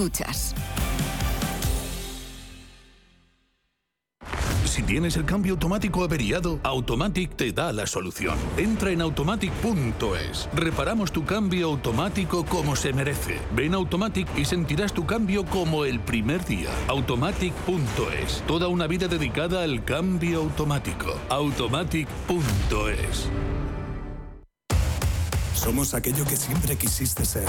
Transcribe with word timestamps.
escuchas. 0.00 0.54
Si 4.64 4.84
tienes 4.84 5.16
el 5.16 5.24
cambio 5.24 5.54
automático 5.54 6.04
averiado, 6.04 6.60
Automatic 6.62 7.36
te 7.36 7.52
da 7.52 7.72
la 7.72 7.86
solución. 7.86 8.38
Entra 8.56 8.92
en 8.92 9.02
automatic.es. 9.02 10.48
Reparamos 10.54 11.10
tu 11.10 11.24
cambio 11.24 11.66
automático 11.66 12.46
como 12.46 12.76
se 12.76 12.92
merece. 12.92 13.40
Ven 13.54 13.74
a 13.74 13.78
Automatic 13.78 14.28
y 14.38 14.44
sentirás 14.44 14.92
tu 14.92 15.06
cambio 15.06 15.44
como 15.44 15.84
el 15.84 15.98
primer 15.98 16.44
día. 16.44 16.70
Automatic.es. 16.86 18.44
Toda 18.46 18.68
una 18.68 18.86
vida 18.86 19.08
dedicada 19.08 19.64
al 19.64 19.84
cambio 19.84 20.42
automático. 20.42 21.18
Automatic.es. 21.28 23.28
Somos 25.54 25.94
aquello 25.94 26.24
que 26.24 26.36
siempre 26.36 26.76
quisiste 26.76 27.24
ser. 27.24 27.48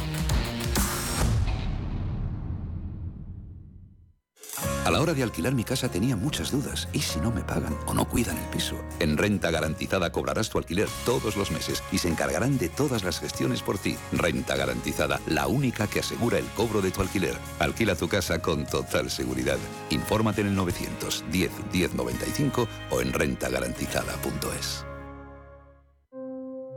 A 4.83 4.89
la 4.89 4.99
hora 4.99 5.13
de 5.13 5.21
alquilar 5.21 5.53
mi 5.53 5.63
casa 5.63 5.89
tenía 5.89 6.15
muchas 6.15 6.51
dudas. 6.51 6.89
¿Y 6.91 6.99
si 6.99 7.19
no 7.19 7.31
me 7.31 7.43
pagan 7.43 7.77
o 7.85 7.93
no 7.93 8.07
cuidan 8.09 8.37
el 8.37 8.49
piso? 8.49 8.75
En 8.99 9.15
Renta 9.15 9.51
Garantizada 9.51 10.11
cobrarás 10.11 10.49
tu 10.49 10.57
alquiler 10.57 10.87
todos 11.05 11.37
los 11.37 11.51
meses 11.51 11.83
y 11.91 11.99
se 11.99 12.09
encargarán 12.09 12.57
de 12.57 12.67
todas 12.67 13.03
las 13.03 13.19
gestiones 13.19 13.61
por 13.61 13.77
ti. 13.77 13.95
Renta 14.11 14.55
Garantizada, 14.55 15.21
la 15.27 15.45
única 15.45 15.85
que 15.85 15.99
asegura 15.99 16.39
el 16.39 16.45
cobro 16.57 16.81
de 16.81 16.89
tu 16.89 17.01
alquiler. 17.01 17.35
Alquila 17.59 17.95
tu 17.95 18.07
casa 18.07 18.41
con 18.41 18.65
total 18.65 19.11
seguridad. 19.11 19.59
Infórmate 19.91 20.41
en 20.41 20.47
el 20.47 20.55
910 20.55 21.51
1095 21.71 22.67
o 22.89 23.01
en 23.01 23.13
rentagarantizada.es. 23.13 24.85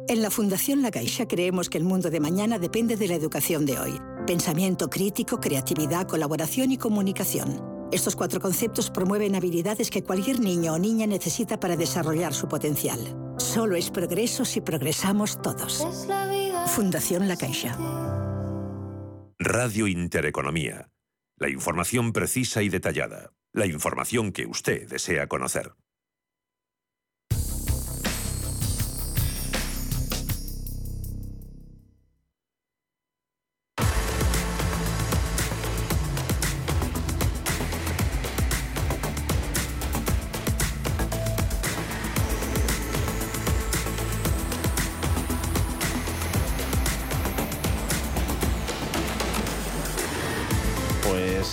En 0.09 0.21
la 0.21 0.31
Fundación 0.31 0.83
La 0.83 0.91
Caixa 0.91 1.27
creemos 1.27 1.71
que 1.71 1.79
el 1.79 1.85
mundo 1.85 2.11
de 2.11 2.21
mañana 2.21 2.59
depende 2.59 2.97
de 2.99 3.09
la 3.09 3.15
educación 3.15 3.65
de 3.65 3.79
hoy. 3.79 3.99
Pensamiento 4.27 4.91
crítico, 4.91 5.41
creatividad, 5.41 6.07
colaboración 6.07 6.71
y 6.71 6.77
comunicación. 6.77 7.74
Estos 7.95 8.17
cuatro 8.17 8.41
conceptos 8.41 8.91
promueven 8.91 9.37
habilidades 9.37 9.89
que 9.89 10.03
cualquier 10.03 10.41
niño 10.41 10.75
o 10.75 10.79
niña 10.81 11.07
necesita 11.07 11.61
para 11.61 11.77
desarrollar 11.77 12.35
su 12.35 12.49
potencial. 12.49 12.99
Solo 13.39 13.77
es 13.77 13.89
progreso 13.93 14.45
si 14.45 14.61
progresamos 14.61 15.41
todos. 15.41 15.87
Fundación 16.67 17.29
La 17.29 17.37
Caixa. 17.37 17.79
Radio 19.39 19.87
Intereconomía. 19.87 20.91
La 21.39 21.49
información 21.49 22.13
precisa 22.13 22.65
y 22.65 22.69
detallada. 22.69 23.31
La 23.53 23.67
información 23.67 24.33
que 24.33 24.47
usted 24.47 24.89
desea 24.89 25.29
conocer. 25.29 25.71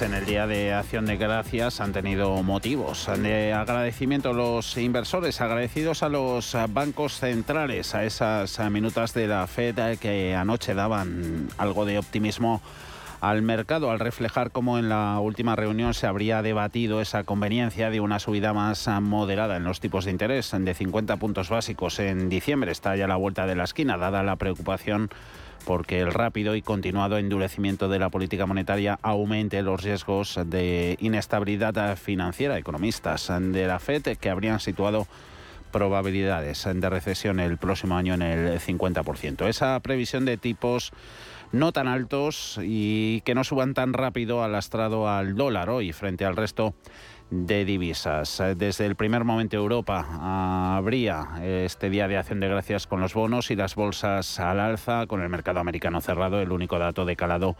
Pues 0.01 0.09
en 0.09 0.17
el 0.17 0.25
Día 0.25 0.47
de 0.47 0.73
Acción 0.73 1.05
de 1.05 1.15
Gracias 1.15 1.79
han 1.79 1.93
tenido 1.93 2.41
motivos 2.41 3.07
de 3.19 3.53
agradecimiento 3.53 4.33
los 4.33 4.75
inversores, 4.77 5.41
agradecidos 5.41 6.01
a 6.01 6.09
los 6.09 6.57
bancos 6.69 7.19
centrales, 7.19 7.93
a 7.93 8.03
esas 8.03 8.59
minutas 8.71 9.13
de 9.13 9.27
la 9.27 9.45
Fed 9.45 9.99
que 9.99 10.33
anoche 10.33 10.73
daban 10.73 11.49
algo 11.59 11.85
de 11.85 11.99
optimismo 11.99 12.63
al 13.19 13.43
mercado 13.43 13.91
al 13.91 13.99
reflejar 13.99 14.49
cómo 14.49 14.79
en 14.79 14.89
la 14.89 15.19
última 15.19 15.55
reunión 15.55 15.93
se 15.93 16.07
habría 16.07 16.41
debatido 16.41 16.99
esa 16.99 17.23
conveniencia 17.23 17.91
de 17.91 17.99
una 17.99 18.17
subida 18.17 18.53
más 18.53 18.87
moderada 18.87 19.57
en 19.57 19.65
los 19.65 19.81
tipos 19.81 20.05
de 20.05 20.11
interés 20.11 20.51
de 20.51 20.73
50 20.73 21.17
puntos 21.17 21.49
básicos 21.49 21.99
en 21.99 22.27
diciembre. 22.27 22.71
Está 22.71 22.95
ya 22.95 23.05
a 23.05 23.07
la 23.07 23.17
vuelta 23.17 23.45
de 23.45 23.53
la 23.53 23.65
esquina, 23.65 23.99
dada 23.99 24.23
la 24.23 24.37
preocupación 24.37 25.11
porque 25.65 25.99
el 25.99 26.13
rápido 26.13 26.55
y 26.55 26.61
continuado 26.61 27.17
endurecimiento 27.17 27.89
de 27.89 27.99
la 27.99 28.09
política 28.09 28.45
monetaria 28.45 28.99
aumente 29.01 29.61
los 29.61 29.81
riesgos 29.81 30.39
de 30.45 30.97
inestabilidad 30.99 31.97
financiera. 31.97 32.57
Economistas 32.57 33.31
de 33.39 33.67
la 33.67 33.79
FED 33.79 34.17
que 34.17 34.29
habrían 34.29 34.59
situado 34.59 35.07
probabilidades 35.71 36.67
de 36.73 36.89
recesión 36.89 37.39
el 37.39 37.57
próximo 37.57 37.95
año 37.95 38.13
en 38.13 38.21
el 38.21 38.59
50%. 38.59 39.47
Esa 39.47 39.79
previsión 39.79 40.25
de 40.25 40.37
tipos 40.37 40.91
no 41.51 41.71
tan 41.71 41.87
altos 41.87 42.59
y 42.61 43.21
que 43.21 43.35
no 43.35 43.43
suban 43.43 43.73
tan 43.73 43.93
rápido 43.93 44.43
ha 44.43 44.47
lastrado 44.47 45.09
al 45.09 45.35
dólar 45.35 45.69
hoy 45.69 45.91
frente 45.91 46.25
al 46.25 46.35
resto 46.35 46.73
de 47.31 47.65
divisas. 47.65 48.43
Desde 48.55 48.85
el 48.85 48.95
primer 48.95 49.23
momento 49.23 49.57
Europa 49.57 50.05
habría 50.77 51.39
este 51.41 51.89
día 51.89 52.07
de 52.07 52.17
acción 52.17 52.39
de 52.41 52.49
gracias 52.49 52.85
con 52.85 52.99
los 52.99 53.13
bonos 53.13 53.49
y 53.49 53.55
las 53.55 53.73
bolsas 53.73 54.39
al 54.39 54.59
alza, 54.59 55.07
con 55.07 55.21
el 55.21 55.29
mercado 55.29 55.59
americano 55.59 56.01
cerrado. 56.01 56.39
El 56.41 56.51
único 56.51 56.77
dato 56.77 57.05
de 57.05 57.15
calado 57.15 57.55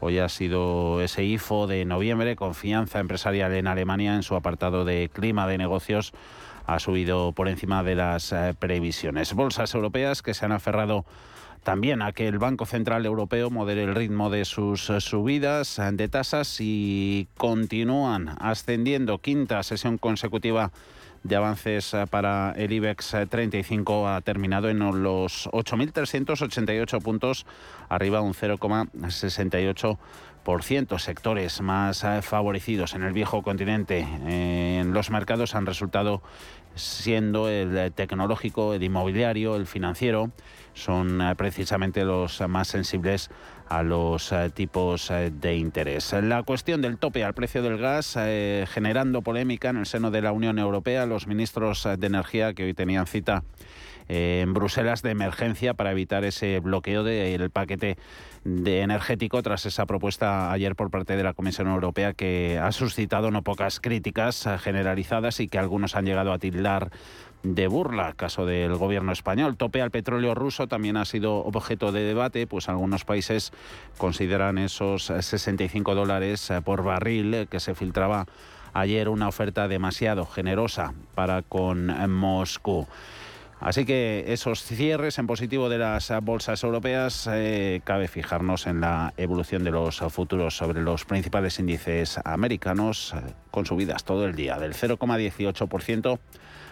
hoy 0.00 0.18
ha 0.18 0.28
sido 0.28 1.02
ese 1.02 1.24
IFO 1.24 1.66
de 1.66 1.84
noviembre, 1.84 2.36
confianza 2.36 3.00
empresarial 3.00 3.52
en 3.52 3.66
Alemania 3.66 4.14
en 4.14 4.22
su 4.22 4.36
apartado 4.36 4.84
de 4.84 5.10
clima 5.12 5.46
de 5.46 5.58
negocios 5.58 6.14
ha 6.66 6.78
subido 6.80 7.32
por 7.32 7.48
encima 7.48 7.82
de 7.82 7.94
las 7.94 8.32
eh, 8.32 8.54
previsiones. 8.58 9.34
Bolsas 9.34 9.74
europeas 9.74 10.22
que 10.22 10.34
se 10.34 10.44
han 10.44 10.52
aferrado 10.52 11.04
también 11.66 12.00
a 12.00 12.12
que 12.12 12.28
el 12.28 12.38
Banco 12.38 12.64
Central 12.64 13.04
Europeo 13.06 13.50
modere 13.50 13.82
el 13.82 13.96
ritmo 13.96 14.30
de 14.30 14.44
sus 14.44 14.88
eh, 14.88 15.00
subidas 15.00 15.80
eh, 15.80 15.90
de 15.92 16.08
tasas 16.08 16.58
y 16.60 17.26
continúan 17.36 18.36
ascendiendo. 18.38 19.18
Quinta 19.18 19.64
sesión 19.64 19.98
consecutiva 19.98 20.70
de 21.24 21.34
avances 21.34 21.92
eh, 21.92 22.04
para 22.08 22.52
el 22.52 22.72
IBEX 22.72 23.16
35 23.28 24.08
ha 24.08 24.20
terminado 24.20 24.68
en 24.68 24.78
los 25.02 25.48
8.388 25.48 27.02
puntos, 27.02 27.46
arriba 27.88 28.20
un 28.20 28.34
0,68% 28.34 30.98
sectores 31.00 31.60
más 31.62 32.06
favorecidos 32.22 32.94
en 32.94 33.02
el 33.02 33.12
viejo 33.12 33.42
continente 33.42 34.06
en 34.78 34.92
los 34.92 35.10
mercados 35.10 35.56
han 35.56 35.66
resultado 35.66 36.22
siendo 36.76 37.48
el 37.48 37.92
tecnológico, 37.92 38.72
el 38.72 38.84
inmobiliario, 38.84 39.56
el 39.56 39.66
financiero 39.66 40.30
son 40.76 41.20
eh, 41.20 41.34
precisamente 41.36 42.04
los 42.04 42.40
más 42.48 42.68
sensibles 42.68 43.30
a 43.68 43.82
los 43.82 44.30
eh, 44.30 44.50
tipos 44.54 45.10
eh, 45.10 45.32
de 45.32 45.56
interés. 45.56 46.12
La 46.22 46.42
cuestión 46.42 46.82
del 46.82 46.98
tope 46.98 47.24
al 47.24 47.34
precio 47.34 47.62
del 47.62 47.78
gas 47.78 48.16
generando 48.68 49.22
polémica 49.22 49.70
en 49.70 49.78
el 49.78 49.86
seno 49.86 50.10
de 50.10 50.22
la 50.22 50.32
Unión 50.32 50.58
Europea, 50.58 51.06
los 51.06 51.26
ministros 51.26 51.88
de 51.98 52.06
Energía 52.06 52.54
que 52.54 52.64
hoy 52.64 52.74
tenían 52.74 53.06
cita 53.06 53.42
en 54.08 54.54
Bruselas 54.54 55.02
de 55.02 55.10
emergencia 55.10 55.74
para 55.74 55.90
evitar 55.90 56.24
ese 56.24 56.60
bloqueo 56.60 57.02
del 57.02 57.50
paquete 57.50 57.96
energético 58.44 59.42
tras 59.42 59.66
esa 59.66 59.86
propuesta 59.86 60.52
ayer 60.52 60.76
por 60.76 60.90
parte 60.90 61.16
de 61.16 61.24
la 61.24 61.32
Comisión 61.32 61.66
Europea 61.66 62.12
que 62.12 62.60
ha 62.62 62.70
suscitado 62.70 63.32
no 63.32 63.42
pocas 63.42 63.80
críticas 63.80 64.48
generalizadas 64.60 65.40
y 65.40 65.48
que 65.48 65.58
algunos 65.58 65.96
han 65.96 66.04
llegado 66.04 66.32
a 66.32 66.38
tildar 66.38 66.92
de 67.54 67.68
burla. 67.68 68.14
Caso 68.14 68.46
del 68.46 68.74
gobierno 68.76 69.12
español. 69.12 69.56
Tope 69.56 69.82
al 69.82 69.90
petróleo 69.90 70.34
ruso 70.34 70.66
también 70.66 70.96
ha 70.96 71.04
sido 71.04 71.36
objeto 71.44 71.92
de 71.92 72.00
debate, 72.00 72.46
pues 72.46 72.68
algunos 72.68 73.04
países 73.04 73.52
consideran 73.98 74.58
esos 74.58 75.04
65 75.04 75.94
dólares 75.94 76.52
por 76.64 76.82
barril 76.82 77.46
que 77.50 77.60
se 77.60 77.74
filtraba 77.74 78.26
ayer 78.72 79.08
una 79.08 79.28
oferta 79.28 79.68
demasiado 79.68 80.26
generosa 80.26 80.92
para 81.14 81.42
con 81.42 81.86
Moscú. 82.10 82.86
Así 83.58 83.86
que 83.86 84.24
esos 84.28 84.62
cierres 84.62 85.18
en 85.18 85.26
positivo 85.26 85.70
de 85.70 85.78
las 85.78 86.12
bolsas 86.22 86.62
europeas, 86.62 87.26
eh, 87.32 87.80
cabe 87.84 88.06
fijarnos 88.06 88.66
en 88.66 88.82
la 88.82 89.14
evolución 89.16 89.64
de 89.64 89.70
los 89.70 90.00
futuros 90.10 90.58
sobre 90.58 90.82
los 90.82 91.06
principales 91.06 91.58
índices 91.58 92.20
americanos, 92.24 93.14
eh, 93.14 93.32
con 93.50 93.64
subidas 93.64 94.04
todo 94.04 94.26
el 94.26 94.34
día 94.34 94.58
del 94.58 94.74
0,18% 94.74 96.18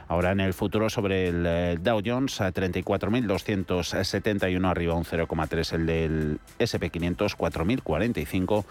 Ahora 0.08 0.32
en 0.32 0.40
el 0.40 0.54
futuro 0.54 0.90
sobre 0.90 1.28
el 1.28 1.46
eh, 1.46 1.78
Dow 1.80 2.02
Jones 2.04 2.40
a 2.40 2.52
34.271 2.52 4.68
arriba 4.68 4.94
un 4.94 5.04
0,3 5.04 5.74
el 5.74 5.86
del 5.86 6.40
SP500 6.58 7.36
4.045 7.36 8.64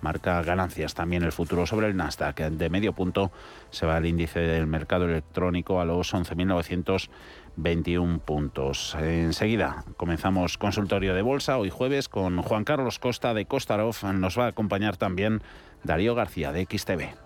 marca 0.00 0.42
ganancias. 0.42 0.94
También 0.94 1.22
el 1.22 1.32
futuro 1.32 1.66
sobre 1.66 1.88
el 1.88 1.96
Nasdaq 1.96 2.36
de 2.36 2.70
medio 2.70 2.92
punto 2.92 3.32
se 3.70 3.86
va 3.86 3.96
al 3.96 4.06
índice 4.06 4.40
del 4.40 4.66
mercado 4.66 5.06
electrónico 5.06 5.80
a 5.80 5.84
los 5.84 6.14
11.921 6.14 8.20
puntos. 8.20 8.96
Enseguida 9.00 9.84
comenzamos 9.96 10.58
consultorio 10.58 11.14
de 11.14 11.22
bolsa 11.22 11.58
hoy 11.58 11.70
jueves 11.70 12.08
con 12.08 12.42
Juan 12.42 12.64
Carlos 12.64 12.98
Costa 12.98 13.34
de 13.34 13.46
Costarov. 13.46 13.96
Nos 14.14 14.36
va 14.38 14.46
a 14.46 14.48
acompañar 14.48 14.96
también 14.96 15.42
Darío 15.82 16.14
García 16.14 16.52
de 16.52 16.64
XTV. 16.64 17.25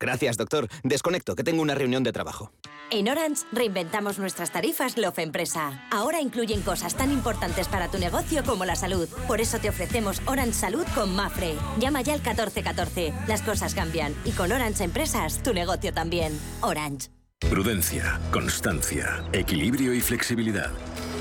Gracias, 0.00 0.36
doctor. 0.36 0.68
Desconecto, 0.82 1.34
que 1.34 1.44
tengo 1.44 1.62
una 1.62 1.74
reunión 1.74 2.02
de 2.02 2.12
trabajo. 2.12 2.52
En 2.90 3.08
Orange 3.08 3.44
reinventamos 3.52 4.18
nuestras 4.18 4.52
tarifas 4.52 4.98
Love 4.98 5.18
Empresa. 5.20 5.86
Ahora 5.90 6.20
incluyen 6.20 6.60
cosas 6.62 6.94
tan 6.94 7.10
importantes 7.10 7.66
para 7.68 7.90
tu 7.90 7.98
negocio 7.98 8.44
como 8.44 8.64
la 8.64 8.76
salud. 8.76 9.08
Por 9.26 9.40
eso 9.40 9.58
te 9.58 9.68
ofrecemos 9.68 10.20
Orange 10.26 10.52
Salud 10.52 10.84
con 10.94 11.14
Mafre. 11.14 11.54
Llama 11.78 12.02
ya 12.02 12.12
al 12.12 12.20
1414. 12.20 13.14
Las 13.26 13.42
cosas 13.42 13.74
cambian 13.74 14.14
y 14.24 14.32
con 14.32 14.52
Orange 14.52 14.84
Empresas 14.84 15.42
tu 15.42 15.54
negocio 15.54 15.92
también. 15.92 16.38
Orange. 16.60 17.08
Prudencia, 17.50 18.20
constancia, 18.32 19.24
equilibrio 19.32 19.94
y 19.94 20.00
flexibilidad. 20.00 20.70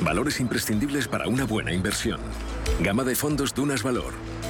Valores 0.02 0.40
imprescindibles 0.40 1.08
para 1.08 1.28
una 1.28 1.46
buena 1.46 1.74
inversión. 1.74 2.20
Gama 2.82 3.04
de 3.04 3.16
fondos 3.16 3.54
Dunas 3.54 3.84
Valor. 3.84 4.14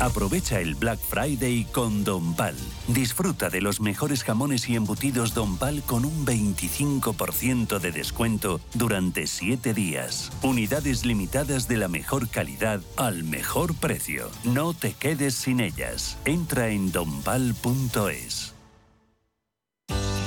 Aprovecha 0.00 0.60
el 0.60 0.76
Black 0.76 1.00
Friday 1.00 1.64
con 1.72 2.04
Don 2.04 2.34
Pal. 2.34 2.54
Disfruta 2.86 3.50
de 3.50 3.60
los 3.60 3.80
mejores 3.80 4.22
jamones 4.22 4.68
y 4.68 4.76
embutidos 4.76 5.34
Don 5.34 5.56
Pal 5.56 5.82
con 5.82 6.04
un 6.04 6.24
25% 6.24 7.80
de 7.80 7.90
descuento 7.90 8.60
durante 8.74 9.26
7 9.26 9.74
días. 9.74 10.30
Unidades 10.42 11.04
limitadas 11.04 11.66
de 11.66 11.78
la 11.78 11.88
mejor 11.88 12.28
calidad 12.28 12.80
al 12.96 13.24
mejor 13.24 13.74
precio. 13.74 14.30
No 14.44 14.72
te 14.72 14.92
quedes 14.92 15.34
sin 15.34 15.58
ellas. 15.58 16.16
Entra 16.24 16.68
en 16.68 16.92
donpal.es. 16.92 18.57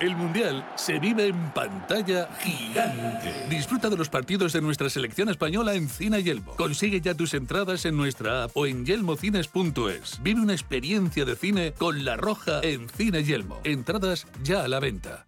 El 0.00 0.16
Mundial 0.16 0.64
se 0.76 0.98
vive 0.98 1.26
en 1.26 1.50
pantalla 1.50 2.28
gigante. 2.40 3.46
Disfruta 3.50 3.88
de 3.88 3.96
los 3.96 4.08
partidos 4.08 4.52
de 4.52 4.60
nuestra 4.60 4.88
selección 4.88 5.28
española 5.28 5.74
en 5.74 5.88
Cine 5.88 6.22
Yelmo. 6.22 6.54
Consigue 6.56 7.00
ya 7.00 7.14
tus 7.14 7.34
entradas 7.34 7.84
en 7.84 7.96
nuestra 7.96 8.44
app 8.44 8.56
o 8.56 8.66
en 8.66 8.86
yelmocines.es. 8.86 10.22
Vive 10.22 10.40
una 10.40 10.52
experiencia 10.52 11.24
de 11.24 11.36
cine 11.36 11.72
con 11.76 12.04
La 12.04 12.16
Roja 12.16 12.60
en 12.62 12.88
Cine 12.88 13.24
Yelmo. 13.24 13.60
Entradas 13.64 14.26
ya 14.42 14.64
a 14.64 14.68
la 14.68 14.80
venta. 14.80 15.27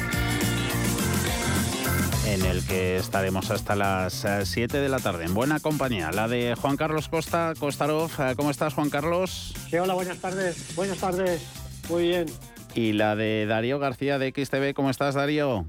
en 2.31 2.45
el 2.45 2.65
que 2.65 2.95
estaremos 2.95 3.51
hasta 3.51 3.75
las 3.75 4.25
7 4.43 4.77
eh, 4.77 4.81
de 4.81 4.87
la 4.87 4.99
tarde 4.99 5.25
en 5.25 5.33
buena 5.33 5.59
compañía, 5.59 6.11
la 6.11 6.29
de 6.29 6.55
Juan 6.55 6.77
Carlos 6.77 7.09
Costa, 7.09 7.53
Costarov. 7.59 8.09
Eh, 8.19 8.33
¿Cómo 8.37 8.51
estás, 8.51 8.73
Juan 8.73 8.89
Carlos? 8.89 9.53
Sí, 9.69 9.77
hola, 9.77 9.93
buenas 9.95 10.17
tardes. 10.19 10.73
Buenas 10.73 10.97
tardes. 10.97 11.45
Muy 11.89 12.03
bien. 12.03 12.27
Y 12.73 12.93
la 12.93 13.17
de 13.17 13.45
Darío 13.47 13.79
García 13.79 14.17
de 14.17 14.29
XTV. 14.29 14.73
¿Cómo 14.73 14.89
estás, 14.89 15.15
Darío? 15.15 15.65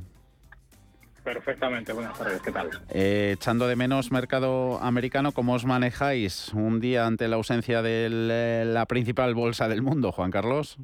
Perfectamente, 1.24 1.92
buenas 1.92 2.16
tardes, 2.16 2.40
¿qué 2.42 2.52
tal? 2.52 2.70
Eh, 2.90 3.32
echando 3.34 3.66
de 3.66 3.74
menos 3.74 4.12
mercado 4.12 4.78
americano, 4.80 5.32
¿cómo 5.32 5.54
os 5.54 5.64
manejáis 5.64 6.52
un 6.54 6.78
día 6.78 7.06
ante 7.06 7.26
la 7.26 7.36
ausencia 7.36 7.82
de 7.82 8.64
la 8.66 8.86
principal 8.86 9.34
bolsa 9.34 9.68
del 9.68 9.82
mundo, 9.82 10.12
Juan 10.12 10.30
Carlos? 10.30 10.78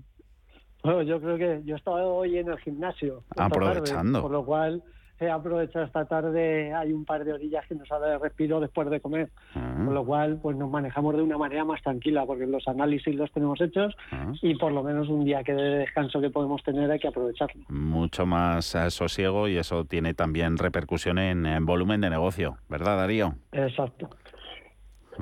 Bueno, 0.83 1.03
yo 1.03 1.21
creo 1.21 1.39
que 1.39 1.61
yo 1.65 1.77
he 1.77 1.79
estado 1.79 2.15
hoy 2.15 2.39
en 2.39 2.49
el 2.49 2.59
gimnasio. 2.59 3.23
Aprovechando. 3.37 4.23
por 4.23 4.31
lo 4.33 4.45
cual 4.45 4.83
he 5.21 5.31
aprovechado 5.31 5.85
esta 5.85 6.05
tarde, 6.05 6.73
hay 6.73 6.93
un 6.93 7.05
par 7.05 7.25
de 7.25 7.33
orillas 7.33 7.67
que 7.67 7.75
nos 7.75 7.91
ha 7.91 7.99
dado 7.99 8.19
respiro 8.19 8.61
después 8.61 8.89
de 8.91 9.01
comer, 9.01 9.31
ah. 9.55 9.75
con 9.85 9.95
lo 9.95 10.05
cual 10.05 10.39
pues 10.43 10.57
nos 10.57 10.71
manejamos 10.71 11.17
de 11.17 11.23
una 11.23 11.39
manera 11.39 11.65
más 11.65 11.83
tranquila, 11.83 12.25
porque 12.27 12.47
los 12.47 12.67
análisis 12.69 13.15
los 13.15 13.31
tenemos 13.33 13.61
hechos 13.61 13.95
ah. 14.13 14.33
y 14.43 14.55
por 14.57 14.73
lo 14.73 14.83
menos 14.83 15.09
un 15.09 15.25
día 15.25 15.43
que 15.43 15.55
de 15.55 15.79
descanso 15.79 16.21
que 16.21 16.31
podemos 16.31 16.63
tener 16.63 16.91
hay 16.91 16.99
que 16.99 17.09
aprovecharlo. 17.09 17.65
Mucho 17.69 18.27
más 18.27 18.75
eh, 18.75 18.91
sosiego 18.91 19.49
y 19.49 19.57
eso 19.57 19.85
tiene 19.85 20.15
también 20.15 20.57
repercusión 20.59 21.19
en 21.19 21.67
volumen 21.67 22.01
de 22.01 22.11
negocio, 22.11 22.59
¿verdad 22.69 22.97
Darío? 22.97 23.35
Exacto. 23.53 24.09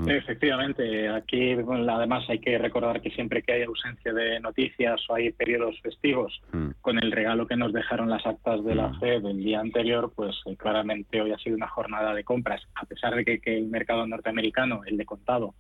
Efectivamente, 0.07 1.09
aquí 1.09 1.53
además 1.53 2.29
hay 2.29 2.39
que 2.39 2.59
recordar 2.59 3.01
que 3.01 3.11
siempre 3.11 3.43
que 3.43 3.53
hay 3.53 3.63
ausencia 3.63 4.13
de 4.13 4.41
noticias 4.41 5.01
o 5.09 5.15
hay 5.15 5.33
periodos 5.33 5.81
festivos, 5.81 6.41
mm. 6.53 6.71
con 6.83 6.99
el 6.99 7.13
regalo 7.13 7.47
que 7.47 7.57
nos 7.57 7.73
dejaron 7.73 8.11
las 8.11 8.27
actas 8.27 8.63
de 8.65 8.75
la 8.75 8.89
mm. 8.89 9.01
FED 9.01 9.23
del 9.23 9.39
día 9.39 9.61
anterior, 9.61 10.13
pues 10.15 10.37
eh, 10.47 10.57
claramente 10.57 11.21
hoy 11.21 11.33
ha 11.33 11.39
sido 11.39 11.57
una 11.57 11.69
jornada 11.69 12.15
de 12.15 12.25
compras, 12.25 12.63
a 12.75 12.85
pesar 12.85 13.15
de 13.15 13.25
que, 13.25 13.57
el 13.57 13.67
mercado 13.67 14.07
norteamericano, 14.07 14.83
el 14.85 14.97
de 14.97 15.07
contado, 15.07 15.55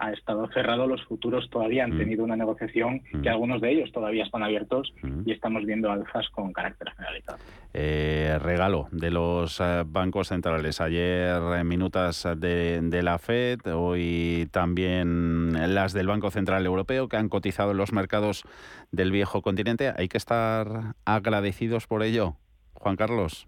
ha 0.00 0.12
estado 0.12 0.48
cerrado, 0.48 0.86
los 0.86 1.04
futuros 1.04 1.48
todavía 1.50 1.84
han 1.84 1.94
mm. 1.94 1.98
tenido 1.98 2.24
una 2.24 2.34
negociación 2.34 3.00
que 3.00 3.28
mm. 3.28 3.32
algunos 3.32 3.60
de 3.60 3.70
ellos 3.70 3.92
todavía 3.92 4.24
están 4.24 4.42
abiertos 4.42 4.92
mm. 5.02 5.22
y 5.26 5.32
estamos 5.32 5.64
viendo 5.66 5.90
alzas 5.90 6.28
con 6.30 6.52
carácter 6.52 6.90
generalizado. 6.96 7.38
Eh, 7.74 8.38
regalo 8.40 8.88
de 8.90 9.10
los 9.10 9.60
eh, 9.60 9.84
bancos 9.86 10.28
centrales. 10.28 10.80
Ayer 10.80 11.64
minutas 11.64 12.26
de, 12.36 12.80
de, 12.82 13.02
la 13.02 13.18
Fed, 13.18 13.60
hoy 13.74 14.48
también 14.50 15.74
las 15.74 15.92
del 15.92 16.06
Banco 16.06 16.30
Central 16.30 16.64
Europeo 16.64 17.08
que 17.08 17.18
han 17.18 17.28
cotizado 17.28 17.72
en 17.72 17.76
los 17.76 17.92
mercados 17.92 18.44
del 18.90 19.12
viejo 19.12 19.42
continente. 19.42 19.92
Hay 19.96 20.08
que 20.08 20.16
estar 20.16 20.94
agradecidos 21.04 21.86
por 21.86 22.02
ello, 22.02 22.36
Juan 22.72 22.96
Carlos. 22.96 23.46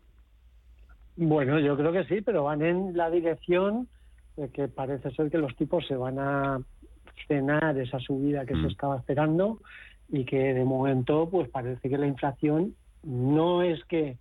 Bueno, 1.16 1.58
yo 1.58 1.76
creo 1.76 1.92
que 1.92 2.04
sí, 2.04 2.20
pero 2.20 2.44
van 2.44 2.62
en 2.62 2.96
la 2.96 3.10
dirección 3.10 3.88
que 4.52 4.68
parece 4.68 5.10
ser 5.12 5.30
que 5.30 5.38
los 5.38 5.54
tipos 5.56 5.86
se 5.86 5.96
van 5.96 6.18
a 6.18 6.60
cenar 7.28 7.78
esa 7.78 7.98
subida 7.98 8.46
que 8.46 8.54
se 8.54 8.60
mm. 8.60 8.66
estaba 8.66 8.96
esperando 8.98 9.60
y 10.08 10.24
que 10.24 10.54
de 10.54 10.64
momento 10.64 11.28
pues 11.30 11.48
parece 11.48 11.88
que 11.88 11.98
la 11.98 12.06
inflación 12.06 12.74
no 13.02 13.62
es 13.62 13.82
que 13.84 14.16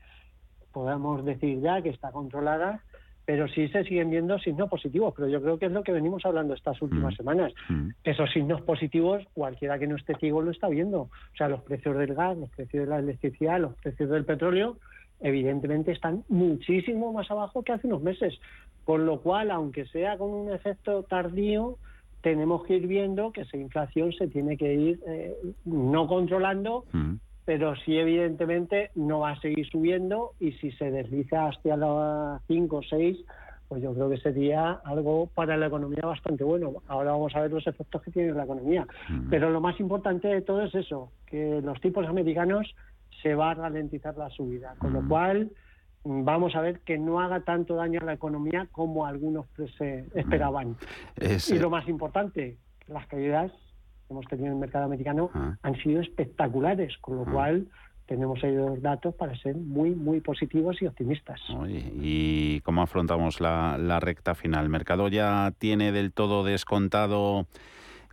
podamos 0.72 1.24
decir 1.26 1.60
ya 1.62 1.82
que 1.82 1.90
está 1.90 2.12
controlada, 2.12 2.82
pero 3.26 3.48
sí 3.48 3.68
se 3.70 3.84
siguen 3.84 4.10
viendo 4.10 4.40
signos 4.40 4.70
positivos, 4.70 5.14
pero 5.16 5.28
yo 5.28 5.42
creo 5.42 5.60
que 5.60 5.68
es 5.68 5.72
lo 5.72 5.84
que 5.84 5.92
venimos 5.92 6.26
hablando 6.26 6.54
estas 6.54 6.82
últimas 6.82 7.14
mm. 7.14 7.18
semanas. 7.18 7.54
Mm. 7.70 7.90
Esos 8.04 8.32
signos 8.32 8.62
positivos, 8.62 9.24
cualquiera 9.34 9.78
que 9.80 9.88
no 9.88 9.96
esté 9.96 10.16
ciego 10.16 10.42
lo 10.42 10.52
está 10.52 10.68
viendo. 10.70 11.02
O 11.02 11.36
sea, 11.38 11.48
los 11.48 11.62
precios 11.62 11.98
del 11.98 12.16
gas, 12.16 12.38
los 12.38 12.50
precios 12.50 12.84
de 12.84 12.90
la 12.90 13.00
electricidad, 13.00 13.60
los 13.60 13.76
precios 13.76 14.10
del 14.10 14.26
petróleo, 14.26 14.78
evidentemente 15.20 15.92
están 15.92 16.24
muchísimo 16.30 17.14
más 17.14 17.30
abajo 17.30 17.64
que 17.64 17.74
hace 17.74 17.88
unos 17.88 18.02
meses. 18.02 18.40
Con 18.86 19.06
lo 19.06 19.20
cual, 19.22 19.52
aunque 19.52 19.86
sea 19.86 20.18
con 20.18 20.30
un 20.30 20.52
efecto 20.52 21.04
tardío, 21.04 21.78
tenemos 22.22 22.64
que 22.66 22.76
ir 22.76 22.88
viendo 22.88 23.32
que 23.32 23.42
esa 23.42 23.58
inflación 23.58 24.12
se 24.14 24.28
tiene 24.28 24.58
que 24.58 24.74
ir 24.74 25.00
eh, 25.08 25.36
no 25.66 26.08
controlando, 26.08 26.86
mm. 26.92 27.16
pero 27.46 27.76
sí 27.78 27.98
evidentemente 27.98 28.92
no 28.96 29.20
va 29.20 29.32
a 29.32 29.40
seguir 29.40 29.68
subiendo 29.70 30.32
y 30.40 30.54
si 30.54 30.72
se 30.74 30.92
desliza 30.92 31.48
hasta 31.48 31.76
las 31.78 32.42
5 32.48 32.78
o 32.78 32.84
6, 32.84 33.18
pues 33.68 33.82
yo 33.82 33.94
creo 33.94 34.10
que 34.10 34.18
sería 34.18 34.72
algo 34.84 35.28
para 35.34 35.58
la 35.58 35.68
economía 35.68 36.02
bastante 36.04 36.44
bueno. 36.44 36.74
Ahora 36.88 37.12
vamos 37.12 37.36
a 37.36 37.42
ver 37.42 37.52
los 37.52 37.66
efectos 37.66 38.02
que 38.02 38.12
tiene 38.12 38.34
la 38.34 38.44
economía. 38.44 38.86
Mm. 39.10 39.30
Pero 39.30 39.50
lo 39.50 39.62
más 39.62 39.80
importante 39.80 40.28
de 40.28 40.42
todo 40.42 40.64
es 40.64 40.76
eso, 40.76 41.12
que 41.26 41.62
los 41.62 41.80
tipos 41.82 42.06
americanos 42.06 42.76
se 43.24 43.34
va 43.34 43.52
a 43.52 43.54
ralentizar 43.54 44.18
la 44.18 44.30
subida, 44.30 44.76
con 44.78 44.94
lo 44.94 45.02
mm. 45.02 45.08
cual 45.08 45.52
vamos 46.04 46.56
a 46.56 46.62
ver 46.62 46.80
que 46.80 46.98
no 46.98 47.20
haga 47.20 47.42
tanto 47.42 47.76
daño 47.76 48.00
a 48.02 48.06
la 48.06 48.14
economía 48.14 48.68
como 48.72 49.06
algunos 49.06 49.46
se 49.78 50.06
esperaban. 50.16 50.78
Y 51.50 51.60
lo 51.60 51.70
más 51.70 51.88
importante, 51.88 52.58
las 52.88 53.06
caídas 53.08 53.52
que 53.52 54.14
hemos 54.14 54.26
tenido 54.28 54.48
en 54.48 54.54
el 54.54 54.60
mercado 54.60 54.86
americano 54.86 55.30
ah. 55.34 55.58
han 55.62 55.76
sido 55.82 56.02
espectaculares, 56.02 56.98
con 57.00 57.18
lo 57.18 57.24
ah. 57.24 57.32
cual 57.32 57.68
tenemos 58.08 58.44
ahí 58.44 58.54
dos 58.54 58.82
datos 58.82 59.16
para 59.16 59.38
ser 59.38 59.56
muy, 59.56 59.92
muy 59.92 60.20
positivos 60.20 60.82
y 60.82 60.88
optimistas. 60.88 61.40
¿Y 61.70 62.60
cómo 62.62 62.82
afrontamos 62.82 63.40
la, 63.40 63.78
la 63.78 64.02
recta 64.02 64.36
final? 64.36 64.66
¿El 64.66 64.70
mercado 64.70 65.08
ya 65.08 65.54
tiene 65.58 65.94
del 65.94 66.12
todo 66.12 66.44
descontado 66.44 67.48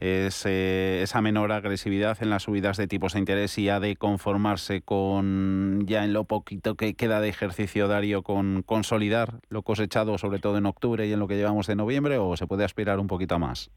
es, 0.00 0.46
esa 0.46 1.20
menor 1.20 1.52
agresividad 1.52 2.22
en 2.22 2.30
las 2.30 2.44
subidas 2.44 2.76
de 2.76 2.86
tipos 2.86 3.12
de 3.14 3.20
interés 3.20 3.58
y 3.58 3.68
ha 3.68 3.80
de 3.80 3.96
conformarse 3.96 4.82
con 4.82 5.86
ya 5.86 6.04
en 6.04 6.12
lo 6.12 6.24
poquito 6.24 6.74
que 6.74 6.94
queda 6.94 7.20
de 7.20 7.28
ejercicio 7.28 7.88
Dario 7.88 8.22
con 8.22 8.62
consolidar 8.62 9.40
lo 9.48 9.62
cosechado 9.62 10.18
sobre 10.18 10.38
todo 10.38 10.58
en 10.58 10.66
octubre 10.66 11.06
y 11.06 11.12
en 11.12 11.18
lo 11.18 11.28
que 11.28 11.36
llevamos 11.36 11.66
de 11.66 11.76
noviembre 11.76 12.18
o 12.18 12.36
se 12.36 12.46
puede 12.46 12.64
aspirar 12.64 12.98
un 12.98 13.06
poquito 13.06 13.38
más? 13.38 13.70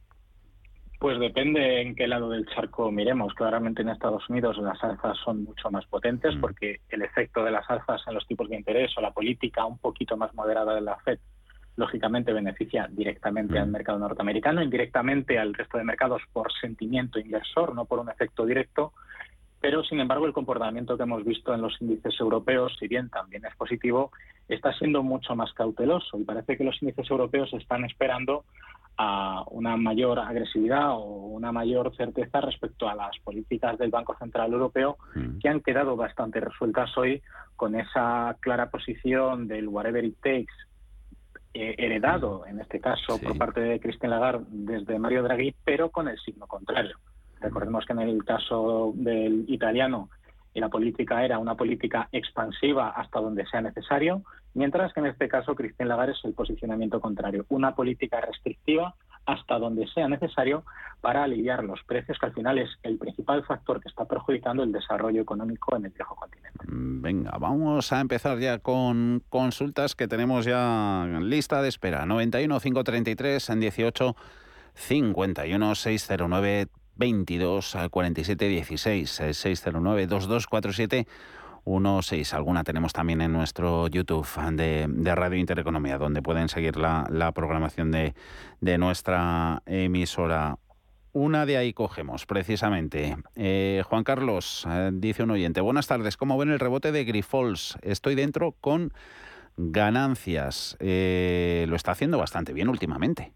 Pues 1.02 1.20
depende 1.20 1.82
en 1.82 1.96
qué 1.96 2.08
lado 2.08 2.30
del 2.30 2.46
charco 2.46 2.92
miremos. 2.92 3.34
Claramente 3.34 3.82
en 3.82 3.90
Estados 3.90 4.30
Unidos 4.30 4.58
las 4.60 4.84
alzas 4.84 5.18
son 5.26 5.44
mucho 5.44 5.72
más 5.72 5.84
potentes 5.88 6.36
mm. 6.36 6.42
porque 6.42 6.82
el 6.90 7.02
efecto 7.02 7.44
de 7.44 7.50
las 7.50 7.68
alzas 7.72 8.02
en 8.06 8.14
los 8.14 8.28
tipos 8.28 8.48
de 8.48 8.56
interés 8.56 8.96
o 8.96 9.02
la 9.02 9.10
política 9.10 9.66
un 9.66 9.80
poquito 9.80 10.16
más 10.16 10.32
moderada 10.36 10.76
de 10.76 10.82
la 10.82 10.98
Fed 10.98 11.18
lógicamente 11.76 12.34
beneficia 12.34 12.88
directamente 12.92 13.58
al 13.60 13.68
mm. 13.68 13.72
mercado 13.72 14.00
norteamericano, 14.00 14.62
indirectamente 14.62 15.40
al 15.40 15.54
resto 15.54 15.78
de 15.78 15.84
mercados 15.84 16.22
por 16.34 16.52
sentimiento 16.54 17.20
inversor, 17.20 17.74
no 17.76 17.86
por 17.86 18.00
un 18.00 18.10
efecto 18.10 18.46
directo, 18.46 18.94
pero 19.60 19.84
sin 19.84 20.00
embargo 20.00 20.26
el 20.26 20.34
comportamiento 20.34 20.98
que 20.98 21.04
hemos 21.04 21.24
visto 21.24 21.54
en 21.54 21.62
los 21.62 21.80
índices 21.82 22.20
europeos, 22.20 22.76
si 22.80 22.88
bien 22.88 23.10
también 23.10 23.46
es 23.46 23.56
positivo, 23.56 24.12
está 24.48 24.74
siendo 24.74 25.04
mucho 25.04 25.36
más 25.36 25.54
cauteloso 25.54 26.20
y 26.20 26.24
parece 26.24 26.58
que 26.58 26.64
los 26.64 26.82
índices 26.82 27.10
europeos 27.10 27.54
están 27.54 27.86
esperando 27.86 28.44
a 28.98 29.44
una 29.52 29.78
mayor 29.78 30.20
agresividad 30.20 30.92
o 30.92 31.28
una 31.28 31.52
mayor 31.52 31.96
certeza 31.96 32.42
respecto 32.42 32.90
a 32.90 32.96
las 32.96 33.18
políticas 33.20 33.78
del 33.78 33.92
Banco 33.92 34.16
Central 34.18 34.52
Europeo 34.52 34.98
mm. 35.16 35.38
que 35.40 35.48
han 35.48 35.62
quedado 35.62 35.96
bastante 35.96 36.40
resueltas 36.40 36.98
hoy 36.98 37.22
con 37.56 37.76
esa 37.76 38.36
clara 38.40 38.70
posición 38.72 39.48
del 39.48 39.68
whatever 39.68 40.04
it 40.04 40.18
takes 40.22 40.54
eh, 41.54 41.76
heredado, 41.78 42.46
en 42.48 42.60
este 42.60 42.80
caso 42.80 43.20
por 43.20 43.38
parte 43.38 43.60
de 43.62 43.80
Christine 43.80 44.10
Lagarde, 44.10 44.46
desde 44.50 45.00
Mario 45.00 45.24
Draghi, 45.24 45.54
pero 45.66 45.90
con 45.90 46.08
el 46.08 46.18
signo 46.20 46.48
contrario. 46.48 46.98
Recordemos 47.40 47.86
que 47.86 47.94
en 47.94 48.00
el 48.00 48.24
caso 48.24 48.94
del 48.96 49.46
italiano 49.48 50.10
la 50.54 50.70
política 50.70 51.24
era 51.24 51.40
una 51.40 51.56
política 51.56 52.10
expansiva 52.12 52.90
hasta 52.90 53.20
donde 53.20 53.46
sea 53.48 53.62
necesario, 53.62 54.24
mientras 54.54 54.94
que 54.94 55.00
en 55.00 55.08
este 55.08 55.28
caso 55.28 55.56
Christine 55.56 55.90
Lagarde 55.90 56.14
es 56.14 56.26
el 56.26 56.34
posicionamiento 56.34 57.00
contrario, 57.00 57.46
una 57.50 57.74
política 57.74 58.22
restrictiva 58.22 58.96
hasta 59.26 59.60
donde 59.60 59.88
sea 59.88 60.08
necesario 60.08 60.64
para 61.02 61.24
aliviar 61.24 61.64
los 61.64 61.84
precios, 61.84 62.18
que 62.20 62.26
al 62.28 62.34
final 62.34 62.60
es 62.60 62.70
el 62.84 62.98
principal 62.98 63.44
factor 63.44 63.82
que 63.82 63.90
está 63.90 64.06
perjudicando 64.06 64.64
el 64.64 64.72
desarrollo 64.72 65.22
económico 65.22 65.76
en 65.76 65.86
el 65.86 65.92
viejo 65.92 66.16
continente. 66.16 66.60
Mm, 66.68 67.02
venga, 67.02 67.32
vamos 67.40 67.92
a 67.92 68.00
empezar 68.00 68.38
ya 68.40 68.60
con 68.60 69.24
consultas 69.30 69.96
que 69.96 70.08
tenemos 70.08 70.46
ya 70.46 71.08
lista 71.22 71.62
de 71.62 71.70
espera. 71.70 72.06
91 72.06 72.60
533 72.60 73.50
en 73.50 73.60
18 73.60 74.16
51 74.74 75.76
609 75.76 76.68
22 76.96 77.78
47 77.90 78.48
16 78.48 79.10
609 79.10 80.08
2247 80.08 81.08
16. 81.66 82.34
Alguna 82.34 82.64
tenemos 82.64 82.94
también 82.94 83.22
en 83.22 83.32
nuestro 83.32 83.88
YouTube 83.88 84.28
de, 84.54 85.16
Radio 85.16 85.40
Intereconomía, 85.40 85.98
donde 85.98 86.22
pueden 86.22 86.50
seguir 86.50 86.78
la, 86.78 87.32
programación 87.34 87.92
de, 87.92 88.14
nuestra 88.78 89.62
emisora. 89.66 90.58
Una 91.14 91.46
de 91.46 91.58
ahí 91.58 91.74
cogemos, 91.74 92.26
precisamente. 92.26 93.18
Eh, 93.36 93.84
Juan 93.86 94.04
Carlos, 94.04 94.66
eh, 94.70 94.92
dice 94.94 95.24
un 95.24 95.32
oyente, 95.32 95.60
buenas 95.60 95.88
tardes, 95.88 96.16
¿cómo 96.16 96.38
ven 96.38 96.50
el 96.50 96.60
rebote 96.60 96.94
de 96.94 97.04
Grifols? 97.04 97.78
Estoy 97.82 98.16
dentro 98.16 98.54
con 98.62 98.94
ganancias. 99.58 100.78
Eh, 100.80 101.66
lo 101.68 101.76
está 101.76 101.92
haciendo 101.92 102.18
bastante 102.18 102.54
bien 102.54 102.70
últimamente. 102.70 103.34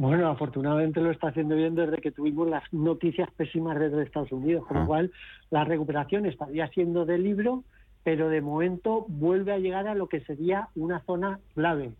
Bueno, 0.00 0.28
afortunadamente 0.28 1.02
lo 1.02 1.10
está 1.10 1.28
haciendo 1.28 1.56
bien 1.56 1.74
desde 1.74 1.98
que 1.98 2.10
tuvimos 2.10 2.48
las 2.48 2.62
noticias 2.72 3.30
pésimas 3.32 3.78
desde 3.78 4.02
Estados 4.02 4.32
Unidos, 4.32 4.64
con 4.66 4.78
lo 4.78 4.82
ah. 4.84 4.86
cual 4.86 5.12
la 5.50 5.64
recuperación 5.64 6.24
estaría 6.24 6.68
siendo 6.68 7.04
de 7.04 7.18
libro, 7.18 7.64
pero 8.02 8.30
de 8.30 8.40
momento 8.40 9.04
vuelve 9.08 9.52
a 9.52 9.58
llegar 9.58 9.86
a 9.88 9.94
lo 9.94 10.08
que 10.08 10.22
sería 10.22 10.68
una 10.74 11.00
zona 11.00 11.38
clave. 11.54 11.90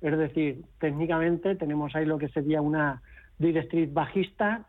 Es 0.00 0.16
decir, 0.16 0.62
técnicamente 0.78 1.56
tenemos 1.56 1.96
ahí 1.96 2.06
lo 2.06 2.18
que 2.18 2.28
sería 2.28 2.62
una 2.62 3.02
directriz 3.40 3.92
bajista 3.92 4.64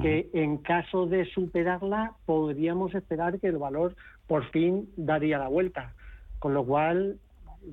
que 0.00 0.30
en 0.34 0.58
caso 0.58 1.06
de 1.06 1.24
superarla 1.24 2.12
podríamos 2.26 2.94
esperar 2.94 3.40
que 3.40 3.48
el 3.48 3.58
valor 3.58 3.96
por 4.28 4.44
fin 4.52 4.88
daría 4.96 5.38
la 5.38 5.48
vuelta. 5.48 5.94
Con 6.38 6.54
lo 6.54 6.64
cual 6.64 7.18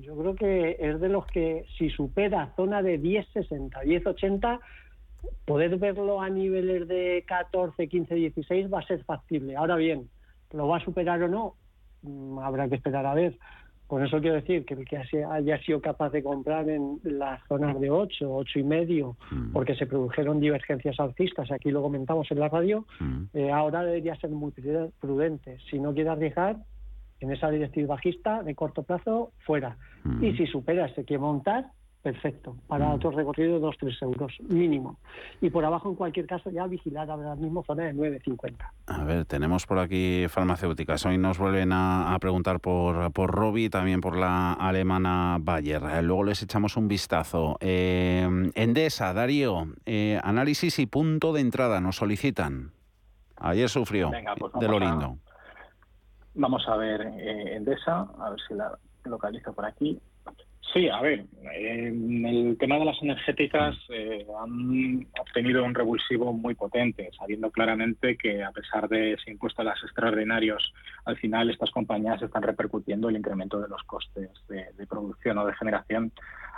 yo 0.00 0.16
creo 0.16 0.34
que 0.34 0.76
es 0.78 1.00
de 1.00 1.08
los 1.08 1.26
que 1.26 1.64
si 1.76 1.90
supera 1.90 2.52
zona 2.56 2.82
de 2.82 3.00
10.60, 3.00 3.70
10.80, 3.70 4.60
poder 5.44 5.76
verlo 5.76 6.20
a 6.20 6.28
niveles 6.28 6.88
de 6.88 7.24
14, 7.26 7.88
15, 7.88 8.14
16 8.14 8.72
va 8.72 8.80
a 8.80 8.86
ser 8.86 9.04
factible. 9.04 9.56
Ahora 9.56 9.76
bien, 9.76 10.08
¿lo 10.52 10.68
va 10.68 10.78
a 10.78 10.84
superar 10.84 11.22
o 11.22 11.28
no? 11.28 11.54
Mm, 12.02 12.38
habrá 12.38 12.68
que 12.68 12.76
esperar 12.76 13.06
a 13.06 13.14
ver. 13.14 13.38
Con 13.86 14.02
eso 14.02 14.20
quiero 14.20 14.36
decir 14.36 14.64
que 14.64 14.72
el 14.72 14.86
que 14.86 14.96
haya 14.96 15.58
sido 15.64 15.82
capaz 15.82 16.10
de 16.10 16.22
comprar 16.22 16.66
en 16.70 16.98
las 17.04 17.46
zonas 17.46 17.78
de 17.78 17.90
8, 17.90 18.34
8 18.34 18.58
y 18.58 18.62
medio, 18.62 19.16
mm. 19.30 19.52
porque 19.52 19.74
se 19.74 19.86
produjeron 19.86 20.40
divergencias 20.40 20.98
alcistas, 20.98 21.50
aquí 21.50 21.70
lo 21.70 21.82
comentamos 21.82 22.30
en 22.30 22.40
la 22.40 22.48
radio, 22.48 22.86
mm. 23.00 23.24
eh, 23.34 23.50
ahora 23.50 23.84
debería 23.84 24.16
ser 24.16 24.30
muy 24.30 24.50
prudente. 24.98 25.58
Si 25.70 25.78
no 25.78 25.92
quiere 25.92 26.08
arriesgar, 26.08 26.56
en 27.22 27.32
esa 27.32 27.50
directriz 27.50 27.86
bajista 27.86 28.42
de 28.42 28.54
corto 28.54 28.82
plazo 28.82 29.32
fuera. 29.46 29.76
Y 30.20 30.32
si 30.36 30.46
supera 30.46 30.92
se 30.94 31.04
quiere 31.04 31.20
montar, 31.20 31.66
perfecto. 32.02 32.56
Para 32.66 32.88
mm. 32.88 32.92
otros 32.94 33.14
recorridos, 33.14 33.62
2-3 33.62 34.02
euros 34.02 34.32
mínimo. 34.48 34.98
Y 35.40 35.50
por 35.50 35.64
abajo, 35.64 35.88
en 35.88 35.94
cualquier 35.94 36.26
caso, 36.26 36.50
ya 36.50 36.66
vigilar 36.66 37.06
la 37.06 37.36
misma 37.36 37.62
zona 37.62 37.84
de 37.84 37.94
9,50. 37.94 38.56
A 38.86 39.04
ver, 39.04 39.24
tenemos 39.24 39.66
por 39.66 39.78
aquí 39.78 40.26
farmacéuticas. 40.28 41.06
Hoy 41.06 41.18
nos 41.18 41.38
vuelven 41.38 41.70
a, 41.72 42.16
preguntar 42.20 42.60
por, 42.60 43.12
por 43.12 43.30
Robi, 43.30 43.70
también 43.70 44.00
por 44.00 44.16
la 44.16 44.52
alemana 44.54 45.38
Bayer. 45.40 45.82
Eh, 45.84 46.02
luego 46.02 46.24
les 46.24 46.42
echamos 46.42 46.76
un 46.76 46.88
vistazo. 46.88 47.56
Eh, 47.60 48.28
Endesa, 48.54 49.12
Darío, 49.12 49.68
eh, 49.86 50.18
análisis 50.22 50.78
y 50.80 50.86
punto 50.86 51.32
de 51.32 51.40
entrada 51.40 51.80
nos 51.80 51.96
solicitan. 51.96 52.72
Ayer 53.36 53.68
sufrió 53.68 54.10
pues 54.38 54.52
de 54.60 54.68
lo 54.68 54.78
lindo. 54.78 55.18
Vamos 56.34 56.66
a 56.68 56.76
ver 56.76 57.00
Endesa, 57.02 58.06
a 58.18 58.30
ver 58.30 58.40
si 58.46 58.54
la 58.54 58.78
localizo 59.04 59.52
por 59.52 59.64
aquí. 59.64 60.00
Sí, 60.72 60.88
a 60.88 61.02
ver, 61.02 61.26
en 61.52 62.24
el 62.24 62.56
tema 62.56 62.78
de 62.78 62.86
las 62.86 63.02
energéticas 63.02 63.76
eh, 63.90 64.24
han 64.42 65.06
obtenido 65.20 65.64
un 65.64 65.74
revulsivo 65.74 66.32
muy 66.32 66.54
potente, 66.54 67.10
sabiendo 67.18 67.50
claramente 67.50 68.16
que 68.16 68.42
a 68.42 68.52
pesar 68.52 68.88
de 68.88 69.12
ese 69.12 69.32
impuesto 69.32 69.60
a 69.60 69.66
las 69.66 69.82
extraordinarios, 69.82 70.72
al 71.04 71.18
final 71.18 71.50
estas 71.50 71.70
compañías 71.72 72.22
están 72.22 72.42
repercutiendo 72.42 73.10
el 73.10 73.16
incremento 73.16 73.60
de 73.60 73.68
los 73.68 73.82
costes 73.82 74.30
de, 74.48 74.86
producción 74.86 75.36
o 75.38 75.46
de 75.46 75.54
generación 75.54 76.10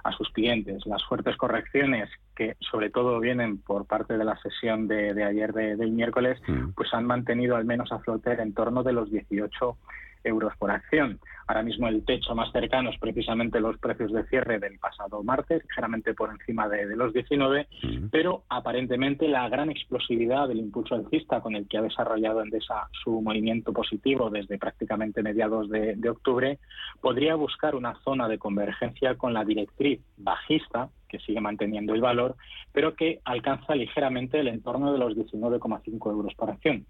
a 0.04 0.12
sus 0.12 0.30
clientes. 0.30 0.86
Las 0.86 1.02
fuertes 1.04 1.36
correcciones 1.36 2.08
que 2.34 2.56
sobre 2.60 2.90
todo 2.90 3.20
vienen 3.20 3.58
por 3.58 3.86
parte 3.86 4.16
de 4.18 4.24
la 4.24 4.36
sesión 4.38 4.88
de, 4.88 5.22
ayer 5.22 5.52
del 5.52 5.92
miércoles, 5.92 6.40
mm. 6.46 6.70
pues 6.74 6.92
han 6.92 7.06
mantenido 7.06 7.56
al 7.56 7.64
menos 7.64 7.92
a 7.92 7.98
flote 8.00 8.32
en 8.32 8.54
torno 8.54 8.82
de 8.82 8.92
los 8.92 9.10
18 9.10 9.76
euros 10.24 10.52
por 10.58 10.70
acción. 10.70 11.20
Ahora 11.46 11.62
mismo 11.62 11.88
el 11.88 12.04
techo 12.04 12.34
más 12.34 12.50
cercano 12.52 12.90
es 12.90 12.98
precisamente 12.98 13.60
los 13.60 13.78
precios 13.78 14.12
de 14.12 14.24
cierre 14.24 14.58
del 14.58 14.78
pasado 14.78 15.22
martes, 15.22 15.62
ligeramente 15.62 16.14
por 16.14 16.30
encima 16.30 16.68
de, 16.68 16.96
los 16.96 17.12
19, 17.12 17.68
pero 18.10 18.44
aparentemente 18.48 19.28
la 19.28 19.48
gran 19.48 19.70
explosividad 19.70 20.48
del 20.48 20.58
impulso 20.58 20.94
alcista 20.94 21.40
con 21.40 21.54
el 21.54 21.68
que 21.68 21.78
ha 21.78 21.82
desarrollado 21.82 22.42
Endesa 22.42 22.88
su 23.04 23.20
movimiento 23.20 23.72
positivo 23.72 24.30
desde 24.30 24.58
prácticamente 24.58 25.22
mediados 25.22 25.68
de, 25.68 25.94
octubre 26.08 26.58
podría 27.00 27.34
buscar 27.34 27.74
una 27.74 27.94
zona 28.02 28.28
de 28.28 28.38
convergencia 28.38 29.16
con 29.16 29.32
la 29.32 29.44
directriz 29.44 30.00
bajista 30.16 30.88
que 31.14 31.24
sigue 31.24 31.40
manteniendo 31.40 31.94
el 31.94 32.00
valor, 32.00 32.34
pero 32.72 32.96
que 32.96 33.20
alcanza 33.24 33.76
ligeramente 33.76 34.40
el 34.40 34.48
entorno 34.48 34.92
de 34.92 34.98
los 34.98 35.16
19,5 35.16 36.10
euros 36.10 36.34
por 36.34 36.50
acción. 36.50 36.86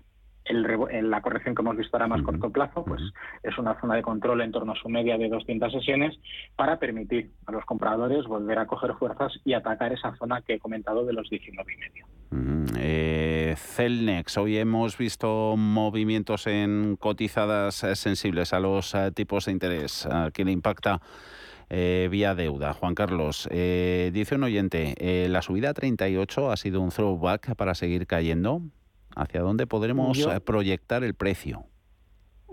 El, 0.46 1.10
la 1.10 1.22
corrección 1.22 1.54
que 1.54 1.62
hemos 1.62 1.76
visto 1.76 1.96
ahora 1.96 2.04
a 2.04 2.08
más 2.08 2.22
corto 2.22 2.50
plazo, 2.50 2.84
pues 2.84 3.00
es 3.42 3.56
una 3.56 3.78
zona 3.80 3.94
de 3.96 4.02
control 4.02 4.42
en 4.42 4.52
torno 4.52 4.72
a 4.72 4.76
su 4.76 4.88
media 4.88 5.16
de 5.16 5.28
200 5.28 5.72
sesiones 5.72 6.18
para 6.54 6.78
permitir 6.78 7.30
a 7.46 7.52
los 7.52 7.64
compradores 7.64 8.26
volver 8.26 8.58
a 8.58 8.66
coger 8.66 8.94
fuerzas 8.94 9.32
y 9.44 9.54
atacar 9.54 9.92
esa 9.92 10.14
zona 10.16 10.42
que 10.42 10.54
he 10.54 10.58
comentado 10.58 11.04
de 11.04 11.14
los 11.14 11.28
19 11.30 11.72
y 11.72 11.76
medio. 11.76 12.06
Eh, 12.78 13.54
Celnex, 13.56 14.36
hoy 14.36 14.58
hemos 14.58 14.98
visto 14.98 15.54
movimientos 15.56 16.46
en 16.46 16.96
cotizadas 16.96 17.84
eh, 17.84 17.94
sensibles 17.96 18.52
a 18.52 18.60
los 18.60 18.94
eh, 18.94 19.12
tipos 19.12 19.46
de 19.46 19.52
interés 19.52 20.06
que 20.32 20.44
le 20.44 20.52
impacta 20.52 21.00
vía 22.10 22.34
deuda. 22.34 22.72
Juan 22.74 22.94
Carlos, 22.94 23.48
dice 23.50 24.34
un 24.34 24.44
oyente, 24.44 24.94
¿la 25.28 25.42
subida 25.42 25.70
a 25.70 25.74
38 25.74 26.50
ha 26.50 26.56
sido 26.56 26.80
un 26.80 26.90
throwback 26.90 27.54
para 27.56 27.74
seguir 27.74 28.06
cayendo? 28.06 28.62
¿Hacia 29.16 29.40
dónde 29.40 29.66
podremos 29.66 30.18
eh, 30.26 30.40
proyectar 30.40 31.04
el 31.04 31.14
precio? 31.14 31.64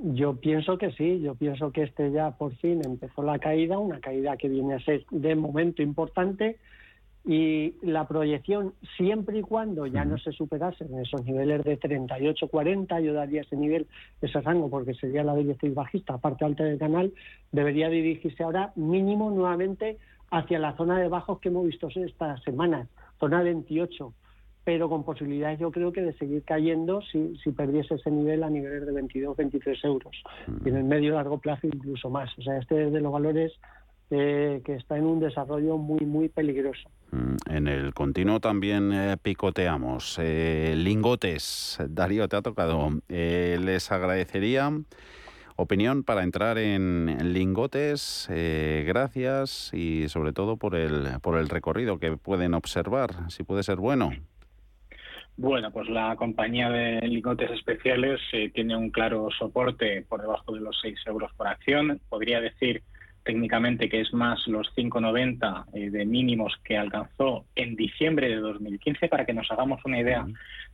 Yo 0.04 0.36
pienso 0.36 0.78
que 0.78 0.92
sí, 0.92 1.22
yo 1.22 1.36
pienso 1.36 1.72
que 1.72 1.84
este 1.84 2.12
ya 2.12 2.32
por 2.32 2.56
fin 2.58 2.82
empezó 2.84 3.22
la 3.22 3.40
caída, 3.40 3.78
una 3.78 4.00
caída 4.00 4.38
que 4.38 4.50
viene 4.50 4.76
a 4.76 4.80
ser 4.80 5.06
de 5.12 5.36
momento 5.36 5.82
importante 5.82 6.58
y 7.24 7.76
la 7.84 8.08
proyección 8.08 8.74
siempre 8.98 9.40
y 9.40 9.42
cuando 9.42 9.86
ya 9.86 10.06
no 10.06 10.18
se 10.18 10.32
superasen 10.32 10.98
esos 11.00 11.24
niveles 11.24 11.64
de 11.64 11.80
38-40, 11.80 13.02
yo 13.04 13.14
daría 13.14 13.42
ese 13.42 13.56
nivel, 13.56 13.88
ese 14.22 14.42
rango, 14.42 14.70
porque 14.70 14.96
sería 14.96 15.24
la 15.24 15.36
directriz 15.36 15.74
bajista, 15.74 16.16
aparte 16.16 16.46
alta 16.46 16.64
del 16.64 16.80
canal, 16.80 17.14
debería 17.52 17.90
dirigirse 17.90 18.44
ahora 18.44 18.72
mínimo 18.76 19.30
nuevamente 19.30 19.98
hacia 20.32 20.58
la 20.58 20.76
zona 20.76 20.98
de 21.00 21.10
bajos 21.10 21.40
que 21.40 21.50
hemos 21.50 21.66
visto 21.66 21.90
estas 21.90 22.42
semanas, 22.44 22.88
zona 23.20 23.44
28 23.44 24.14
pero 24.64 24.90
con 24.90 25.04
posibilidades 25.04 25.60
yo 25.60 25.72
creo 25.72 25.92
que 25.92 26.02
de 26.02 26.14
seguir 26.14 26.44
cayendo 26.44 27.02
si, 27.02 27.36
si 27.44 27.52
perdiese 27.52 27.96
ese 27.96 28.12
nivel 28.12 28.44
a 28.44 28.50
niveles 28.50 28.86
de 28.86 28.92
22, 28.92 29.36
23 29.36 29.84
euros. 29.86 30.16
Y 30.64 30.70
en 30.70 30.78
el 30.78 30.84
medio 30.84 31.16
largo 31.16 31.40
plazo 31.40 31.68
incluso 31.68 32.10
más. 32.10 32.30
O 32.38 32.42
sea, 32.42 32.58
este 32.58 32.86
es 32.86 32.94
de 32.94 33.02
los 33.02 33.12
valores 33.12 33.54
eh, 34.12 34.62
que 34.64 34.76
está 34.76 34.98
en 34.98 35.06
un 35.06 35.20
desarrollo 35.20 35.78
muy, 35.78 36.06
muy 36.06 36.30
peligroso. 36.30 36.90
Mm, 37.12 37.36
en 37.50 37.68
el 37.68 37.94
continuo 37.94 38.40
también 38.40 38.92
eh, 38.94 39.18
picoteamos. 39.22 40.20
Eh, 40.22 40.76
lingotes, 40.78 41.80
Darío, 41.90 42.28
te 42.28 42.36
ha 42.36 42.42
tocado. 42.42 42.90
les 43.08 43.92
agradecería 43.92 44.72
opinión 45.56 46.04
para 46.04 46.24
entrar 46.24 46.58
en 46.58 47.34
lingotes. 47.34 48.28
gracias 48.30 49.72
y 49.74 50.08
sobre 50.10 50.34
todo 50.34 50.58
por 50.58 50.76
el, 50.76 51.20
por 51.22 51.38
el 51.38 51.50
recorrido 51.50 52.00
que 52.00 52.18
pueden 52.18 52.54
observar, 52.54 53.30
si 53.30 53.44
puede 53.44 53.64
ser 53.64 53.78
bueno. 53.78 54.12
Bueno, 55.38 55.72
pues 55.72 55.90
la 55.90 56.16
compañía 56.18 56.70
de 56.70 57.02
lingotes 57.08 57.50
especiales 57.52 58.20
eh, 58.34 58.52
tiene 58.54 58.76
un 58.76 58.92
claro 58.92 59.30
soporte 59.38 60.06
por 60.08 60.22
debajo 60.22 60.54
de 60.54 60.60
los 60.60 60.78
6 60.82 61.00
euros 61.08 61.32
por 61.36 61.48
acción. 61.48 62.00
Podría 62.10 62.40
decir 62.42 62.84
técnicamente 63.24 63.90
que 63.90 64.02
es 64.02 64.14
más 64.14 64.48
los 64.48 64.74
5,90 64.76 65.66
eh, 65.74 65.90
de 65.90 66.06
mínimos 66.06 66.56
que 66.64 66.78
alcanzó 66.78 67.46
en 67.56 67.76
diciembre 67.76 68.30
de 68.30 68.38
2015, 68.38 69.08
para 69.08 69.26
que 69.26 69.34
nos 69.34 69.50
hagamos 69.52 69.84
una 69.86 70.00
idea 70.00 70.26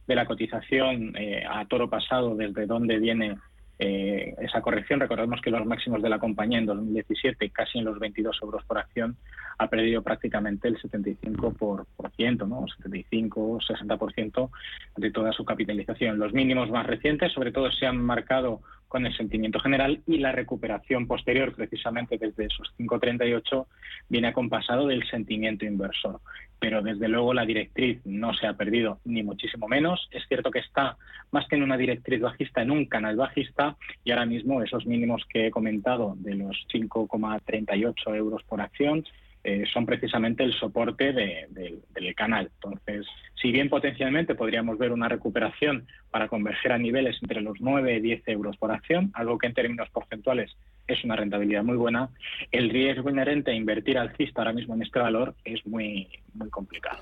de 0.08 0.16
la 0.16 0.26
cotización 0.26 1.14
eh, 1.18 1.44
a 1.48 1.66
toro 1.66 1.90
pasado, 1.90 2.36
desde 2.36 2.66
dónde 2.66 3.00
viene 3.00 3.38
eh, 3.80 4.34
esa 4.42 4.62
corrección. 4.62 5.00
Recordemos 5.00 5.40
que 5.42 5.52
los 5.52 5.66
máximos 5.66 6.02
de 6.02 6.10
la 6.10 6.18
compañía 6.18 6.58
en 6.58 6.66
2017, 6.66 7.50
casi 7.52 7.78
en 7.78 7.86
los 7.86 8.00
22 8.00 8.40
euros 8.42 8.64
por 8.66 8.80
acción, 8.80 9.18
ha 9.60 9.68
perdido 9.68 10.02
prácticamente 10.02 10.68
el 10.68 10.80
75%, 10.80 12.48
¿no? 12.48 12.66
75, 12.68 13.60
60% 13.60 14.50
de 14.98 15.12
toda 15.12 15.32
su 15.32 15.46
capitalización. 15.46 16.18
Los 16.18 16.34
mínimos 16.34 16.72
más 16.72 16.88
recientes, 16.88 17.32
sobre 17.34 17.52
todo, 17.52 17.72
se 17.72 17.86
han 17.86 17.98
marcado 17.98 18.62
con 18.88 19.06
el 19.06 19.16
sentimiento 19.16 19.60
general 19.60 20.02
y 20.08 20.18
la 20.18 20.32
recuperación 20.32 21.08
posterior, 21.08 21.54
precisamente 21.54 22.18
desde 22.18 22.46
esos 22.46 22.74
5.38, 22.78 23.66
viene 24.10 24.30
acompasado 24.30 24.88
del 24.88 25.08
sentimiento 25.10 25.66
inversor. 25.66 26.22
Pero 26.60 26.82
desde 26.82 27.08
luego 27.08 27.34
la 27.34 27.46
directriz 27.46 28.00
no 28.06 28.34
se 28.34 28.48
ha 28.48 28.54
perdido, 28.54 29.00
ni 29.06 29.24
muchísimo 29.24 29.68
menos. 29.68 30.08
Es 30.12 30.24
cierto 30.28 30.52
que 30.52 30.60
está 30.60 30.98
más 31.32 31.48
que 31.48 31.56
en 31.56 31.64
una 31.64 31.78
directriz 31.78 32.22
bajista, 32.22 32.62
en 32.62 32.72
un 32.72 32.86
canal 32.86 33.16
bajista, 33.16 33.76
y 34.04 34.12
ahora 34.12 34.26
mismo 34.26 34.62
esos 34.64 34.86
mínimos 34.86 35.24
que 35.30 35.48
he 35.48 35.52
comentado 35.52 36.16
de 36.18 36.36
los 36.36 36.66
5,38 36.72 38.16
euros 38.16 38.44
por 38.44 38.62
acción 38.62 39.04
eh, 39.44 39.64
son 39.72 39.86
precisamente 39.86 40.44
el 40.44 40.54
soporte 40.54 41.14
del 41.14 42.16
canal. 42.16 42.50
Entonces, 42.56 43.06
si 43.42 43.52
bien 43.52 43.70
potencialmente 43.70 44.36
podríamos 44.36 44.78
ver 44.78 44.92
una 44.92 45.08
recuperación 45.08 45.88
para 46.12 46.28
converger 46.28 46.72
a 46.72 46.78
niveles 46.78 47.18
entre 47.22 47.42
los 47.42 47.60
9 47.60 47.96
y 47.96 48.02
10 48.02 48.28
euros 48.28 48.58
por 48.58 48.72
acción, 48.72 49.12
algo 49.14 49.38
que 49.38 49.48
en 49.48 49.54
términos 49.54 49.90
porcentuales 49.90 50.56
es 50.88 51.04
una 51.04 51.16
rentabilidad 51.16 51.64
muy 51.64 51.76
buena, 51.76 52.10
el 52.52 52.70
riesgo 52.70 53.10
inherente 53.10 53.52
a 53.52 53.56
invertir 53.56 53.98
alcista 53.98 54.42
ahora 54.42 54.54
mismo 54.54 54.74
en 54.76 54.84
este 54.84 55.00
valor 55.00 55.36
es 55.44 55.66
muy, 55.66 56.08
muy 56.34 56.50
complicado. 56.50 57.00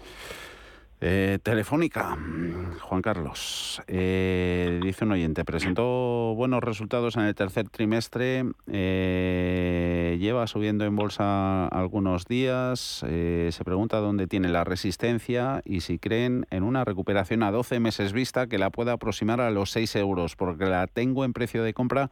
Eh, 1.02 1.40
telefónica, 1.44 2.18
Juan 2.80 3.02
Carlos, 3.02 3.82
eh, 3.88 4.80
dice 4.82 5.04
un 5.04 5.12
oyente, 5.12 5.44
presentó 5.44 6.34
buenos 6.36 6.64
resultados 6.64 7.18
en 7.18 7.24
el 7.24 7.36
tercer 7.36 7.68
trimestre, 7.70 8.46
eh, 8.68 10.18
lleva 10.20 10.48
subiendo 10.48 10.86
en 10.86 10.96
bolsa 10.96 11.68
algunos 11.68 12.26
días, 12.26 13.04
se 13.06 13.64
pregunta 13.66 13.98
dónde 13.98 14.28
tiene 14.28 14.48
la 14.48 14.64
resistencia 14.64 15.62
y 15.66 15.82
si 15.82 16.00
creen 16.00 16.48
en 16.50 16.64
una 16.64 16.86
recuperación 16.86 17.44
a 17.44 17.52
12 17.52 17.82
meses 17.82 18.14
vista 18.14 18.48
que 18.48 18.58
la 18.58 18.70
pueda 18.70 18.94
aproximar 18.94 19.42
a 19.42 19.52
los 19.52 19.72
6 19.72 19.98
euros, 19.98 20.38
porque 20.38 20.66
la 20.66 20.88
tengo 20.88 21.26
en 21.26 21.34
precio 21.34 21.62
de 21.64 21.74
compra 21.74 22.10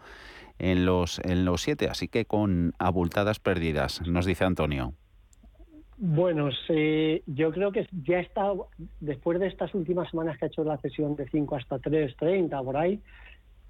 en 0.59 0.85
los, 0.85 1.19
en 1.23 1.45
los 1.45 1.61
7, 1.61 1.87
así 1.89 2.09
que 2.09 2.25
con 2.25 2.73
abultadas 2.79 3.39
pérdidas, 3.39 4.01
nos 4.05 4.25
dice 4.25 4.43
Antonio. 4.43 4.93
Bueno, 5.97 6.49
yo 7.27 7.51
creo 7.51 7.71
que 7.71 7.87
ya 8.05 8.19
está, 8.19 8.51
después 8.99 9.39
de 9.39 9.47
estas 9.47 9.73
últimas 9.75 10.09
semanas 10.09 10.37
que 10.37 10.45
ha 10.45 10.47
hecho 10.47 10.63
la 10.63 10.77
sesión 10.77 11.15
de 11.15 11.27
5 11.29 11.55
hasta 11.55 11.77
3.30, 11.79 12.63
por 12.63 12.77
ahí, 12.77 12.99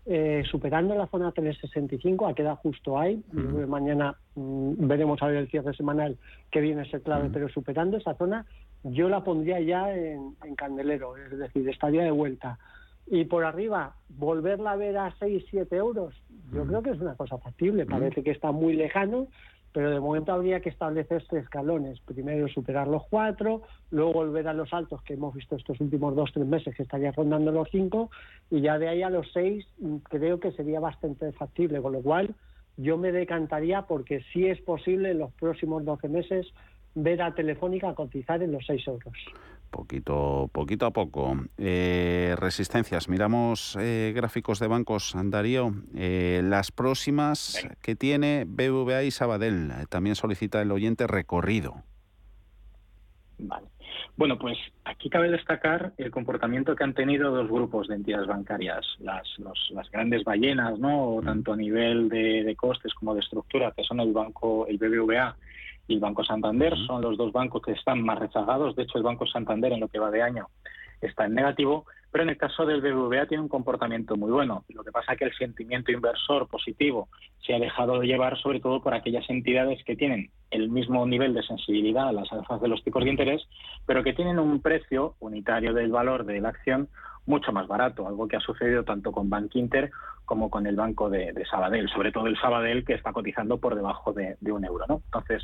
eh, 0.06 0.44
superando 0.52 0.96
la 0.96 1.08
zona 1.08 1.32
365, 1.32 2.28
ha 2.28 2.34
quedado 2.34 2.58
justo 2.58 3.00
ahí. 3.00 3.24
Mañana 3.32 4.18
mm, 4.36 4.88
veremos 4.88 5.22
a 5.22 5.28
ver 5.28 5.38
el 5.38 5.50
cierre 5.50 5.74
semanal 5.74 6.18
que 6.52 6.60
viene 6.60 6.82
a 6.82 6.86
ser 6.86 7.02
clave, 7.02 7.30
pero 7.32 7.48
superando 7.48 7.98
esa 7.98 8.14
zona, 8.16 8.46
yo 8.84 9.08
la 9.08 9.24
pondría 9.24 9.62
ya 9.62 9.96
en, 9.96 10.36
candelero, 10.58 11.16
es 11.16 11.38
decir, 11.38 11.68
estaría 11.70 12.04
de 12.04 12.12
vuelta. 12.12 12.60
Y 13.08 13.26
por 13.26 13.46
arriba, 13.46 13.96
volverla 14.10 14.72
a 14.72 14.76
ver 14.76 14.98
a 14.98 15.16
6, 15.20 15.46
7 15.50 15.76
euros, 15.76 16.14
yo 16.54 16.66
creo 16.66 16.82
que 16.82 16.92
es 16.92 17.00
una 17.00 17.16
cosa 17.16 17.38
factible. 17.38 17.86
Parece 17.86 18.24
que 18.24 18.32
está 18.32 18.52
muy 18.52 18.74
lejano, 18.74 19.28
pero 19.74 19.90
de 19.90 20.00
momento 20.00 20.32
habría 20.32 20.60
que 20.60 20.70
establecerse 20.70 21.40
escalones. 21.40 22.00
Primero 22.02 22.48
superar 22.48 22.88
los 22.88 23.04
cuatro, 23.10 23.64
luego 23.90 24.14
volver 24.14 24.48
a 24.48 24.54
los 24.54 24.72
altos 24.72 25.02
que 25.02 25.16
hemos 25.16 25.34
visto 25.34 25.56
estos 25.56 25.80
últimos 25.82 26.16
dos, 26.16 26.32
tres 26.32 26.46
meses, 26.46 26.76
que 26.76 26.84
estaría 26.84 27.12
rondando 27.12 27.52
los 27.52 27.68
cinco, 27.72 28.12
y 28.52 28.62
ya 28.62 28.78
de 28.78 28.88
ahí 28.88 29.02
a 29.02 29.10
los 29.10 29.32
seis 29.34 29.66
mm, 29.80 29.98
creo 30.04 30.40
que 30.40 30.52
sería 30.52 30.80
bastante 30.80 31.32
factible, 31.34 31.82
con 31.82 31.94
lo 31.94 32.02
cual 32.02 32.36
yo 32.78 32.98
me 32.98 33.12
decantaría 33.12 33.84
porque 33.84 34.24
sí 34.32 34.48
es 34.48 34.62
posible 34.62 35.12
en 35.12 35.20
los 35.20 35.32
próximos 35.34 35.84
12 35.84 36.08
meses 36.08 36.48
ver 36.96 37.22
a 37.22 37.34
Telefónica 37.34 37.94
cotizar 37.94 38.42
en 38.42 38.52
los 38.52 38.66
6 38.66 38.88
euros. 38.88 39.14
Poquito, 39.74 40.52
poquito 40.54 40.86
a 40.86 40.92
poco. 40.92 41.36
Eh, 41.58 42.36
resistencias. 42.38 43.10
Miramos 43.10 43.76
eh, 43.82 44.14
gráficos 44.16 44.60
de 44.60 44.68
bancos, 44.68 45.16
Darío. 45.16 45.74
Eh, 45.96 46.42
las 46.44 46.72
próximas 46.72 47.68
que 47.82 47.96
tiene 47.96 48.46
BVA 48.48 49.02
y 49.02 49.10
Sabadell. 49.10 49.72
También 49.90 50.16
solicita 50.16 50.62
el 50.62 50.72
oyente 50.72 51.08
recorrido. 51.08 51.82
Vale. 53.40 53.66
Bueno, 54.16 54.38
pues 54.38 54.60
aquí 54.86 55.10
cabe 55.10 55.32
destacar 55.32 55.94
el 55.98 56.12
comportamiento 56.12 56.76
que 56.76 56.84
han 56.84 56.94
tenido 56.94 57.32
dos 57.32 57.50
grupos 57.50 57.88
de 57.88 57.96
entidades 57.96 58.28
bancarias, 58.28 58.86
las, 59.00 59.28
las 59.72 59.90
grandes 59.90 60.24
ballenas, 60.24 60.78
¿no? 60.78 61.18
Mm. 61.20 61.26
Tanto 61.26 61.54
a 61.54 61.58
nivel 61.58 62.10
de, 62.10 62.44
de, 62.44 62.56
costes 62.56 62.94
como 62.94 63.16
de 63.16 63.22
estructura, 63.22 63.74
que 63.76 63.84
son 63.84 64.00
el 64.02 64.14
banco, 64.14 64.68
el 64.68 64.78
BBVA 64.78 65.36
y 65.88 65.96
el 65.96 66.00
Banco 66.00 66.24
Santander 66.24 66.74
son 66.88 67.02
los 67.02 67.18
dos 67.18 67.32
bancos 67.32 67.62
que 67.62 67.74
están 67.74 68.02
más 68.02 68.20
rezagados. 68.20 68.76
De 68.76 68.84
hecho, 68.84 68.98
el 68.98 69.04
Banco 69.04 69.26
Santander 69.26 69.74
en 69.74 69.82
lo 69.82 69.88
que 69.88 70.00
va 70.00 70.12
de 70.12 70.22
año 70.22 70.48
está 71.02 71.26
en 71.26 71.36
negativo, 71.36 71.86
pero 72.14 72.26
en 72.26 72.30
el 72.30 72.38
caso 72.38 72.64
del 72.68 72.80
BBVA 72.80 73.26
tiene 73.26 73.42
un 73.42 73.50
comportamiento 73.50 74.16
muy 74.16 74.30
bueno. 74.30 74.64
Lo 74.70 74.84
que 74.84 74.92
pasa 74.92 75.14
es 75.14 75.18
que 75.18 75.26
el 75.26 75.34
sentimiento 75.34 75.92
inversor 75.92 76.48
positivo 76.48 77.10
se 77.44 77.56
ha 77.56 77.60
dejado 77.60 78.00
de 78.00 78.06
llevar 78.06 78.38
sobre 78.38 78.60
todo 78.60 78.84
por 78.84 78.94
aquellas 78.94 79.28
entidades 79.32 79.84
que 79.84 79.96
tienen 79.96 80.30
el 80.52 80.70
mismo 80.70 81.08
nivel 81.08 81.34
de 81.34 81.42
sensibilidad 81.42 82.08
a 82.08 82.12
las 82.12 82.32
alzas 82.32 82.62
de 82.62 82.68
los 82.68 82.84
tipos 82.84 83.04
de 83.04 83.10
interés, 83.10 83.42
pero 83.88 84.04
que 84.04 84.14
tienen 84.14 84.38
un 84.38 84.62
precio 84.62 85.16
unitario 85.22 85.74
del 85.74 85.92
valor 85.92 86.24
de 86.24 86.40
la 86.40 86.50
acción 86.50 86.88
mucho 87.26 87.52
más 87.52 87.68
barato, 87.68 88.08
algo 88.08 88.28
que 88.28 88.38
ha 88.38 88.42
sucedido 88.42 88.84
tanto 88.84 89.12
con 89.12 89.32
Bank 89.32 89.56
Inter 89.56 89.90
como 90.26 90.52
con 90.52 90.68
el 90.68 90.76
banco 90.76 91.10
de, 91.10 91.34
Sabadell, 91.50 91.90
sobre 91.90 92.12
todo 92.12 92.28
el 92.28 92.40
Sabadell 92.40 92.86
que 92.86 92.94
está 92.94 93.12
cotizando 93.12 93.58
por 93.58 93.74
debajo 93.74 94.14
de, 94.14 94.38
un 94.52 94.64
euro. 94.64 94.86
¿no? 94.88 95.02
Entonces, 95.06 95.42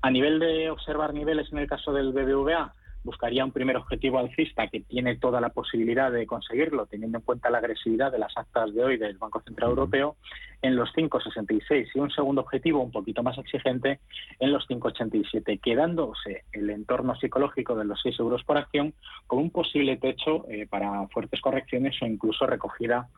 a 0.00 0.10
nivel 0.10 0.38
de 0.38 0.70
observar 0.70 1.14
niveles 1.14 1.50
en 1.52 1.58
el 1.58 1.66
caso 1.66 1.92
del 1.92 2.12
BBVA, 2.12 2.74
buscaría 3.04 3.44
un 3.44 3.52
primer 3.52 3.76
objetivo 3.76 4.18
alcista 4.18 4.68
que 4.68 4.80
tiene 4.80 5.16
toda 5.16 5.40
la 5.40 5.48
posibilidad 5.48 6.10
de 6.12 6.26
conseguirlo, 6.26 6.86
teniendo 6.86 7.18
en 7.18 7.24
cuenta 7.24 7.50
la 7.50 7.58
agresividad 7.58 8.12
de 8.12 8.18
las 8.18 8.36
actas 8.36 8.72
de 8.74 8.84
hoy 8.84 8.96
del 8.96 9.18
Banco 9.18 9.40
Central 9.40 9.70
Europeo, 9.70 10.16
en 10.62 10.76
los 10.76 10.90
5,66 10.94 11.88
y 11.94 11.98
un 11.98 12.10
segundo 12.10 12.42
objetivo 12.42 12.80
un 12.80 12.92
poquito 12.92 13.22
más 13.22 13.36
exigente 13.38 14.00
en 14.38 14.52
los 14.52 14.68
5,87, 14.68 15.60
quedándose 15.60 16.44
el 16.52 16.70
entorno 16.70 17.16
psicológico 17.16 17.74
de 17.74 17.84
los 17.84 18.00
6 18.02 18.20
euros 18.20 18.44
por 18.44 18.56
acción 18.56 18.94
con 19.26 19.40
un 19.40 19.50
posible 19.50 19.96
techo 19.96 20.46
eh, 20.48 20.66
para 20.68 21.08
fuertes 21.08 21.40
correcciones 21.40 22.00
o 22.00 22.06
incluso 22.06 22.46
recogida 22.46 23.08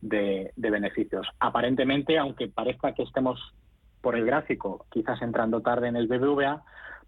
de, 0.00 0.52
de 0.56 0.70
beneficios. 0.70 1.26
Aparentemente, 1.38 2.18
aunque 2.18 2.48
parezca 2.48 2.94
que 2.94 3.02
estemos 3.02 3.38
por 4.00 4.16
el 4.16 4.24
gráfico, 4.26 4.86
quizás 4.90 5.20
entrando 5.22 5.60
tarde 5.60 5.88
en 5.88 5.96
el 5.96 6.06
BBVA, 6.06 6.62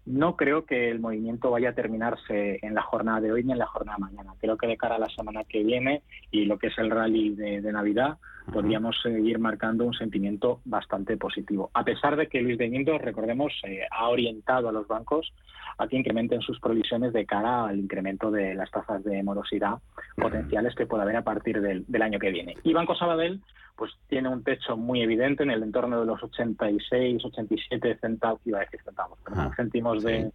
no 0.07 0.37
creo 0.37 0.65
que 0.65 0.89
el 0.89 0.99
movimiento 0.99 1.51
vaya 1.51 1.69
a 1.69 1.75
terminarse 1.75 2.59
en 2.61 2.73
la 2.73 2.81
jornada 2.81 3.19
de 3.19 3.33
hoy 3.33 3.43
ni 3.43 3.51
en 3.51 3.59
la 3.59 3.67
jornada 3.67 3.97
de 3.97 4.05
mañana. 4.05 4.33
Creo 4.39 4.57
que 4.57 4.65
de 4.65 4.77
cara 4.77 4.95
a 4.95 4.99
la 4.99 5.09
semana 5.09 5.43
que 5.43 5.63
viene 5.63 6.01
y 6.31 6.45
lo 6.45 6.57
que 6.57 6.67
es 6.67 6.77
el 6.77 6.89
rally 6.89 7.35
de, 7.35 7.61
Navidad, 7.73 8.17
podríamos 8.51 8.95
seguir 9.01 9.39
marcando 9.39 9.85
un 9.85 9.93
sentimiento 9.93 10.61
bastante 10.65 11.17
positivo. 11.17 11.69
A 11.73 11.83
pesar 11.83 12.15
de 12.15 12.27
que 12.27 12.41
Luis 12.41 12.57
de 12.57 12.69
Guindos, 12.69 13.01
recordemos, 13.01 13.53
eh, 13.63 13.81
ha 13.91 14.07
orientado 14.09 14.69
a 14.69 14.71
los 14.71 14.87
bancos 14.87 15.33
a 15.77 15.87
que 15.87 15.97
incrementen 15.97 16.41
sus 16.41 16.59
provisiones 16.59 17.13
de 17.13 17.25
cara 17.25 17.65
al 17.65 17.77
incremento 17.77 18.31
de 18.31 18.55
las 18.55 18.71
tasas 18.71 19.03
de 19.03 19.21
morosidad 19.21 19.77
potenciales 20.15 20.73
que 20.75 20.87
pueda 20.87 21.03
haber 21.03 21.17
a 21.17 21.23
partir 21.23 21.61
del, 21.61 21.85
del 21.87 22.01
año 22.01 22.19
que 22.19 22.31
viene. 22.31 22.55
Y 22.63 22.73
Banco 22.73 22.95
Sabadell 22.95 23.41
pues 23.75 23.91
tiene 24.07 24.27
un 24.27 24.43
techo 24.43 24.75
muy 24.75 25.01
evidente 25.01 25.43
en 25.43 25.51
el 25.51 25.61
entorno 25.61 25.99
de 25.99 26.07
los 26.07 26.21
86, 26.23 27.23
87 27.23 27.97
centavos, 28.01 28.41
iba 28.45 28.57
a 28.57 28.61
decir 28.61 28.81
centavos, 28.83 29.19
ah, 29.27 29.51
céntimos 29.55 30.03
de, 30.03 30.31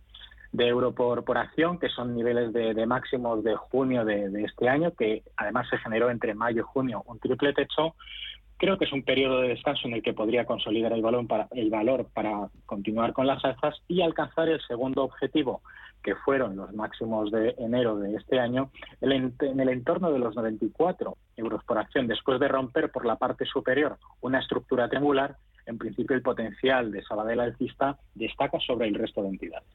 euro 0.59 0.93
por, 0.93 1.25
por 1.25 1.39
acción, 1.39 1.79
que 1.79 1.89
son 1.89 2.15
niveles 2.15 2.53
de, 2.53 2.87
máximos 2.87 3.43
de 3.43 3.57
junio 3.57 4.05
de, 4.05 4.45
este 4.45 4.69
año, 4.69 4.93
que 4.93 5.23
además 5.37 5.69
se 5.69 5.79
generó 5.79 6.11
entre 6.11 6.35
mayo 6.35 6.61
y 6.61 6.73
junio 6.73 7.03
un 7.07 7.19
triple 7.19 7.53
techo. 7.53 7.95
Creo 8.59 8.79
que 8.79 8.85
es 8.85 8.93
un 8.93 9.03
periodo 9.03 9.41
de 9.41 9.49
descanso 9.49 9.89
en 9.89 9.95
el 9.95 10.03
que 10.03 10.13
podría 10.13 10.45
consolidar 10.45 10.93
el 10.93 11.03
valor 11.03 11.27
para, 11.27 11.49
el 11.53 11.71
valor 11.71 12.07
para 12.13 12.49
continuar 12.67 13.13
con 13.13 13.27
las 13.27 13.45
alzas 13.45 13.83
y 13.89 14.03
alcanzar 14.03 14.49
el 14.49 14.61
segundo 14.69 15.03
objetivo, 15.03 15.63
que 16.03 16.15
fueron 16.17 16.57
los 16.57 16.73
máximos 16.73 17.31
de 17.33 17.55
enero 17.59 17.97
de 17.97 18.15
este 18.15 18.39
año, 18.39 18.71
en 19.01 19.61
el 19.61 19.69
entorno 19.69 20.13
de 20.13 20.19
los 20.19 20.37
94 20.37 21.17
euros 21.37 21.65
por 21.65 21.79
acción, 21.79 22.07
después 22.07 22.39
de 22.39 22.49
romper 22.49 22.91
por 22.91 23.05
la 23.05 23.17
parte 23.17 23.47
superior 23.47 23.99
una 24.21 24.39
estructura 24.39 24.89
triangular, 24.89 25.37
en 25.67 25.79
principio 25.79 26.17
el 26.17 26.23
potencial 26.23 26.93
de 26.93 27.03
Sabadell 27.03 27.41
alcista 27.41 27.99
destaca 28.15 28.59
sobre 28.61 28.89
el 28.89 28.95
resto 28.95 29.23
de 29.23 29.29
entidades. 29.29 29.69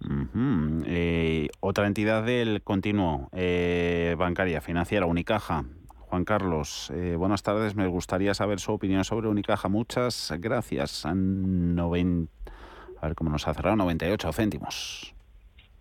Eh, 0.86 1.48
otra 1.60 1.88
entidad 1.88 2.24
del 2.24 2.62
continuo 2.62 3.30
eh, 3.34 4.16
bancaria, 4.18 4.62
financiera, 4.62 5.06
Unicaja. 5.06 5.66
Juan 6.00 6.24
Carlos, 6.24 6.92
eh, 6.96 7.16
buenas 7.18 7.44
tardes. 7.44 7.76
Me 7.76 7.88
gustaría 7.88 8.34
saber 8.34 8.60
su 8.60 8.72
opinión 8.72 9.04
sobre 9.04 9.28
Unicaja. 9.28 9.68
Muchas 9.68 10.34
gracias. 10.40 11.06
A, 11.06 11.12
a 11.12 11.14
ver 11.14 13.16
cómo 13.16 13.30
nos 13.30 13.48
ha 13.48 13.54
cerrado, 13.54 13.76
98 13.76 14.32
céntimos. 14.32 15.14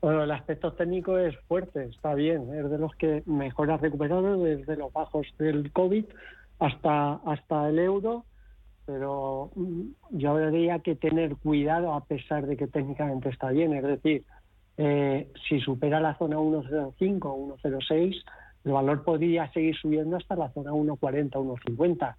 Bueno, 0.01 0.23
el 0.23 0.31
aspecto 0.31 0.73
técnico 0.73 1.19
es 1.19 1.37
fuerte, 1.49 1.85
está 1.85 2.15
bien, 2.15 2.53
es 2.55 2.71
de 2.71 2.79
los 2.79 2.95
que 2.97 3.23
mejor 3.27 3.71
ha 3.71 3.79
recuperado 3.79 4.43
desde 4.43 4.77
los 4.77 4.93
bajos 4.93 5.27
del 5.39 5.73
COVID 5.73 6.05
hasta, 6.59 7.15
hasta 7.27 7.69
el 7.69 7.79
euro, 7.79 8.25
pero 8.87 9.51
mm, 9.55 9.83
yo 10.11 10.31
habría 10.31 10.79
que 10.79 10.95
tener 10.95 11.37
cuidado 11.37 11.93
a 11.93 12.05
pesar 12.05 12.47
de 12.47 12.57
que 12.57 12.69
técnicamente 12.69 13.29
está 13.29 13.51
bien, 13.51 13.75
es 13.75 13.83
decir, 13.83 14.25
eh, 14.79 15.29
si 15.49 15.61
supera 15.61 16.01
la 16.01 16.17
zona 16.17 16.37
1.05 16.37 17.25
o 17.25 17.57
1.06, 17.59 18.23
el 18.65 18.73
valor 18.73 19.05
podría 19.05 19.51
seguir 19.53 19.77
subiendo 19.77 20.17
hasta 20.17 20.37
la 20.37 20.51
zona 20.53 20.73
1.40, 20.73 21.31
1.50, 21.31 22.15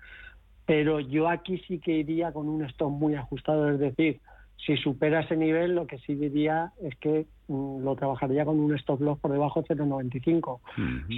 pero 0.65 0.99
yo 0.99 1.29
aquí 1.29 1.59
sí 1.67 1.79
que 1.79 1.93
iría 1.93 2.31
con 2.31 2.47
un 2.49 2.63
stop 2.65 2.91
muy 2.91 3.15
ajustado, 3.15 3.69
es 3.71 3.79
decir, 3.79 4.19
si 4.65 4.75
supera 4.77 5.21
ese 5.21 5.37
nivel, 5.37 5.75
lo 5.75 5.85
que 5.87 5.99
sí 5.99 6.15
diría 6.15 6.73
es 6.81 6.95
que 6.97 7.27
mm, 7.47 7.83
lo 7.83 7.95
trabajaría 7.95 8.43
con 8.43 8.59
un 8.59 8.75
stop 8.75 9.01
loss 9.01 9.19
por 9.19 9.31
debajo 9.31 9.61
de 9.61 9.75
0,95. 9.75 10.59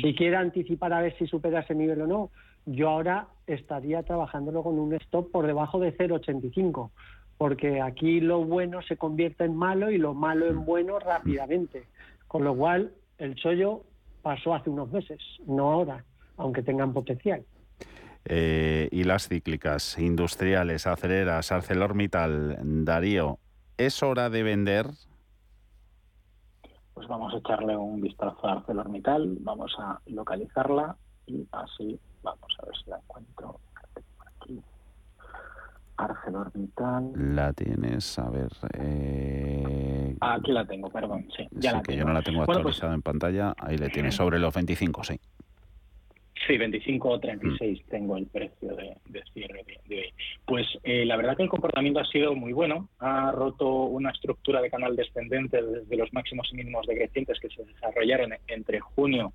Si 0.02 0.14
quiere 0.14 0.36
anticipar 0.36 0.94
a 0.94 1.02
ver 1.02 1.18
si 1.18 1.26
supera 1.26 1.62
ese 1.62 1.74
nivel 1.74 2.02
o 2.02 2.08
no, 2.08 2.30
yo 2.66 2.90
ahora 2.90 3.28
estaría 3.48 4.04
trabajándolo 4.04 4.64
con 4.64 4.78
un 4.78 4.94
stop 4.94 5.32
por 5.32 5.48
debajo 5.48 5.80
de 5.80 5.96
0,85, 5.98 6.92
porque 7.38 7.82
aquí 7.82 8.20
lo 8.20 8.44
bueno 8.44 8.82
se 8.82 8.98
convierte 8.98 9.46
en 9.46 9.56
malo 9.56 9.90
y 9.92 9.98
lo 9.98 10.14
malo 10.14 10.48
en 10.48 10.66
bueno 10.66 11.00
rápidamente. 11.00 11.88
Con 12.28 12.44
lo 12.44 12.56
cual, 12.56 12.92
el 13.18 13.36
chollo 13.36 13.84
pasó 14.22 14.54
hace 14.54 14.70
unos 14.70 14.92
meses, 14.92 15.20
no 15.48 15.72
ahora, 15.72 16.04
aunque 16.38 16.62
tengan 16.62 16.94
potencial. 16.94 17.44
Eh, 18.26 18.90
y 18.92 19.04
las 19.06 19.28
cíclicas 19.28 19.98
industriales, 19.98 20.86
aceleras, 20.86 21.52
ArcelorMittal, 21.52 22.58
Darío, 22.86 23.40
¿es 23.78 24.04
hora 24.04 24.30
de 24.30 24.44
vender? 24.44 24.88
Pues 26.94 27.08
vamos 27.08 27.34
a 27.34 27.38
echarle 27.38 27.78
un 27.78 28.02
vistazo 28.02 28.46
a 28.46 28.54
ArcelorMittal, 28.54 29.38
vamos 29.40 29.74
a 29.80 30.00
localizarla 30.06 30.98
y 31.26 31.48
así 31.52 32.00
vamos 32.24 32.58
a 32.60 32.66
ver 32.66 32.76
si 32.84 32.90
la 32.90 32.98
encuentro 32.98 33.60
aquí. 34.26 34.62
ArcelorMittal. 35.98 37.36
La 37.36 37.54
tienes, 37.54 38.20
a 38.20 38.30
ver. 38.30 38.52
Eh... 38.74 40.16
Aquí 40.22 40.52
la 40.52 40.66
tengo, 40.66 40.90
perdón, 40.90 41.28
sí. 41.36 41.48
Ya 41.52 41.74
la 41.74 41.84
que 41.84 41.96
yo 41.96 42.06
no 42.06 42.14
la 42.14 42.22
tengo 42.22 42.46
pues 42.46 42.58
actualizada 42.58 42.94
en 42.94 43.02
pantalla. 43.02 43.54
Ahí 43.58 43.78
le 43.78 43.90
tienes 43.90 44.16
sobre 44.16 44.40
los 44.40 44.54
25, 44.54 45.04
sí. 45.04 45.20
Sí, 46.48 46.58
25 46.58 47.10
o 47.10 47.20
36 47.20 47.84
tengo 47.90 48.18
el 48.18 48.26
precio 48.26 48.76
de, 48.76 49.24
cierre 49.34 49.66
de, 49.88 49.98
hoy. 49.98 50.14
Pues 50.46 50.66
eh, 50.84 51.06
la 51.06 51.18
verdad 51.18 51.36
que 51.36 51.44
el 51.44 51.50
comportamiento 51.50 52.00
ha 52.00 52.06
sido 52.06 52.34
muy 52.34 52.54
bueno. 52.54 52.90
Ha 53.00 53.32
roto 53.32 53.68
una 53.68 54.12
estructura 54.12 54.62
de 54.62 54.70
canal 54.70 54.96
descendente 54.96 55.62
desde 55.62 55.98
los 55.98 56.12
máximos 56.14 56.50
y 56.52 56.56
mínimos 56.56 56.88
decrecientes 56.88 57.40
que 57.40 57.50
se 57.50 57.66
desarrollaron 57.66 58.34
entre 58.48 58.80
junio 58.80 59.34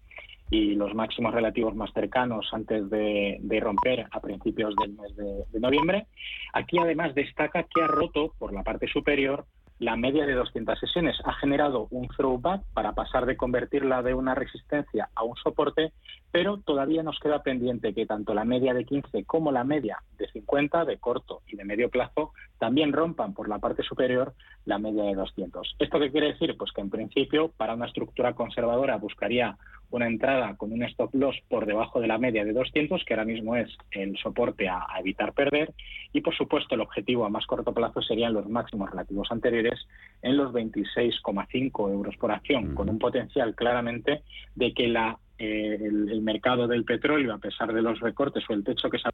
y 0.50 0.74
los 0.74 0.94
máximos 0.94 1.34
relativos 1.34 1.74
más 1.74 1.92
cercanos 1.92 2.48
antes 2.52 2.88
de, 2.90 3.40
romper 3.60 4.06
a 4.10 4.20
principios 4.20 4.74
del 4.76 4.92
mes 4.92 5.16
de, 5.16 5.44
de 5.50 5.60
noviembre. 5.60 6.06
Aquí 6.52 6.78
además 6.78 7.14
destaca 7.14 7.62
que 7.64 7.82
ha 7.82 7.86
roto 7.86 8.34
por 8.38 8.52
la 8.52 8.62
parte 8.62 8.86
superior 8.88 9.46
la 9.78 9.96
media 9.96 10.24
de 10.24 10.34
200 10.34 10.78
sesiones 10.78 11.16
ha 11.24 11.32
generado 11.34 11.88
un 11.90 12.06
throwback 12.08 12.62
para 12.72 12.92
pasar 12.92 13.26
de 13.26 13.36
convertirla 13.36 14.02
de 14.02 14.14
una 14.14 14.34
resistencia 14.34 15.08
a 15.14 15.24
un 15.24 15.36
soporte, 15.36 15.92
pero 16.30 16.58
todavía 16.58 17.02
nos 17.02 17.18
queda 17.18 17.42
pendiente 17.42 17.92
que 17.92 18.06
tanto 18.06 18.34
la 18.34 18.44
media 18.44 18.72
de 18.72 18.84
15 18.84 19.24
como 19.24 19.50
la 19.50 19.64
media 19.64 19.98
de 20.16 20.28
50 20.28 20.84
de 20.84 20.98
corto 20.98 21.42
y 21.48 21.56
de 21.56 21.64
medio 21.64 21.90
plazo 21.90 22.32
también 22.58 22.92
rompan 22.92 23.34
por 23.34 23.48
la 23.48 23.58
parte 23.58 23.82
superior 23.82 24.34
la 24.64 24.78
media 24.78 25.04
de 25.04 25.14
200. 25.14 25.76
¿Esto 25.78 26.00
qué 26.00 26.10
quiere 26.10 26.32
decir? 26.32 26.56
Pues 26.56 26.72
que 26.72 26.80
en 26.80 26.90
principio 26.90 27.50
para 27.56 27.74
una 27.74 27.86
estructura 27.86 28.34
conservadora 28.34 28.96
buscaría 28.96 29.56
una 29.90 30.06
entrada 30.08 30.56
con 30.56 30.72
un 30.72 30.82
stop 30.82 31.14
loss 31.14 31.36
por 31.48 31.66
debajo 31.66 32.00
de 32.00 32.08
la 32.08 32.18
media 32.18 32.44
de 32.44 32.52
200, 32.52 33.04
que 33.04 33.14
ahora 33.14 33.24
mismo 33.24 33.54
es 33.54 33.70
el 33.92 34.16
soporte 34.18 34.68
a, 34.68 34.86
evitar 34.98 35.32
perder, 35.32 35.72
y 36.12 36.20
por 36.20 36.34
supuesto 36.34 36.74
el 36.74 36.80
objetivo 36.80 37.24
a 37.24 37.30
más 37.30 37.46
corto 37.46 37.72
plazo 37.72 38.02
serían 38.02 38.32
los 38.32 38.48
máximos 38.48 38.90
relativos 38.90 39.30
anteriores 39.30 39.86
en 40.22 40.36
los 40.36 40.52
26,5 40.52 41.92
euros 41.92 42.16
por 42.16 42.32
acción, 42.32 42.74
con 42.74 42.88
un 42.88 42.98
potencial 42.98 43.54
claramente 43.54 44.22
de 44.54 44.74
que 44.74 44.88
la, 44.88 45.18
eh, 45.38 45.78
el, 45.80 46.22
mercado 46.22 46.66
del 46.66 46.84
petróleo, 46.84 47.34
a 47.34 47.38
pesar 47.38 47.72
de 47.72 47.82
los 47.82 48.00
recortes 48.00 48.42
o 48.48 48.52
el 48.52 48.64
techo 48.64 48.90
que 48.90 48.98
se 48.98 49.08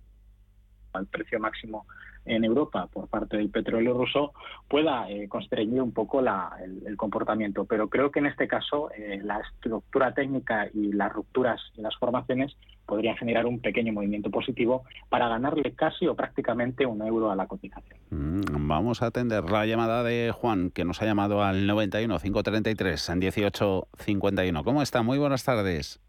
al 0.92 1.06
precio 1.06 1.38
máximo 1.38 1.86
en 2.24 2.44
Europa 2.44 2.86
por 2.92 3.08
parte 3.08 3.36
del 3.36 3.50
petróleo 3.50 3.94
ruso 3.94 4.32
pueda 4.68 5.10
eh, 5.10 5.28
constreñir 5.28 5.82
un 5.82 5.92
poco 5.92 6.20
el, 6.20 6.96
comportamiento. 6.96 7.64
Pero 7.64 7.88
creo 7.88 8.10
que 8.10 8.18
en 8.18 8.26
este 8.26 8.46
caso 8.46 8.90
eh, 8.92 9.20
la 9.22 9.40
estructura 9.40 10.12
técnica 10.12 10.68
y 10.72 10.92
las 10.92 11.12
rupturas 11.12 11.60
y 11.76 11.80
las 11.80 11.96
formaciones 11.96 12.56
podrían 12.86 13.16
generar 13.16 13.46
un 13.46 13.60
pequeño 13.60 13.92
movimiento 13.92 14.30
positivo 14.30 14.84
para 15.08 15.28
ganarle 15.28 15.72
casi 15.72 16.06
o 16.06 16.14
prácticamente 16.14 16.84
un 16.86 17.02
euro 17.02 17.30
a 17.30 17.36
la 17.36 17.46
cotización. 17.46 17.98
Mm, 18.10 18.68
vamos 18.68 19.02
a 19.02 19.06
atender 19.06 19.50
la 19.50 19.64
llamada 19.66 20.02
de 20.02 20.32
Juan, 20.34 20.70
que 20.70 20.84
nos 20.84 21.00
ha 21.00 21.06
llamado 21.06 21.42
al 21.42 21.66
91 21.66 22.18
533 22.18 23.08
en 23.08 23.20
18 23.20 23.88
51. 23.98 24.64
¿Cómo 24.64 24.82
está? 24.82 25.02
Muy 25.02 25.18
buenas 25.18 25.44
tardes. 25.44 26.00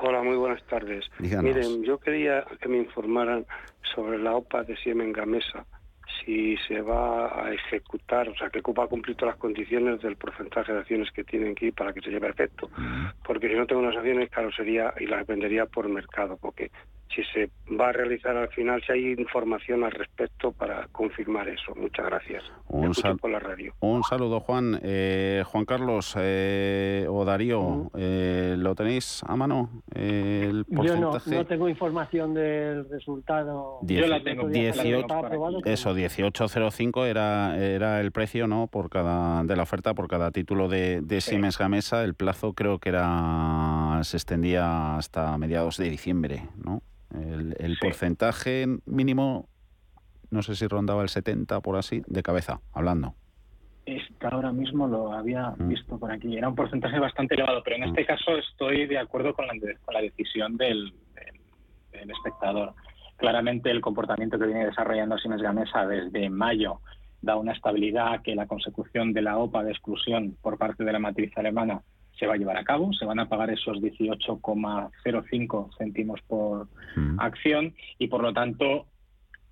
Hola, 0.00 0.22
muy 0.22 0.36
buenas 0.36 0.62
tardes. 0.66 1.04
Miren, 1.18 1.82
yo 1.82 1.98
quería 1.98 2.44
que 2.60 2.68
me 2.68 2.78
informaran 2.78 3.46
sobre 3.94 4.18
la 4.18 4.36
OPA 4.36 4.62
de 4.64 4.76
Siemens 4.76 5.16
Gamesa, 5.16 5.66
si 6.24 6.56
se 6.68 6.80
va 6.82 7.46
a 7.46 7.52
ejecutar, 7.52 8.28
o 8.28 8.34
sea, 8.36 8.50
que 8.50 8.60
ocupa 8.60 8.86
cumplir 8.86 9.16
todas 9.16 9.34
las 9.34 9.40
condiciones 9.40 10.00
del 10.02 10.16
porcentaje 10.16 10.72
de 10.72 10.80
acciones 10.80 11.10
que 11.10 11.24
tienen 11.24 11.54
que 11.54 11.66
ir 11.66 11.74
para 11.74 11.92
que 11.92 12.00
se 12.00 12.10
lleve 12.10 12.28
a 12.28 12.30
efecto. 12.30 12.70
Porque 13.24 13.48
si 13.48 13.54
no 13.54 13.66
tengo 13.66 13.80
unas 13.80 13.96
acciones, 13.96 14.30
claro, 14.30 14.52
sería 14.52 14.94
y 14.98 15.06
las 15.06 15.26
vendería 15.26 15.66
por 15.66 15.88
mercado, 15.88 16.38
porque 16.40 16.70
si 17.14 17.22
se 17.32 17.50
va 17.78 17.88
a 17.88 17.92
realizar 17.92 18.36
al 18.36 18.48
final, 18.48 18.82
si 18.86 18.92
hay 18.92 19.12
información 19.12 19.84
al 19.84 19.92
respecto 19.92 20.52
para 20.52 20.88
confirmar 20.88 21.48
eso. 21.48 21.74
Muchas 21.74 22.06
gracias. 22.06 22.44
Un, 22.68 22.92
por 23.20 23.30
la 23.30 23.38
radio. 23.38 23.74
un 23.80 24.02
saludo, 24.04 24.40
Juan. 24.40 24.78
Eh, 24.82 25.42
Juan 25.46 25.64
Carlos 25.64 26.14
eh, 26.18 27.06
o 27.08 27.24
Darío, 27.24 27.90
eh, 27.96 28.56
¿lo 28.58 28.74
tenéis 28.74 29.22
a 29.26 29.36
mano? 29.36 29.82
el 29.94 30.64
porcentaje? 30.64 31.30
Yo 31.30 31.30
no, 31.30 31.38
no 31.38 31.46
tengo 31.46 31.68
información 31.68 32.34
del 32.34 32.88
resultado. 32.88 33.78
Yo 33.82 34.06
la 34.06 34.22
tengo. 34.22 34.48
18, 34.48 35.06
eso, 35.64 35.94
18.05 35.94 37.06
era, 37.06 37.56
era 37.58 38.00
el 38.00 38.12
precio 38.12 38.46
¿no? 38.46 38.66
por 38.66 38.90
cada 38.90 39.44
de 39.44 39.56
la 39.56 39.62
oferta 39.62 39.94
por 39.94 40.08
cada 40.08 40.30
título 40.30 40.68
de, 40.68 41.00
de 41.00 41.20
Siemens 41.20 41.58
Gamesa. 41.58 42.04
El 42.04 42.14
plazo 42.14 42.52
creo 42.52 42.78
que 42.78 42.90
era 42.90 44.00
se 44.02 44.16
extendía 44.16 44.96
hasta 44.96 45.36
mediados 45.38 45.76
de 45.76 45.90
diciembre, 45.90 46.42
¿no? 46.64 46.82
El, 47.10 47.76
porcentaje 47.80 48.66
mínimo, 48.84 49.48
no 50.30 50.42
sé 50.42 50.54
si 50.54 50.66
rondaba 50.66 51.02
el 51.02 51.08
70 51.08 51.60
por 51.60 51.76
así, 51.76 52.02
de 52.06 52.22
cabeza, 52.22 52.60
hablando. 52.72 53.14
Esta 53.86 54.28
ahora 54.28 54.52
mismo 54.52 54.86
lo 54.86 55.12
había 55.12 55.54
mm. 55.56 55.68
visto 55.68 55.98
por 55.98 56.12
aquí. 56.12 56.36
Era 56.36 56.48
un 56.48 56.54
porcentaje 56.54 56.98
bastante 56.98 57.34
elevado, 57.34 57.62
pero 57.64 57.76
en 57.76 57.84
este 57.84 58.02
mm. 58.02 58.06
caso 58.06 58.36
estoy 58.36 58.86
de 58.86 58.98
acuerdo 58.98 59.34
con 59.34 59.46
la, 59.46 59.54
con 59.84 59.94
la 59.94 60.02
decisión 60.02 60.56
del, 60.58 60.92
del, 61.92 62.10
espectador. 62.10 62.74
Claramente 63.16 63.70
el 63.70 63.80
comportamiento 63.80 64.38
que 64.38 64.46
viene 64.46 64.66
desarrollando 64.66 65.16
Siemens 65.18 65.42
Gamesa 65.42 65.86
desde 65.86 66.28
mayo 66.28 66.80
da 67.22 67.36
una 67.36 67.52
estabilidad 67.52 68.22
que 68.22 68.34
la 68.34 68.46
consecución 68.46 69.12
de 69.12 69.22
la 69.22 69.38
OPA 69.38 69.64
de 69.64 69.72
exclusión 69.72 70.36
por 70.40 70.58
parte 70.58 70.84
de 70.84 70.92
la 70.92 70.98
matriz 70.98 71.36
alemana 71.36 71.82
se 72.18 72.26
va 72.26 72.34
a 72.34 72.36
llevar 72.36 72.56
a 72.56 72.64
cabo, 72.64 72.92
se 72.92 73.04
van 73.04 73.20
a 73.20 73.28
pagar 73.28 73.50
esos 73.50 73.78
18,05 73.78 75.70
céntimos 75.76 76.20
por 76.22 76.68
mm. 76.96 77.20
acción 77.20 77.74
y 77.98 78.08
por 78.08 78.22
lo 78.22 78.32
tanto, 78.32 78.86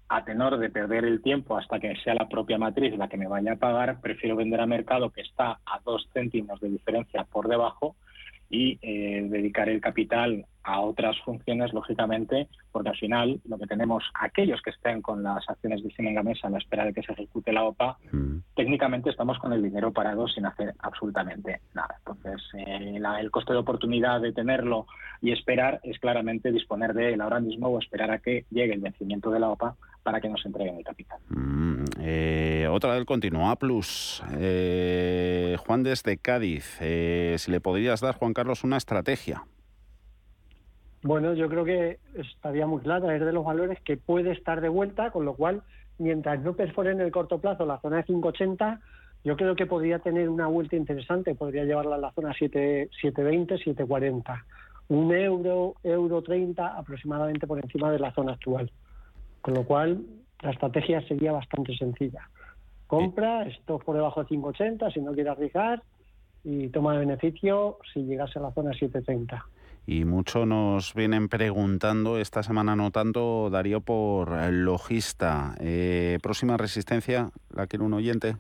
a 0.08 0.24
tenor 0.24 0.58
de 0.58 0.70
perder 0.70 1.04
el 1.04 1.20
tiempo 1.22 1.56
hasta 1.56 1.78
que 1.80 1.96
sea 1.96 2.14
la 2.14 2.28
propia 2.28 2.58
matriz 2.58 2.96
la 2.96 3.08
que 3.08 3.16
me 3.16 3.28
vaya 3.28 3.52
a 3.52 3.56
pagar, 3.56 4.00
prefiero 4.00 4.36
vender 4.36 4.60
a 4.60 4.66
mercado 4.66 5.10
que 5.10 5.22
está 5.22 5.60
a 5.64 5.80
dos 5.84 6.08
céntimos 6.12 6.60
de 6.60 6.70
diferencia 6.70 7.24
por 7.24 7.48
debajo 7.48 7.96
y 8.48 8.78
eh, 8.82 9.26
dedicar 9.28 9.68
el 9.68 9.80
capital 9.80 10.46
a 10.66 10.80
otras 10.80 11.16
funciones, 11.24 11.72
lógicamente, 11.72 12.48
porque 12.72 12.88
al 12.88 12.96
final 12.96 13.40
lo 13.48 13.56
que 13.56 13.66
tenemos, 13.66 14.02
aquellos 14.14 14.60
que 14.62 14.70
estén 14.70 15.00
con 15.00 15.22
las 15.22 15.48
acciones 15.48 15.82
de 15.82 15.90
Siemens 15.90 16.16
Gamesa 16.16 16.48
a 16.48 16.50
la 16.50 16.58
espera 16.58 16.84
de 16.84 16.92
que 16.92 17.02
se 17.02 17.12
ejecute 17.12 17.52
la 17.52 17.62
OPA, 17.64 17.96
mm. 18.10 18.38
técnicamente 18.56 19.10
estamos 19.10 19.38
con 19.38 19.52
el 19.52 19.62
dinero 19.62 19.92
parado 19.92 20.26
sin 20.26 20.44
hacer 20.44 20.74
absolutamente 20.80 21.60
nada. 21.72 21.94
Entonces, 21.98 22.42
eh, 22.54 22.98
el 23.20 23.30
coste 23.30 23.52
de 23.52 23.60
oportunidad 23.60 24.20
de 24.20 24.32
tenerlo 24.32 24.86
y 25.22 25.30
esperar 25.30 25.80
es 25.84 25.98
claramente 26.00 26.50
disponer 26.50 26.94
de 26.94 27.14
él 27.14 27.20
ahora 27.20 27.38
mismo 27.38 27.68
o 27.68 27.78
esperar 27.78 28.10
a 28.10 28.18
que 28.18 28.44
llegue 28.50 28.74
el 28.74 28.80
vencimiento 28.80 29.30
de 29.30 29.38
la 29.38 29.50
OPA 29.50 29.76
para 30.06 30.20
que 30.20 30.28
nos 30.28 30.46
entreguen 30.46 30.76
el 30.76 30.84
capital. 30.84 31.18
Mm, 31.30 31.84
eh, 31.98 32.68
otra 32.70 32.94
del 32.94 33.04
continuo, 33.04 33.50
A 33.50 33.56
Plus. 33.56 34.22
Eh, 34.38 35.25
Juan 35.66 35.82
desde 35.82 36.16
Cádiz, 36.16 36.78
si 36.78 37.50
le 37.50 37.60
podrías 37.60 38.00
dar, 38.00 38.14
Juan 38.14 38.32
Carlos, 38.32 38.64
una 38.64 38.76
estrategia 38.76 39.44
bueno, 41.06 41.34
yo 41.34 41.48
creo 41.48 41.64
que 41.64 42.00
estaría 42.14 42.66
muy 42.66 42.80
claro, 42.80 43.10
es 43.12 43.20
de 43.20 43.32
los 43.32 43.44
valores 43.44 43.80
que 43.82 43.96
puede 43.96 44.32
estar 44.32 44.60
de 44.60 44.68
vuelta, 44.68 45.12
con 45.12 45.24
lo 45.24 45.34
cual, 45.34 45.62
mientras 45.98 46.40
no 46.42 46.54
perfore 46.54 46.90
en 46.90 47.00
el 47.00 47.12
corto 47.12 47.38
plazo 47.38 47.64
la 47.64 47.80
zona 47.80 47.98
de 47.98 48.04
580, 48.04 48.80
yo 49.22 49.36
creo 49.36 49.54
que 49.54 49.66
podría 49.66 50.00
tener 50.00 50.28
una 50.28 50.48
vuelta 50.48 50.74
interesante, 50.74 51.36
podría 51.36 51.64
llevarla 51.64 51.94
a 51.94 51.98
la 51.98 52.12
zona 52.12 52.34
7, 52.36 52.90
720, 53.00 53.56
740. 53.58 54.44
Un 54.88 55.14
euro, 55.14 55.74
euro 55.84 56.22
30 56.22 56.76
aproximadamente 56.76 57.46
por 57.46 57.58
encima 57.58 57.92
de 57.92 58.00
la 58.00 58.12
zona 58.12 58.32
actual. 58.32 58.70
Con 59.42 59.54
lo 59.54 59.64
cual, 59.64 60.02
la 60.42 60.50
estrategia 60.50 61.06
sería 61.06 61.30
bastante 61.30 61.76
sencilla. 61.76 62.28
Compra, 62.86 63.46
esto 63.46 63.78
por 63.78 63.96
debajo 63.96 64.22
de 64.22 64.28
580, 64.28 64.90
si 64.90 65.00
no 65.00 65.12
quiere 65.12 65.30
arriesgar, 65.30 65.82
y 66.44 66.68
toma 66.68 66.98
beneficio 66.98 67.78
si 67.92 68.04
llegase 68.04 68.38
a 68.38 68.42
la 68.42 68.52
zona 68.52 68.72
730 68.72 69.44
y 69.86 70.04
mucho 70.04 70.46
nos 70.46 70.94
vienen 70.94 71.28
preguntando, 71.28 72.18
esta 72.18 72.42
semana 72.42 72.74
no 72.74 72.90
tanto, 72.90 73.50
Darío, 73.50 73.80
por 73.80 74.32
logista. 74.52 75.54
Eh, 75.60 76.18
próxima 76.22 76.56
resistencia, 76.56 77.30
¿la 77.54 77.68
quiere 77.68 77.84
un 77.84 77.94
oyente? 77.94 78.36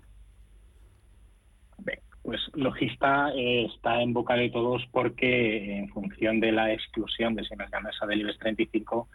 Pues 2.22 2.40
Logista 2.54 3.30
eh, 3.36 3.66
está 3.66 4.02
en 4.02 4.12
boca 4.12 4.34
de 4.34 4.50
todos 4.50 4.84
porque 4.90 5.78
en 5.78 5.88
función 5.90 6.40
de 6.40 6.50
la 6.50 6.72
exclusión 6.72 7.36
de 7.36 7.44
Siemens 7.44 7.70
Gamesa 7.70 8.04
del 8.04 8.22
IBEX 8.22 8.38
35 8.40 9.08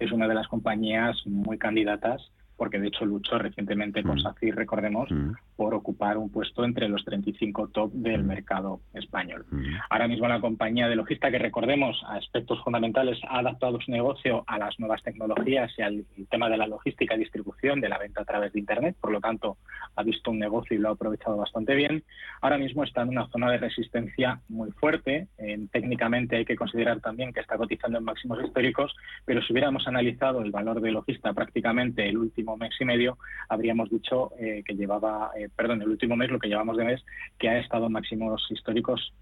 es 0.00 0.10
una 0.10 0.26
de 0.26 0.34
las 0.34 0.48
compañías 0.48 1.16
muy 1.26 1.58
candidatas 1.58 2.32
porque 2.56 2.78
de 2.78 2.88
hecho 2.88 3.04
luchó 3.04 3.38
recientemente 3.38 4.02
con 4.02 4.16
mm. 4.16 4.20
SACIR, 4.20 4.56
recordemos, 4.56 5.10
mm. 5.10 5.32
Por 5.56 5.74
ocupar 5.74 6.18
un 6.18 6.30
puesto 6.30 6.64
entre 6.64 6.88
los 6.88 7.04
35 7.04 7.68
top 7.68 7.92
del 7.92 8.22
mm. 8.22 8.26
mercado 8.26 8.80
español. 8.94 9.46
Ahora 9.90 10.08
mismo 10.08 10.28
la 10.28 10.40
compañía 10.40 10.88
de 10.88 10.96
logística, 10.96 11.30
que 11.30 11.38
recordemos, 11.38 12.02
a 12.06 12.16
aspectos 12.16 12.62
fundamentales, 12.62 13.18
ha 13.28 13.38
adaptado 13.38 13.80
su 13.80 13.90
negocio 13.90 14.44
a 14.46 14.58
las 14.58 14.78
nuevas 14.78 15.02
tecnologías 15.02 15.72
y 15.78 15.82
al 15.82 16.04
tema 16.30 16.48
de 16.48 16.56
la 16.56 16.66
logística 16.66 17.14
y 17.14 17.18
distribución 17.18 17.80
de 17.80 17.88
la 17.88 17.98
venta 17.98 18.22
a 18.22 18.24
través 18.24 18.52
de 18.52 18.60
Internet, 18.60 18.96
por 19.00 19.12
lo 19.12 19.20
tanto, 19.20 19.56
ha 19.96 20.02
visto 20.02 20.30
un 20.30 20.38
negocio 20.38 20.76
y 20.76 20.80
lo 20.80 20.90
ha 20.90 20.92
aprovechado 20.92 21.36
bastante 21.36 21.74
bien. 21.74 22.04
Ahora 22.40 22.58
mismo 22.58 22.84
está 22.84 23.02
en 23.02 23.08
una 23.08 23.28
zona 23.28 23.50
de 23.50 23.58
resistencia 23.58 24.40
muy 24.48 24.70
fuerte. 24.72 25.28
técnicamente 25.72 26.36
hay 26.36 26.44
que 26.44 26.56
considerar 26.56 27.00
también 27.00 27.32
que 27.32 27.40
está 27.40 27.56
cotizando 27.56 27.98
en 27.98 28.04
máximos 28.04 28.42
históricos, 28.44 28.94
pero 29.24 29.42
si 29.42 29.52
hubiéramos 29.52 29.86
analizado 29.86 30.42
el 30.42 30.50
valor 30.50 30.80
de 30.80 30.92
logista 30.92 31.32
prácticamente 31.32 32.08
el 32.08 32.18
último 32.18 32.56
mes 32.56 32.74
y 32.80 32.84
medio, 32.84 33.18
habríamos 33.48 33.90
dicho 33.90 34.32
eh, 34.38 34.62
que 34.64 34.74
llevaba, 34.74 35.30
eh, 35.36 35.45
perdón, 35.48 35.82
el 35.82 35.88
último 35.88 36.16
mes, 36.16 36.30
lo 36.30 36.38
que 36.38 36.48
llevamos 36.48 36.76
de 36.76 36.84
mes, 36.84 37.04
que 37.38 37.48
ha 37.48 37.58
estado 37.58 37.88
máximos 37.88 38.46
históricos 38.50 39.12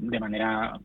de 0.00 0.20
manera 0.20 0.78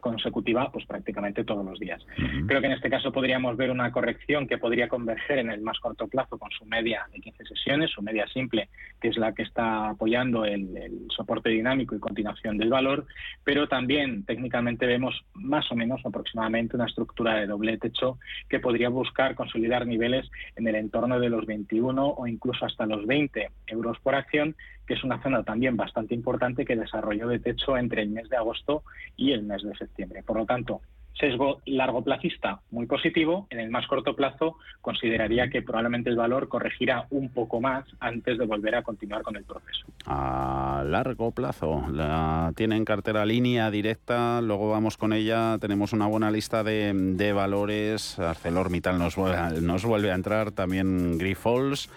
consecutiva 0.00 0.70
pues 0.70 0.84
prácticamente 0.86 1.44
todos 1.44 1.64
los 1.64 1.78
días. 1.78 2.04
Creo 2.46 2.60
que 2.60 2.66
en 2.66 2.72
este 2.72 2.90
caso 2.90 3.12
podríamos 3.12 3.56
ver 3.56 3.70
una 3.70 3.90
corrección 3.90 4.46
que 4.46 4.58
podría 4.58 4.88
converger 4.88 5.38
en 5.38 5.50
el 5.50 5.60
más 5.62 5.78
corto 5.80 6.06
plazo 6.08 6.38
con 6.38 6.50
su 6.50 6.64
media 6.66 7.06
de 7.12 7.20
15 7.20 7.44
sesiones, 7.44 7.90
su 7.90 8.02
media 8.02 8.26
simple, 8.28 8.68
que 9.00 9.08
es 9.08 9.16
la 9.16 9.32
que 9.32 9.42
está 9.42 9.90
apoyando 9.90 10.44
el, 10.44 10.76
el 10.76 11.06
soporte 11.08 11.48
dinámico 11.48 11.94
y 11.94 12.00
continuación 12.00 12.58
del 12.58 12.70
valor, 12.70 13.06
pero 13.42 13.66
también 13.68 14.24
técnicamente 14.24 14.86
vemos 14.86 15.24
más 15.34 15.70
o 15.72 15.74
menos 15.74 16.00
aproximadamente 16.04 16.76
una 16.76 16.86
estructura 16.86 17.36
de 17.36 17.46
doble 17.46 17.78
techo 17.78 18.18
que 18.48 18.60
podría 18.60 18.88
buscar 18.88 19.34
consolidar 19.34 19.86
niveles 19.86 20.30
en 20.56 20.68
el 20.68 20.74
entorno 20.74 21.18
de 21.18 21.30
los 21.30 21.46
21 21.46 22.06
o 22.06 22.26
incluso 22.26 22.66
hasta 22.66 22.86
los 22.86 23.06
20 23.06 23.50
euros 23.68 23.98
por 24.00 24.14
acción 24.14 24.54
que 24.86 24.94
es 24.94 25.04
una 25.04 25.22
zona 25.22 25.42
también 25.42 25.76
bastante 25.76 26.14
importante 26.14 26.64
que 26.64 26.76
desarrolló 26.76 27.28
de 27.28 27.38
techo 27.38 27.76
entre 27.76 28.02
el 28.02 28.10
mes 28.10 28.28
de 28.28 28.36
agosto 28.36 28.82
y 29.16 29.32
el 29.32 29.42
mes 29.42 29.62
de 29.62 29.74
septiembre. 29.76 30.22
Por 30.22 30.36
lo 30.36 30.46
tanto, 30.46 30.80
sesgo 31.18 31.60
largo 31.66 32.02
placista 32.02 32.60
muy 32.70 32.86
positivo, 32.86 33.46
en 33.50 33.60
el 33.60 33.70
más 33.70 33.86
corto 33.86 34.16
plazo 34.16 34.56
consideraría 34.80 35.48
que 35.48 35.62
probablemente 35.62 36.10
el 36.10 36.16
valor 36.16 36.48
corregirá 36.48 37.06
un 37.10 37.28
poco 37.30 37.60
más 37.60 37.84
antes 38.00 38.36
de 38.38 38.46
volver 38.46 38.74
a 38.74 38.82
continuar 38.82 39.22
con 39.22 39.36
el 39.36 39.44
proceso. 39.44 39.86
A 40.06 40.82
largo 40.86 41.30
plazo, 41.30 41.86
la 41.92 42.52
tiene 42.56 42.76
en 42.76 42.84
cartera 42.84 43.24
línea 43.24 43.70
directa, 43.70 44.40
luego 44.40 44.70
vamos 44.70 44.96
con 44.96 45.12
ella, 45.12 45.58
tenemos 45.60 45.92
una 45.92 46.06
buena 46.06 46.30
lista 46.30 46.64
de, 46.64 46.92
de 46.92 47.32
valores, 47.32 48.18
ArcelorMittal 48.18 48.98
nos 48.98 49.16
vuelve, 49.16 49.60
nos 49.60 49.84
vuelve 49.84 50.10
a 50.10 50.14
entrar, 50.14 50.50
también 50.50 51.16
Grifols. 51.18 51.88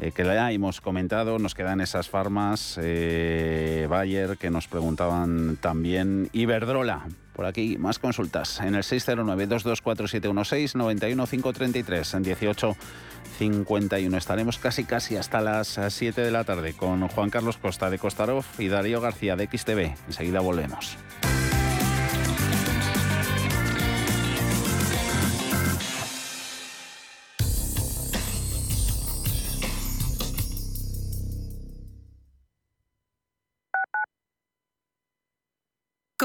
Eh, 0.00 0.12
que 0.12 0.24
ya 0.24 0.50
hemos 0.50 0.80
comentado, 0.80 1.38
nos 1.38 1.54
quedan 1.54 1.82
esas 1.82 2.08
farmas, 2.08 2.78
eh, 2.82 3.86
Bayer, 3.90 4.38
que 4.38 4.48
nos 4.48 4.66
preguntaban 4.66 5.58
también, 5.60 6.30
Iberdrola, 6.32 7.06
por 7.34 7.44
aquí, 7.44 7.76
más 7.76 7.98
consultas 7.98 8.60
en 8.60 8.74
el 8.74 8.82
609-224716, 8.82 10.74
91533 10.74 12.14
en 12.14 12.22
1851. 12.22 14.16
Estaremos 14.16 14.58
casi 14.58 14.84
casi 14.84 15.16
hasta 15.16 15.42
las 15.42 15.78
7 15.88 16.22
de 16.22 16.30
la 16.30 16.44
tarde 16.44 16.72
con 16.72 17.06
Juan 17.08 17.28
Carlos 17.28 17.58
Costa 17.58 17.90
de 17.90 17.98
Costarov 17.98 18.46
y 18.58 18.68
Darío 18.68 19.02
García 19.02 19.36
de 19.36 19.48
XTV. 19.48 19.96
Enseguida 20.06 20.40
volvemos. 20.40 20.96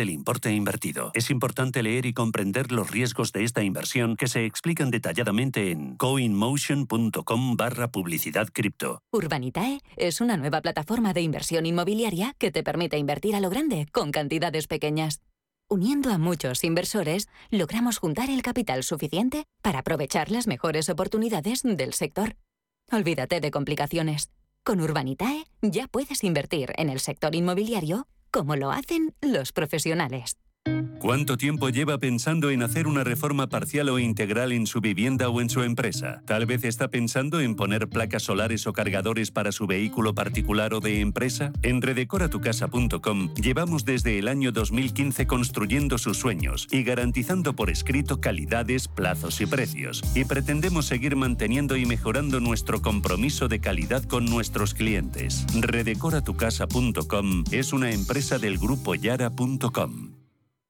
del 0.00 0.08
importe 0.08 0.50
invertido. 0.50 1.10
Es 1.12 1.28
importante 1.28 1.82
leer 1.82 2.06
y 2.06 2.14
comprender 2.14 2.72
los 2.72 2.90
riesgos 2.90 3.32
de 3.32 3.44
esta 3.44 3.62
inversión 3.62 4.16
que 4.16 4.28
se 4.28 4.46
explican 4.46 4.90
detalladamente 4.90 5.70
en 5.72 5.96
coinmotion.com 5.98 7.56
barra 7.56 7.92
publicidad 7.92 8.48
cripto. 8.50 9.02
Urbanitae 9.12 9.80
es 9.98 10.22
una 10.22 10.38
nueva 10.38 10.62
plataforma 10.62 11.12
de 11.12 11.20
inversión 11.20 11.66
inmobiliaria 11.66 12.34
que 12.38 12.50
te 12.50 12.62
permite 12.62 12.96
invertir 12.96 13.34
a 13.36 13.40
lo 13.40 13.50
grande 13.50 13.88
con 13.92 14.10
cantidades 14.10 14.68
pequeñas. 14.68 15.20
Uniendo 15.68 16.10
a 16.10 16.16
muchos 16.16 16.64
inversores, 16.64 17.28
logramos 17.50 17.98
juntar 17.98 18.30
el 18.30 18.40
capital 18.40 18.84
suficiente 18.84 19.44
para 19.60 19.80
aprovechar 19.80 20.30
las 20.30 20.46
mejores 20.46 20.88
oportunidades 20.88 21.60
del 21.62 21.92
sector. 21.92 22.36
Olvídate 22.90 23.40
de 23.40 23.50
complicaciones. 23.50 24.30
Con 24.64 24.80
Urbanitae 24.80 25.44
ya 25.60 25.88
puedes 25.88 26.24
invertir 26.24 26.72
en 26.76 26.88
el 26.88 27.00
sector 27.00 27.34
inmobiliario 27.34 28.06
como 28.30 28.56
lo 28.56 28.70
hacen 28.70 29.14
los 29.20 29.52
profesionales. 29.52 30.36
¿Cuánto 31.00 31.38
tiempo 31.38 31.70
lleva 31.70 31.96
pensando 31.96 32.50
en 32.50 32.62
hacer 32.62 32.86
una 32.86 33.04
reforma 33.04 33.48
parcial 33.48 33.88
o 33.88 33.98
integral 33.98 34.52
en 34.52 34.66
su 34.66 34.82
vivienda 34.82 35.30
o 35.30 35.40
en 35.40 35.48
su 35.48 35.62
empresa? 35.62 36.22
Tal 36.26 36.44
vez 36.44 36.62
está 36.62 36.88
pensando 36.88 37.40
en 37.40 37.56
poner 37.56 37.88
placas 37.88 38.24
solares 38.24 38.66
o 38.66 38.74
cargadores 38.74 39.30
para 39.30 39.50
su 39.50 39.66
vehículo 39.66 40.14
particular 40.14 40.74
o 40.74 40.80
de 40.80 41.00
empresa. 41.00 41.52
En 41.62 41.80
redecoratucasa.com 41.80 43.32
llevamos 43.34 43.86
desde 43.86 44.18
el 44.18 44.28
año 44.28 44.52
2015 44.52 45.26
construyendo 45.26 45.96
sus 45.96 46.18
sueños 46.18 46.68
y 46.70 46.82
garantizando 46.82 47.56
por 47.56 47.70
escrito 47.70 48.20
calidades, 48.20 48.86
plazos 48.86 49.40
y 49.40 49.46
precios. 49.46 50.02
Y 50.14 50.26
pretendemos 50.26 50.84
seguir 50.84 51.16
manteniendo 51.16 51.78
y 51.78 51.86
mejorando 51.86 52.40
nuestro 52.40 52.82
compromiso 52.82 53.48
de 53.48 53.58
calidad 53.60 54.04
con 54.04 54.26
nuestros 54.26 54.74
clientes. 54.74 55.46
Redecoratucasa.com 55.58 57.44
es 57.52 57.72
una 57.72 57.90
empresa 57.90 58.38
del 58.38 58.58
grupo 58.58 58.94
yara.com. 58.94 60.20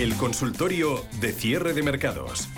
El 0.00 0.16
consultorio 0.16 1.04
de 1.20 1.30
cierre 1.30 1.74
de 1.74 1.82
mercados. 1.82 2.48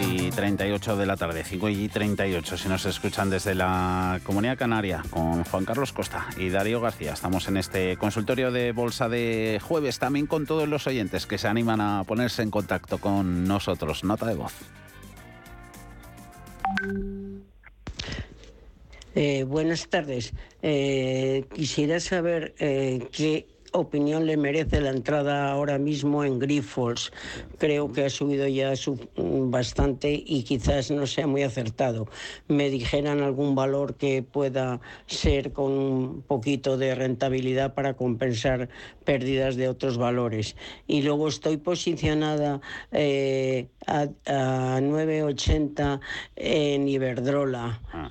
y 0.00 0.30
38 0.30 0.96
de 0.96 1.06
la 1.06 1.16
tarde, 1.18 1.44
5 1.44 1.68
y 1.68 1.88
38, 1.88 2.56
si 2.56 2.68
nos 2.68 2.86
escuchan 2.86 3.28
desde 3.28 3.54
la 3.54 4.18
Comunidad 4.24 4.56
Canaria, 4.56 5.02
con 5.10 5.44
Juan 5.44 5.64
Carlos 5.66 5.92
Costa 5.92 6.26
y 6.38 6.48
Darío 6.48 6.80
García. 6.80 7.12
Estamos 7.12 7.46
en 7.48 7.58
este 7.58 7.98
consultorio 7.98 8.50
de 8.50 8.72
bolsa 8.72 9.10
de 9.10 9.60
jueves, 9.62 9.98
también 9.98 10.26
con 10.26 10.46
todos 10.46 10.68
los 10.68 10.86
oyentes 10.86 11.26
que 11.26 11.36
se 11.36 11.48
animan 11.48 11.82
a 11.82 12.02
ponerse 12.04 12.42
en 12.42 12.50
contacto 12.50 12.96
con 12.96 13.44
nosotros. 13.44 14.04
Nota 14.04 14.24
de 14.24 14.34
voz. 14.34 14.54
Eh, 19.14 19.44
buenas 19.44 19.88
tardes. 19.88 20.32
Eh, 20.62 21.44
quisiera 21.52 22.00
saber 22.00 22.54
eh, 22.58 23.08
qué 23.12 23.46
opinión 23.72 24.26
le 24.26 24.36
merece 24.36 24.80
la 24.80 24.90
entrada 24.90 25.50
ahora 25.50 25.78
mismo 25.78 26.24
en 26.24 26.38
Grifols. 26.38 27.12
Creo 27.58 27.92
que 27.92 28.04
ha 28.04 28.10
subido 28.10 28.46
ya 28.46 28.72
bastante 29.16 30.22
y 30.24 30.42
quizás 30.44 30.90
no 30.90 31.06
sea 31.06 31.26
muy 31.26 31.42
acertado. 31.42 32.08
Me 32.48 32.70
dijeran 32.70 33.20
algún 33.22 33.54
valor 33.54 33.94
que 33.94 34.22
pueda 34.22 34.80
ser 35.06 35.52
con 35.52 35.72
un 35.72 36.22
poquito 36.22 36.76
de 36.76 36.94
rentabilidad 36.94 37.74
para 37.74 37.94
compensar 37.94 38.68
pérdidas 39.04 39.56
de 39.56 39.68
otros 39.68 39.98
valores. 39.98 40.56
Y 40.86 41.02
luego 41.02 41.28
estoy 41.28 41.56
posicionada 41.56 42.60
eh, 42.92 43.68
a, 43.86 44.02
a 44.26 44.80
9,80 44.80 46.00
en 46.36 46.88
Iberdrola. 46.88 47.80
Ah. 47.92 48.10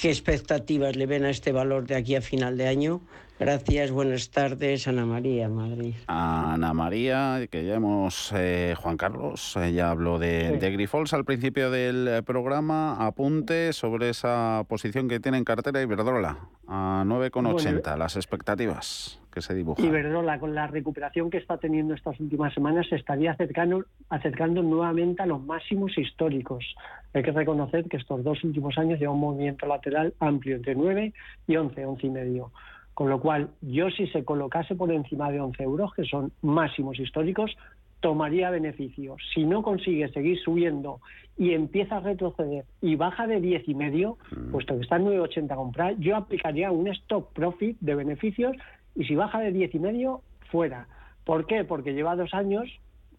¿Qué 0.00 0.08
expectativas 0.08 0.96
le 0.96 1.06
ven 1.06 1.24
a 1.24 1.30
este 1.30 1.52
valor 1.52 1.86
de 1.86 1.94
aquí 1.94 2.16
a 2.16 2.22
final 2.22 2.56
de 2.56 2.66
año? 2.66 3.02
Gracias, 3.44 3.90
buenas 3.90 4.30
tardes, 4.30 4.86
Ana 4.86 5.04
María, 5.04 5.48
Madrid. 5.48 5.94
Ana 6.06 6.72
María, 6.72 7.40
que 7.50 7.64
ya 7.64 7.74
hemos, 7.74 8.32
eh, 8.36 8.76
Juan 8.78 8.96
Carlos, 8.96 9.56
eh, 9.56 9.72
ya 9.72 9.90
habló 9.90 10.20
de, 10.20 10.58
Grifols 10.60 11.12
al 11.12 11.24
principio 11.24 11.68
del 11.68 12.22
programa. 12.22 13.04
Apunte 13.04 13.72
sobre 13.72 14.10
esa 14.10 14.64
posición 14.68 15.08
que 15.08 15.18
tiene 15.18 15.38
en 15.38 15.44
cartera 15.44 15.82
Iberdrola, 15.82 16.38
a 16.68 17.02
9,80, 17.04 17.96
las 17.96 18.14
expectativas 18.14 19.20
que 19.32 19.40
se 19.40 19.54
dibujan. 19.54 19.84
Iberdrola, 19.84 20.38
con 20.38 20.54
la 20.54 20.68
recuperación 20.68 21.28
que 21.28 21.38
está 21.38 21.58
teniendo 21.58 21.94
estas 21.94 22.20
últimas 22.20 22.54
semanas, 22.54 22.86
se 22.88 22.94
estaría 22.94 23.32
acercando, 23.32 23.84
acercando 24.08 24.62
nuevamente 24.62 25.20
a 25.20 25.26
los 25.26 25.42
máximos 25.42 25.98
históricos. 25.98 26.64
Hay 27.12 27.24
que 27.24 27.32
reconocer 27.32 27.86
que 27.88 27.96
estos 27.96 28.22
dos 28.22 28.44
últimos 28.44 28.78
años 28.78 29.00
lleva 29.00 29.12
un 29.12 29.20
movimiento 29.20 29.66
lateral 29.66 30.14
amplio 30.20 30.54
entre 30.54 30.76
9 30.76 31.12
y 31.48 31.56
11, 31.56 31.84
11 31.84 32.06
y 32.06 32.10
medio. 32.10 32.52
Con 32.94 33.08
lo 33.08 33.20
cual, 33.20 33.50
yo 33.62 33.90
si 33.90 34.06
se 34.08 34.24
colocase 34.24 34.74
por 34.74 34.92
encima 34.92 35.30
de 35.30 35.40
11 35.40 35.62
euros, 35.62 35.94
que 35.94 36.04
son 36.04 36.32
máximos 36.42 36.98
históricos, 36.98 37.56
tomaría 38.00 38.50
beneficio. 38.50 39.16
Si 39.32 39.44
no 39.44 39.62
consigue 39.62 40.08
seguir 40.10 40.38
subiendo 40.40 41.00
y 41.38 41.52
empieza 41.52 41.96
a 41.96 42.00
retroceder 42.00 42.64
y 42.82 42.96
baja 42.96 43.26
de 43.26 43.40
10 43.40 43.68
y 43.68 43.74
medio, 43.74 44.18
mm. 44.30 44.50
puesto 44.50 44.74
que 44.74 44.82
está 44.82 44.96
en 44.96 45.06
9,80 45.06 45.54
comprar, 45.54 45.96
yo 45.98 46.16
aplicaría 46.16 46.70
un 46.70 46.88
stop 46.88 47.32
profit 47.32 47.78
de 47.80 47.94
beneficios 47.94 48.54
y 48.94 49.04
si 49.04 49.14
baja 49.14 49.38
de 49.40 49.52
10 49.52 49.74
y 49.76 49.78
medio, 49.78 50.22
fuera. 50.50 50.88
¿Por 51.24 51.46
qué? 51.46 51.64
Porque 51.64 51.94
lleva 51.94 52.16
dos 52.16 52.34
años, 52.34 52.68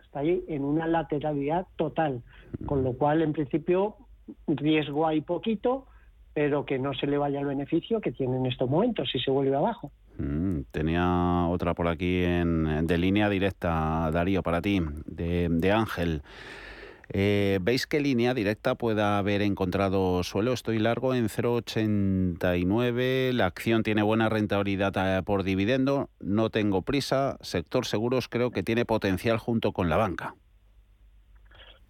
está 0.04 0.20
ahí 0.20 0.44
en 0.48 0.64
una 0.64 0.86
lateralidad 0.86 1.66
total, 1.78 2.22
con 2.66 2.84
lo 2.84 2.94
cual 2.94 3.22
en 3.22 3.34
principio 3.34 3.96
riesgo 4.48 5.08
hay 5.08 5.22
poquito, 5.22 5.88
pero 6.34 6.66
que 6.66 6.80
no 6.80 6.94
se 6.94 7.08
le 7.08 7.18
vaya 7.18 7.40
el 7.40 7.46
beneficio 7.46 8.02
que 8.02 8.12
tiene 8.12 8.38
en 8.38 8.46
estos 8.46 8.70
momentos 8.70 9.10
si 9.12 9.20
se 9.20 9.32
vuelve 9.32 9.56
abajo. 9.56 9.92
Mm, 10.18 10.62
tenía 10.72 11.48
otra 11.48 11.74
por 11.74 11.88
aquí 11.88 12.24
en, 12.24 12.88
de 12.88 12.98
línea 12.98 13.30
directa, 13.30 14.10
Darío, 14.12 14.44
para 14.44 14.62
ti, 14.62 14.82
de, 15.06 15.48
de 15.50 15.72
Ángel. 15.72 16.22
Eh, 17.10 17.60
¿Veis 17.62 17.86
qué 17.86 18.00
línea 18.00 18.34
directa 18.34 18.76
pueda 18.76 19.18
haber 19.18 19.42
encontrado 19.42 20.24
suelo? 20.24 20.54
Estoy 20.54 20.80
largo 20.80 21.14
en 21.14 21.28
0,89, 21.28 23.34
la 23.34 23.46
acción 23.46 23.84
tiene 23.84 24.02
buena 24.02 24.30
rentabilidad 24.30 24.94
eh, 24.96 25.22
por 25.22 25.44
dividendo, 25.44 26.10
no 26.20 26.50
tengo 26.50 26.82
prisa, 26.82 27.38
sector 27.42 27.86
seguros 27.86 28.30
creo 28.30 28.52
que 28.52 28.64
tiene 28.64 28.86
potencial 28.86 29.38
junto 29.38 29.74
con 29.74 29.90
la 29.90 29.98
banca. 29.98 30.36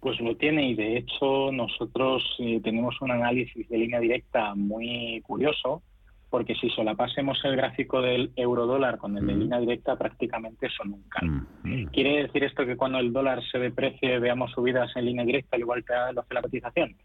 Pues 0.04 0.20
lo 0.20 0.36
tiene 0.36 0.68
y 0.68 0.74
de 0.74 0.98
hecho 0.98 1.50
nosotros 1.50 2.22
eh, 2.38 2.60
tenemos 2.62 3.00
un 3.00 3.10
análisis 3.10 3.66
de 3.70 3.78
línea 3.78 3.98
directa 4.00 4.54
muy 4.54 5.22
curioso 5.26 5.82
porque 6.28 6.54
si 6.56 6.68
solapásemos 6.68 7.42
el 7.44 7.56
gráfico 7.56 8.02
del 8.02 8.30
euro 8.36 8.66
dólar 8.66 8.98
con 8.98 9.16
el 9.16 9.26
de 9.26 9.34
línea 9.34 9.60
directa, 9.60 9.96
prácticamente 9.96 10.68
son 10.76 10.92
un 10.92 11.04
calco. 11.08 11.46
¿Quiere 11.90 12.24
decir 12.24 12.44
esto 12.44 12.66
que 12.66 12.76
cuando 12.76 12.98
el 12.98 13.14
dólar 13.14 13.42
se 13.50 13.58
deprecie 13.58 14.18
veamos 14.18 14.50
subidas 14.50 14.94
en 14.94 15.06
línea 15.06 15.24
directa, 15.24 15.56
al 15.56 15.60
igual 15.62 15.82
que 15.86 15.94
lo 16.12 16.20
hace 16.20 16.34
la 16.34 16.42
cotización? 16.42 16.96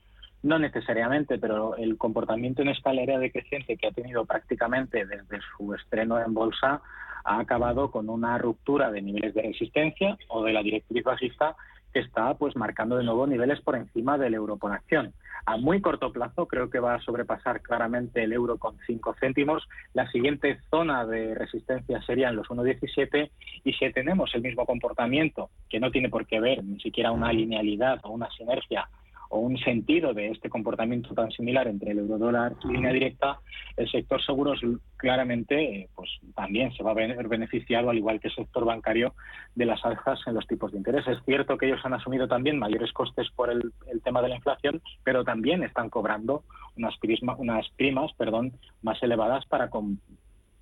No 0.43 0.59
necesariamente, 0.59 1.37
pero 1.37 1.77
el 1.77 1.97
comportamiento 1.97 2.63
en 2.63 2.69
escalera 2.69 3.17
decreciente 3.17 3.77
que 3.77 3.87
ha 3.87 3.91
tenido 3.91 4.25
prácticamente 4.25 5.05
desde 5.05 5.39
su 5.55 5.73
estreno 5.73 6.19
en 6.19 6.33
bolsa 6.33 6.81
ha 7.23 7.39
acabado 7.39 7.91
con 7.91 8.09
una 8.09 8.37
ruptura 8.37 8.91
de 8.91 9.01
niveles 9.01 9.33
de 9.35 9.43
resistencia 9.43 10.17
o 10.27 10.43
de 10.43 10.51
la 10.51 10.63
directriz 10.63 11.01
bajista 11.01 11.55
está 11.93 12.33
pues 12.35 12.55
marcando 12.55 12.97
de 12.97 13.03
nuevo 13.03 13.25
niveles 13.27 13.61
por 13.61 13.75
encima 13.75 14.17
del 14.17 14.33
euro 14.33 14.57
por 14.57 14.71
acción. 14.71 15.13
A 15.45 15.57
muy 15.57 15.81
corto 15.81 16.11
plazo 16.11 16.47
creo 16.47 16.69
que 16.69 16.79
va 16.79 16.95
a 16.95 17.01
sobrepasar 17.01 17.61
claramente 17.61 18.23
el 18.23 18.33
euro 18.33 18.57
con 18.57 18.77
5 18.85 19.15
céntimos. 19.19 19.67
La 19.93 20.09
siguiente 20.11 20.59
zona 20.69 21.05
de 21.05 21.33
resistencia 21.33 22.01
serían 22.03 22.35
los 22.35 22.47
1,17 22.47 23.31
y 23.63 23.73
si 23.73 23.91
tenemos 23.91 24.33
el 24.35 24.41
mismo 24.41 24.65
comportamiento, 24.65 25.49
que 25.69 25.79
no 25.79 25.91
tiene 25.91 26.09
por 26.09 26.25
qué 26.25 26.39
ver 26.39 26.63
ni 26.63 26.79
siquiera 26.79 27.11
una 27.11 27.33
linealidad 27.33 27.99
o 28.03 28.09
una 28.09 28.29
sinergia 28.31 28.87
o 29.29 29.39
un 29.39 29.57
sentido 29.57 30.13
de 30.13 30.29
este 30.29 30.49
comportamiento 30.49 31.13
tan 31.13 31.31
similar 31.31 31.67
entre 31.67 31.91
el 31.91 31.99
eurodólar 31.99 32.55
y 32.63 32.73
línea 32.73 32.91
directa, 32.91 33.39
el 33.77 33.89
sector 33.89 34.23
seguros 34.23 34.59
claramente 34.97 35.87
pues 35.95 36.09
también 36.35 36.73
se 36.73 36.83
va 36.83 36.91
a 36.91 36.95
ver 36.95 37.27
beneficiado, 37.27 37.89
al 37.89 37.97
igual 37.97 38.19
que 38.19 38.27
el 38.27 38.35
sector 38.35 38.65
bancario, 38.65 39.13
de 39.55 39.65
las 39.65 39.83
alzas 39.85 40.19
en 40.25 40.33
los 40.33 40.47
tipos 40.47 40.71
de 40.71 40.79
interés. 40.79 41.07
Es 41.07 41.19
cierto 41.25 41.57
que 41.57 41.67
ellos 41.67 41.81
han 41.83 41.93
asumido 41.93 42.27
también 42.27 42.59
mayores 42.59 42.91
costes 42.91 43.29
por 43.35 43.51
el, 43.51 43.71
tema 44.03 44.21
de 44.21 44.29
la 44.29 44.35
inflación, 44.35 44.81
pero 45.03 45.23
también 45.23 45.63
están 45.63 45.89
cobrando 45.89 46.43
unas, 46.75 46.95
unas 47.37 47.69
primas 47.75 48.13
perdón, 48.13 48.53
más 48.81 49.01
elevadas 49.03 49.45
para, 49.45 49.69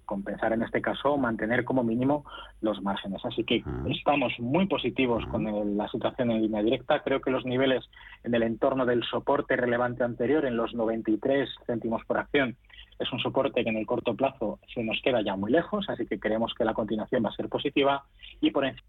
compensar 0.08 0.54
en 0.54 0.64
este 0.64 0.82
caso 0.82 1.14
o 1.14 1.18
mantener 1.18 1.64
como 1.64 1.84
mínimo 1.84 2.26
los 2.62 2.82
márgenes. 2.82 3.24
Así 3.24 3.44
que 3.44 3.64
estamos 3.90 4.34
muy 4.40 4.66
positivos 4.66 5.24
con 5.28 5.78
la 5.78 5.88
situación 5.90 6.32
en 6.32 6.42
línea 6.42 6.64
directa. 6.64 7.04
Creo 7.04 7.22
que 7.22 7.30
los 7.30 7.46
niveles 7.46 7.86
en 8.24 8.34
el 8.34 8.42
entorno 8.42 8.88
del 8.88 9.04
soporte 9.04 9.56
relevante 9.56 10.04
anterior, 10.04 10.46
en 10.46 10.58
los 10.58 10.74
93 10.74 11.48
céntimos 11.68 12.04
por 12.06 12.18
acción, 12.18 12.58
es 12.98 13.12
un 13.12 13.20
soporte 13.20 13.64
que 13.64 13.70
en 13.70 13.78
el 13.78 13.86
corto 13.86 14.16
plazo 14.16 14.60
se 14.74 14.84
nos 14.84 15.00
queda 15.04 15.22
ya 15.22 15.36
muy 15.36 15.52
lejos, 15.52 15.88
así 15.90 16.08
que 16.08 16.20
creemos 16.20 16.56
que 16.58 16.66
la 16.66 16.74
continuación 16.74 17.24
va 17.24 17.30
a 17.30 17.36
ser 17.36 17.50
positiva 17.50 18.06
y 18.42 18.50
por 18.50 18.66
encima 18.66 18.88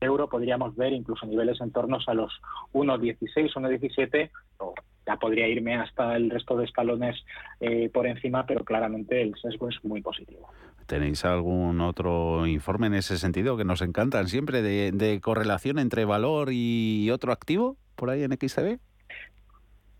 euro 0.00 0.28
podríamos 0.28 0.74
ver 0.74 0.92
incluso 0.92 1.26
niveles 1.26 1.60
en 1.60 1.70
torno 1.70 1.98
a 2.04 2.14
los 2.14 2.32
1,16, 2.72 3.54
1,17 3.54 4.30
o 4.58 4.74
ya 5.06 5.16
podría 5.16 5.48
irme 5.48 5.76
hasta 5.76 6.16
el 6.16 6.30
resto 6.30 6.56
de 6.56 6.64
escalones 6.64 7.16
eh, 7.60 7.90
por 7.92 8.06
encima, 8.06 8.46
pero 8.46 8.64
claramente 8.64 9.22
el 9.22 9.34
sesgo 9.36 9.68
es 9.68 9.76
muy 9.84 10.00
positivo. 10.00 10.48
¿Tenéis 10.86 11.24
algún 11.24 11.80
otro 11.80 12.46
informe 12.46 12.88
en 12.88 12.94
ese 12.94 13.16
sentido 13.18 13.56
que 13.56 13.64
nos 13.64 13.82
encantan 13.82 14.28
siempre 14.28 14.62
de, 14.62 15.20
correlación 15.20 15.78
entre 15.78 16.04
valor 16.04 16.48
y 16.52 17.10
otro 17.10 17.32
activo 17.32 17.76
por 17.96 18.10
ahí 18.10 18.22
en 18.24 18.32
XTB? 18.32 18.78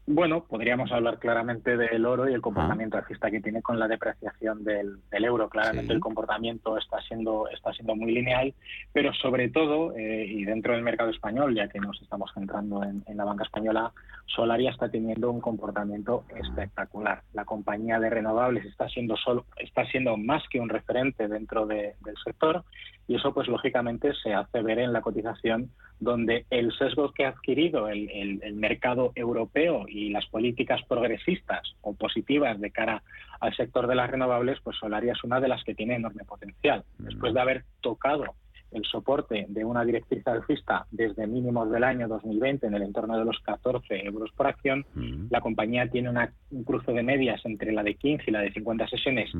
Bueno, 0.05 0.43
podríamos 0.45 0.91
hablar 0.91 1.21
claramente 1.21 1.77
del 1.77 2.05
oro 2.07 2.29
y 2.29 2.35
el 2.35 2.41
comportamiento 2.41 2.99
alcista 2.99 3.31
que 3.31 3.41
tiene 3.41 3.63
con 3.63 3.79
la 3.79 3.87
depreciación 3.87 4.65
del, 4.65 4.99
euro. 5.13 5.49
Claramente 5.49 5.93
el 5.93 6.01
comportamiento 6.01 6.77
está 6.77 7.01
siendo 7.03 7.47
está 7.49 7.73
siendo 7.73 7.95
muy 7.95 8.13
lineal, 8.13 8.53
pero 8.93 9.13
sobre 9.15 9.49
todo 9.49 9.97
eh, 9.97 10.27
y 10.29 10.45
dentro 10.45 10.73
del 10.73 10.83
mercado 10.83 11.11
español, 11.11 11.55
ya 11.55 11.69
que 11.69 11.79
nos 11.79 12.03
estamos 12.03 12.33
centrando 12.35 12.83
en, 12.83 13.05
la 13.17 13.25
banca 13.25 13.45
española, 13.45 13.93
Solaria 14.27 14.71
está 14.71 14.89
teniendo 14.89 15.31
un 15.31 15.41
comportamiento 15.41 16.25
espectacular. 16.35 17.23
La 17.33 17.45
compañía 17.45 18.01
de 18.01 18.11
renovables 18.11 18.65
está 18.65 18.89
siendo 18.89 19.17
solo 19.17 19.47
está 19.57 19.87
siendo 19.87 20.17
más 20.17 20.43
que 20.49 20.59
un 20.59 20.69
referente 20.69 21.29
dentro 21.29 21.65
del 21.65 21.95
sector 22.25 22.65
y 23.09 23.17
eso 23.17 23.35
pues 23.35 23.49
lógicamente 23.49 24.13
se 24.23 24.33
hace 24.33 24.63
ver 24.63 24.79
en 24.79 24.93
la 24.93 25.01
cotización 25.01 25.71
donde 25.99 26.47
el 26.51 26.73
sesgo 26.73 27.13
que 27.13 27.25
ha 27.25 27.31
adquirido 27.31 27.89
el, 27.89 28.41
mercado 28.55 29.13
europeo 29.15 29.87
y 29.89 30.11
las 30.11 30.27
políticas 30.27 30.81
progresistas 30.89 31.75
o 31.81 31.95
positivas 31.95 32.61
de 32.61 32.71
cara 32.71 33.03
al 33.41 33.55
sector 33.57 33.87
de 33.87 33.95
las 33.95 34.11
renovables, 34.11 34.59
pues 34.63 34.77
Solaria 34.77 35.13
es 35.13 35.25
una 35.25 35.41
de 35.41 35.49
las 35.49 35.63
que 35.65 35.75
tiene 35.75 35.97
enorme 35.97 36.25
potencial. 36.25 36.85
Después 36.99 37.35
de 37.35 37.41
haber 37.41 37.65
tocado 37.81 38.35
el 38.73 38.85
soporte 38.85 39.47
de 39.49 39.65
una 39.65 39.85
directriz 39.85 40.27
alcista 40.27 40.87
desde 40.91 41.27
mínimos 41.27 41.71
del 41.71 41.85
año 41.85 42.09
2020 42.09 42.67
en 42.67 42.75
el 42.75 42.83
entorno 42.83 43.19
de 43.19 43.25
los 43.25 43.39
14 43.41 44.07
euros 44.07 44.31
por 44.33 44.47
acción, 44.47 44.85
la 45.31 45.41
compañía 45.41 45.89
tiene 45.89 46.09
una, 46.09 46.33
un 46.51 46.65
cruce 46.65 46.93
de 46.93 47.03
medias 47.03 47.45
entre 47.45 47.73
la 47.73 47.83
de 47.83 47.95
15 47.95 48.25
y 48.27 48.31
la 48.31 48.41
de 48.41 48.53
50 48.53 48.89
sesiones 48.89 49.31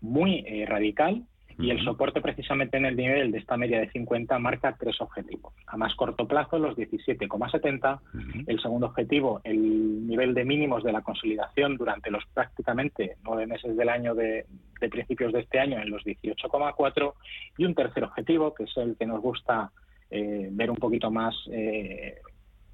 muy 0.00 0.44
eh, 0.46 0.66
radical 0.66 1.24
y 1.62 1.70
el 1.70 1.82
soporte 1.84 2.20
precisamente 2.20 2.76
en 2.76 2.86
el 2.86 2.96
nivel 2.96 3.30
de 3.30 3.38
esta 3.38 3.56
media 3.56 3.80
de 3.80 3.90
50 3.90 4.38
marca 4.38 4.76
tres 4.78 5.00
objetivos. 5.00 5.54
A 5.66 5.76
más 5.76 5.94
corto 5.94 6.26
plazo, 6.26 6.58
los 6.58 6.76
17,70. 6.76 8.00
El 8.46 8.60
segundo 8.60 8.86
objetivo, 8.86 9.40
el 9.44 10.06
nivel 10.06 10.34
de 10.34 10.44
mínimos 10.44 10.82
de 10.82 10.92
la 10.92 11.02
consolidación 11.02 11.76
durante 11.76 12.10
los 12.10 12.24
prácticamente 12.34 13.16
nueve 13.24 13.46
meses 13.46 13.76
del 13.76 13.88
año 13.88 14.14
de, 14.14 14.44
principios 14.90 15.32
de 15.32 15.40
este 15.40 15.60
año 15.60 15.80
en 15.80 15.90
los 15.90 16.02
18,4. 16.04 17.14
Y 17.58 17.64
un 17.64 17.74
tercer 17.74 18.04
objetivo, 18.04 18.52
que 18.52 18.64
es 18.64 18.76
el 18.76 18.96
que 18.96 19.06
nos 19.06 19.20
gusta 19.20 19.70
eh, 20.10 20.48
ver 20.50 20.70
un 20.70 20.76
poquito 20.76 21.10
más 21.10 21.34
eh, 21.52 22.16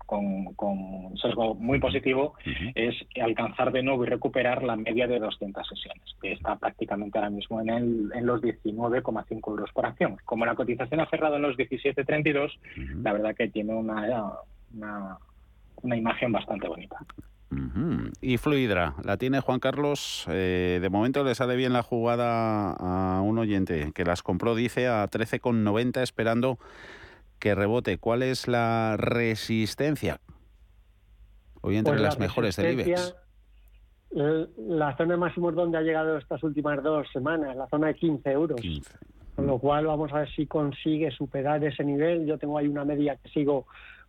con, 0.08 0.54
con 0.54 1.14
sesgo 1.18 1.54
muy 1.54 1.78
positivo 1.78 2.32
es 2.74 2.94
alcanzar 3.22 3.72
de 3.72 3.82
nuevo 3.82 4.06
y 4.06 4.08
recuperar 4.08 4.62
la 4.62 4.74
media 4.74 5.06
de 5.06 5.18
200 5.18 5.68
sesiones, 5.68 6.02
que 6.22 6.32
está 6.32 6.56
prácticamente 6.56 7.18
ahora 7.18 7.28
mismo 7.28 7.60
en, 7.60 7.68
el, 7.68 8.10
en 8.14 8.24
los 8.24 8.40
19,5 8.40 9.50
euros 9.50 9.70
por 9.74 9.84
acción. 9.84 10.16
Como 10.24 10.46
la 10.46 10.54
cotización 10.54 11.00
ha 11.00 11.10
cerrado 11.10 11.36
en 11.36 11.42
los 11.42 11.58
17,32, 11.58 12.58
la 13.02 13.12
verdad 13.12 13.34
que 13.36 13.48
tiene 13.48 13.74
una, 13.74 14.32
una, 15.82 15.96
imagen 15.96 16.32
bastante 16.32 16.68
bonita. 16.68 16.96
Y 18.22 18.38
Fluidra, 18.38 18.94
la 19.04 19.18
tiene 19.18 19.40
Juan 19.40 19.60
Carlos. 19.60 20.24
Eh, 20.30 20.78
de 20.80 20.88
momento 20.88 21.22
le 21.22 21.34
sale 21.34 21.54
bien 21.54 21.74
la 21.74 21.82
jugada 21.82 22.72
a 22.72 23.20
un 23.20 23.36
oyente 23.36 23.92
que 23.94 24.04
las 24.04 24.22
compró, 24.22 24.54
dice, 24.54 24.88
a 24.88 25.06
13,90 25.06 26.00
esperando 26.00 26.58
que 27.38 27.54
rebote. 27.54 27.98
¿Cuál 27.98 28.22
es 28.22 28.48
la 28.48 28.96
resistencia? 28.96 30.20
Hoy 31.60 31.76
entre 31.76 31.94
pues 31.94 32.02
las 32.02 32.18
mejores 32.18 32.56
del 32.56 32.72
IBEX. 32.72 33.16
La 34.10 34.96
zona 34.96 35.16
máxima 35.16 35.52
donde 35.52 35.78
ha 35.78 35.82
llegado 35.82 36.16
estas 36.16 36.42
últimas 36.42 36.82
dos 36.82 37.06
semanas, 37.12 37.56
la 37.56 37.68
zona 37.68 37.88
de 37.88 37.94
15 37.94 38.30
euros. 38.30 38.60
Con 39.36 39.46
lo 39.46 39.58
cual 39.58 39.86
vamos 39.86 40.12
a 40.12 40.20
ver 40.20 40.30
si 40.34 40.46
consigue 40.46 41.10
superar 41.10 41.62
ese 41.62 41.84
nivel. 41.84 42.26
Yo 42.26 42.38
tengo 42.38 42.58
ahí 42.58 42.66
una 42.66 42.84
media 42.84 43.16
que 43.16 43.28
sigo 43.28 43.66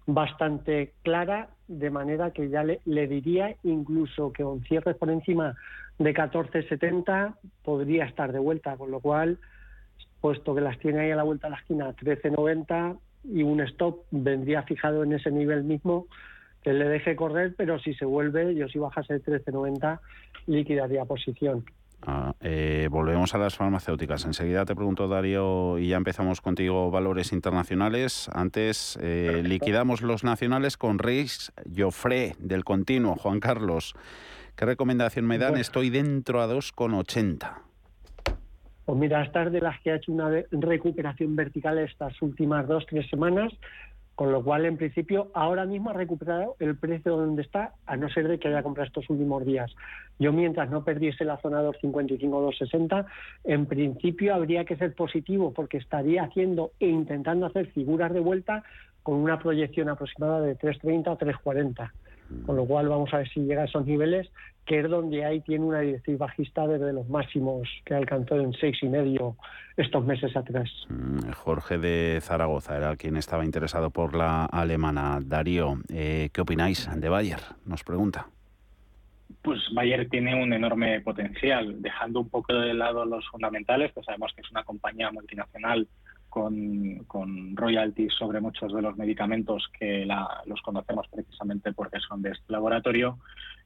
bastante 0.07 0.93
clara, 1.03 1.49
de 1.67 1.89
manera 1.91 2.31
que 2.31 2.49
ya 2.49 2.63
le, 2.63 2.79
le 2.85 3.07
diría 3.07 3.55
incluso 3.63 4.31
que 4.33 4.43
un 4.43 4.63
cierre 4.63 4.95
por 4.95 5.09
encima 5.11 5.55
de 5.99 6.13
14.70 6.13 7.35
podría 7.63 8.05
estar 8.05 8.31
de 8.31 8.39
vuelta, 8.39 8.75
con 8.77 8.89
lo 8.89 9.01
cual, 9.01 9.37
puesto 10.21 10.55
que 10.55 10.61
las 10.61 10.79
tiene 10.79 11.01
ahí 11.01 11.11
a 11.11 11.15
la 11.15 11.23
vuelta 11.23 11.47
de 11.47 11.51
la 11.51 11.57
esquina 11.57 11.95
13.90, 11.95 12.97
y 13.23 13.43
un 13.43 13.61
stop 13.61 14.05
vendría 14.11 14.63
fijado 14.63 15.03
en 15.03 15.13
ese 15.13 15.31
nivel 15.31 15.63
mismo 15.63 16.07
que 16.63 16.73
le 16.73 16.85
deje 16.85 17.15
correr, 17.15 17.55
pero 17.57 17.79
si 17.79 17.93
se 17.93 18.05
vuelve, 18.05 18.53
yo 18.55 18.67
si 18.67 18.79
bajase 18.79 19.19
de 19.19 19.23
13.90 19.23 19.99
liquidaría 20.47 21.05
posición. 21.05 21.65
Ah, 22.01 22.33
eh, 22.39 22.87
volvemos 22.89 23.35
a 23.35 23.37
las 23.37 23.55
farmacéuticas. 23.55 24.25
Enseguida 24.25 24.65
te 24.65 24.75
pregunto, 24.75 25.07
Darío, 25.07 25.77
y 25.77 25.89
ya 25.89 25.97
empezamos 25.97 26.39
contigo 26.41 26.89
valores 26.91 27.33
internacionales. 27.33 28.29
Antes 28.33 28.97
eh, 29.01 29.41
liquidamos 29.43 30.01
los 30.01 30.23
nacionales 30.23 30.77
con 30.77 30.97
Reis 30.97 31.51
Joffre 31.75 32.35
del 32.39 32.63
continuo. 32.63 33.15
Juan 33.15 33.39
Carlos, 33.39 33.95
¿qué 34.55 34.65
recomendación 34.65 35.25
me 35.27 35.37
dan? 35.37 35.57
Estoy 35.57 35.89
dentro 35.89 36.41
a 36.41 36.47
2,80. 36.47 37.68
Pues 38.89 38.97
mira, 38.97 39.21
estas 39.21 39.51
de 39.51 39.61
las 39.61 39.79
que 39.81 39.91
ha 39.91 39.97
hecho 39.97 40.11
una 40.11 40.31
recuperación 40.49 41.35
vertical 41.35 41.77
estas 41.77 42.19
últimas 42.23 42.67
dos, 42.67 42.87
tres 42.87 43.07
semanas, 43.07 43.53
con 44.15 44.31
lo 44.31 44.43
cual, 44.43 44.65
en 44.65 44.77
principio, 44.77 45.29
ahora 45.35 45.67
mismo 45.67 45.91
ha 45.91 45.93
recuperado 45.93 46.55
el 46.57 46.75
precio 46.75 47.15
donde 47.15 47.43
está, 47.43 47.75
a 47.85 47.95
no 47.97 48.09
ser 48.09 48.27
de 48.27 48.39
que 48.39 48.47
haya 48.47 48.63
comprado 48.63 48.87
estos 48.87 49.07
últimos 49.11 49.45
días. 49.45 49.71
Yo, 50.17 50.33
mientras 50.33 50.71
no 50.71 50.83
perdiese 50.83 51.23
la 51.23 51.37
zona 51.37 51.61
255 51.61 52.35
o 52.35 52.41
260, 52.41 53.05
en 53.43 53.67
principio 53.67 54.33
habría 54.33 54.65
que 54.65 54.75
ser 54.75 54.95
positivo, 54.95 55.53
porque 55.53 55.77
estaría 55.77 56.23
haciendo 56.23 56.71
e 56.79 56.87
intentando 56.87 57.45
hacer 57.45 57.67
figuras 57.67 58.11
de 58.11 58.21
vuelta 58.21 58.63
con 59.03 59.17
una 59.17 59.37
proyección 59.37 59.89
aproximada 59.89 60.41
de 60.41 60.55
330 60.55 61.11
o 61.11 61.15
340. 61.15 61.93
Con 62.45 62.55
lo 62.55 62.65
cual, 62.65 62.89
vamos 62.89 63.13
a 63.13 63.17
ver 63.17 63.29
si 63.29 63.41
llega 63.41 63.63
a 63.63 63.65
esos 63.65 63.85
niveles 63.85 64.29
que 64.69 64.81
es 64.81 64.87
donde 64.87 65.25
ahí 65.25 65.41
tiene 65.41 65.65
una 65.65 65.79
directriz 65.79 66.19
bajista 66.19 66.67
desde 66.67 66.93
los 66.93 67.09
máximos 67.09 67.67
que 67.85 67.95
alcanzó 67.95 68.39
en 68.39 68.53
seis 68.53 68.77
y 68.83 68.87
medio 68.87 69.35
estos 69.75 70.05
meses 70.05 70.37
atrás. 70.37 70.69
Mm, 70.89 71.31
Jorge 71.31 71.79
de 71.79 72.19
Zaragoza 72.21 72.77
era 72.77 72.95
quien 72.95 73.15
estaba 73.15 73.43
interesado 73.43 73.89
por 73.89 74.15
la 74.15 74.45
alemana. 74.45 75.19
Darío, 75.23 75.79
eh, 75.91 76.29
¿qué 76.31 76.41
opináis 76.41 76.87
de 76.95 77.09
Bayer? 77.09 77.39
Nos 77.65 77.83
pregunta. 77.83 78.27
Pues 79.41 79.59
Bayer 79.73 80.07
tiene 80.07 80.39
un 80.39 80.53
enorme 80.53 81.01
potencial, 81.01 81.81
dejando 81.81 82.19
un 82.19 82.29
poco 82.29 82.53
de 82.53 82.75
lado 82.75 83.05
los 83.05 83.27
fundamentales, 83.29 83.91
pues 83.93 84.05
sabemos 84.05 84.31
que 84.35 84.41
es 84.41 84.51
una 84.51 84.63
compañía 84.63 85.11
multinacional 85.11 85.87
con, 86.29 87.03
con, 87.05 87.55
royalties 87.55 88.13
sobre 88.13 88.39
muchos 88.41 88.73
de 88.73 88.81
los 88.81 88.97
medicamentos 88.97 89.69
que 89.77 90.07
los 90.45 90.61
conocemos 90.61 91.07
precisamente 91.07 91.73
porque 91.73 91.99
son 91.99 92.21
de 92.21 92.31
este 92.31 92.53
laboratorio. 92.53 93.19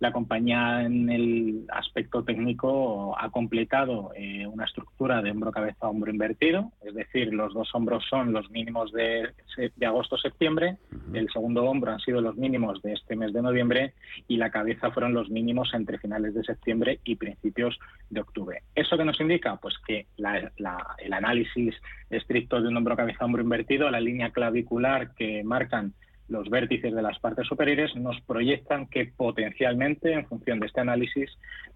La 0.04 0.12
compañía 0.12 0.82
en 0.82 1.10
el 1.10 1.66
aspecto 1.70 2.26
técnico 2.26 3.18
ha 3.18 3.30
completado 3.30 4.12
eh, 4.18 4.46
una 4.46 4.66
estructura 4.66 5.22
de 5.22 5.32
hombro-cabeza-hombro 5.32 6.12
invertido, 6.12 6.74
es 6.82 6.94
decir, 6.94 7.34
los 7.34 7.54
dos 7.54 7.74
hombros 7.74 8.04
son 8.10 8.34
los 8.34 8.52
mínimos 8.52 8.92
de, 8.92 9.30
de 9.74 9.86
agosto-septiembre, 9.86 10.76
el 11.14 11.30
segundo 11.32 11.64
hombro 11.64 11.94
han 11.94 12.02
sido 12.02 12.20
los 12.20 12.36
mínimos 12.36 12.82
de 12.82 12.92
este 12.92 13.16
mes 13.16 13.32
de 13.32 13.42
noviembre 13.42 13.94
y 14.28 14.36
la 14.36 14.52
cabeza 14.52 14.92
fueron 14.92 15.14
los 15.14 15.30
mínimos 15.30 15.74
entre 15.74 15.98
finales 16.00 16.34
de 16.34 16.44
septiembre 16.44 17.00
y 17.06 17.16
principios 17.16 17.80
de 18.10 18.20
octubre. 18.20 18.64
¿Eso 18.76 18.98
qué 18.98 19.06
nos 19.06 19.22
indica? 19.22 19.56
Pues 19.56 19.76
que 19.88 20.08
el 20.18 21.14
análisis 21.14 21.76
estricto 22.10 22.62
de 22.62 22.68
un 22.68 22.76
hombro 22.76 22.98
cabeza 22.98 23.24
hombro 23.24 23.42
invertido, 23.42 23.90
la 23.90 24.02
línea 24.02 24.32
clavicular 24.32 25.14
que 25.16 25.46
marcan 25.46 25.94
los 26.30 26.50
vértices 26.50 26.94
de 26.94 27.02
las 27.02 27.20
partes 27.20 27.48
superiores 27.48 27.96
nos 27.96 28.20
proyectan 28.22 28.88
que 28.88 29.06
potencialmente, 29.06 30.14
en 30.14 30.26
función 30.26 30.60
de 30.60 30.68
este 30.68 30.82
análisis, 30.82 31.30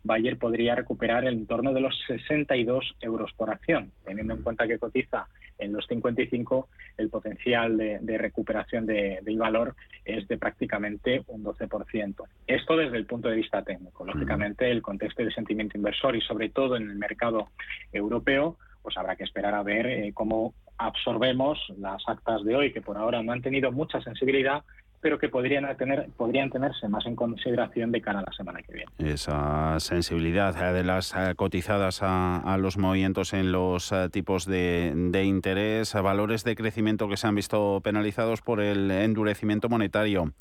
Bayer 0.04 0.38
podría 0.38 0.76
recuperar 0.76 1.26
el 1.26 1.36
entorno 1.36 1.74
de 1.74 1.82
los 1.82 1.94
62 2.08 2.96
euros 3.02 3.34
por 3.34 3.50
acción. 3.50 3.92
Teniendo 4.06 4.36
en 4.36 4.44
cuenta 4.44 4.68
que 4.68 4.80
cotiza 4.80 5.28
en 5.58 5.74
los 5.74 5.86
55, 5.88 6.70
el 6.98 7.10
potencial 7.10 7.78
de, 7.78 8.18
recuperación 8.18 8.86
de, 8.86 9.20
de, 9.22 9.36
valor 9.36 9.76
es 10.06 10.28
de 10.28 10.38
prácticamente 10.38 11.24
un 11.28 11.44
12%. 11.44 12.24
Esto 12.46 12.78
desde 12.78 12.98
el 12.98 13.06
punto 13.06 13.30
de 13.30 13.36
vista 13.36 13.64
técnico. 13.64 14.06
Lógicamente, 14.06 14.70
el 14.70 14.82
contexto 14.82 15.24
de 15.24 15.32
sentimiento 15.32 15.78
inversor 15.78 16.16
y 16.16 16.22
sobre 16.22 16.50
todo 16.50 16.78
en 16.78 16.90
el 16.90 16.96
mercado 16.96 17.50
europeo 17.92 18.58
pues 18.88 18.98
habrá 18.98 19.18
que 19.18 19.26
esperar 19.26 19.54
a 19.54 19.64
ver 19.64 19.86
eh, 19.86 20.12
cómo 20.14 20.54
absorbemos 20.78 21.60
las 21.78 22.02
actas 22.08 22.44
de 22.44 22.56
hoy, 22.56 22.74
que 22.74 22.82
por 22.82 22.98
ahora 22.98 23.22
no 23.24 23.32
han 23.32 23.42
tenido 23.42 23.72
mucha 23.72 24.02
sensibilidad, 24.02 24.64
pero 25.00 25.20
que 25.20 25.30
podrían, 25.30 25.66
tener, 25.78 26.10
podrían 26.18 26.50
tenerse 26.50 26.88
más 26.90 27.06
en 27.06 27.16
consideración 27.16 27.92
de 27.92 28.02
cara 28.02 28.20
a 28.20 28.24
la 28.24 28.32
semana 28.32 28.62
que 28.64 28.74
viene. 28.74 28.92
Esa 28.98 29.80
sensibilidad 29.80 30.56
eh, 30.62 30.74
de 30.74 30.84
las 30.84 31.14
eh, 31.16 31.34
cotizadas 31.36 32.00
a, 32.02 32.58
los 32.60 32.78
movimientos 32.78 33.34
en 33.34 33.52
los 33.52 33.94
tipos 34.12 34.46
de, 34.46 34.92
de, 34.96 35.24
interés, 35.24 35.94
a 35.96 36.02
valores 36.02 36.44
de 36.44 36.56
crecimiento 36.56 37.08
que 37.08 37.18
se 37.18 37.28
han 37.28 37.36
visto 37.36 37.80
penalizados 37.84 38.42
por 38.42 38.60
el 38.60 38.90
endurecimiento 38.90 39.70
monetario. 39.70 40.34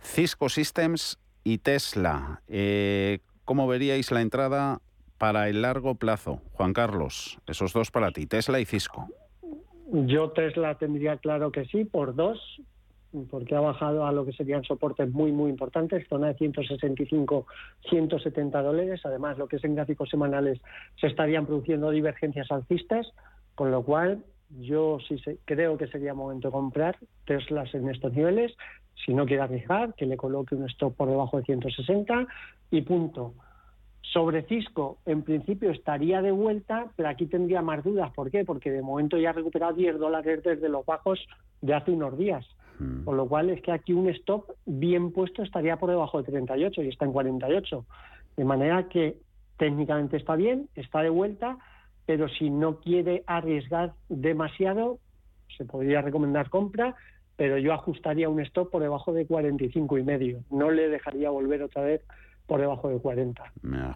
Cisco 0.00 0.48
Systems 0.48 1.18
y 1.44 1.58
Tesla. 1.58 2.40
¿Cómo 3.44 3.66
veríais 3.66 4.10
la 4.12 4.20
entrada 4.20 4.80
para 5.18 5.48
el 5.48 5.62
largo 5.62 5.96
plazo? 5.96 6.40
Juan 6.52 6.72
Carlos, 6.72 7.38
esos 7.46 7.72
dos 7.72 7.90
para 7.90 8.12
ti, 8.12 8.26
Tesla 8.26 8.60
y 8.60 8.64
Cisco. 8.64 9.08
Yo 9.92 10.30
Tesla 10.30 10.76
tendría 10.76 11.18
claro 11.18 11.52
que 11.52 11.66
sí, 11.66 11.84
por 11.84 12.14
dos, 12.14 12.40
porque 13.30 13.54
ha 13.54 13.60
bajado 13.60 14.06
a 14.06 14.12
lo 14.12 14.24
que 14.24 14.32
serían 14.32 14.64
soportes 14.64 15.10
muy, 15.10 15.32
muy 15.32 15.50
importantes, 15.50 16.08
zona 16.08 16.28
de 16.28 16.34
165, 16.34 17.46
170 17.90 18.62
dólares. 18.62 19.02
Además, 19.04 19.36
lo 19.36 19.48
que 19.48 19.56
es 19.56 19.64
en 19.64 19.74
gráficos 19.74 20.08
semanales, 20.08 20.62
se 20.98 21.08
estarían 21.08 21.44
produciendo 21.44 21.90
divergencias 21.90 22.50
alcistas, 22.50 23.12
con 23.54 23.70
lo 23.70 23.82
cual 23.82 24.24
yo 24.60 24.96
sí 25.06 25.16
creo 25.44 25.76
que 25.76 25.86
sería 25.88 26.14
momento 26.14 26.48
de 26.48 26.52
comprar 26.52 26.96
Teslas 27.26 27.74
en 27.74 27.90
estos 27.90 28.14
niveles. 28.14 28.56
Si 29.04 29.12
no 29.12 29.26
quiere 29.26 29.42
arriesgar, 29.42 29.92
que 29.94 30.06
le 30.06 30.16
coloque 30.16 30.54
un 30.54 30.70
stop 30.70 30.96
por 30.96 31.10
debajo 31.10 31.36
de 31.36 31.44
160 31.44 32.26
y 32.70 32.80
punto. 32.80 33.34
Sobre 34.02 34.42
Cisco, 34.42 34.98
en 35.06 35.22
principio 35.22 35.70
estaría 35.70 36.20
de 36.20 36.32
vuelta, 36.32 36.86
pero 36.96 37.08
aquí 37.08 37.26
tendría 37.26 37.62
más 37.62 37.84
dudas. 37.84 38.12
¿Por 38.12 38.30
qué? 38.30 38.44
Porque 38.44 38.70
de 38.70 38.82
momento 38.82 39.16
ya 39.16 39.30
ha 39.30 39.32
recuperado 39.32 39.74
10 39.74 39.98
dólares 39.98 40.42
desde 40.42 40.68
los 40.68 40.84
bajos 40.84 41.24
de 41.60 41.74
hace 41.74 41.92
unos 41.92 42.18
días. 42.18 42.44
Hmm. 42.78 43.04
Con 43.04 43.16
lo 43.16 43.26
cual 43.28 43.50
es 43.50 43.62
que 43.62 43.72
aquí 43.72 43.92
un 43.92 44.08
stop 44.10 44.50
bien 44.66 45.12
puesto 45.12 45.42
estaría 45.42 45.76
por 45.76 45.90
debajo 45.90 46.18
de 46.18 46.30
38 46.30 46.82
y 46.82 46.88
está 46.88 47.04
en 47.04 47.12
48. 47.12 47.86
De 48.36 48.44
manera 48.44 48.88
que 48.88 49.16
técnicamente 49.56 50.16
está 50.16 50.34
bien, 50.34 50.68
está 50.74 51.00
de 51.02 51.10
vuelta, 51.10 51.56
pero 52.04 52.28
si 52.28 52.50
no 52.50 52.80
quiere 52.80 53.22
arriesgar 53.26 53.92
demasiado, 54.08 54.98
se 55.56 55.64
podría 55.64 56.02
recomendar 56.02 56.50
compra, 56.50 56.96
pero 57.36 57.56
yo 57.58 57.72
ajustaría 57.72 58.28
un 58.28 58.40
stop 58.40 58.70
por 58.70 58.82
debajo 58.82 59.12
de 59.12 59.26
45 59.26 59.98
y 59.98 60.02
medio. 60.02 60.40
No 60.50 60.70
le 60.70 60.88
dejaría 60.88 61.30
volver 61.30 61.62
otra 61.62 61.82
vez 61.82 62.02
por 62.52 62.60
debajo 62.60 62.90
de 62.90 62.98
40. 62.98 63.42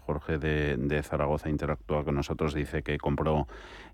Jorge 0.06 0.38
de, 0.38 1.02
Zaragoza 1.02 1.50
interactúa 1.50 2.04
con 2.04 2.14
nosotros, 2.14 2.54
dice 2.54 2.82
que 2.82 2.96
compró 2.96 3.46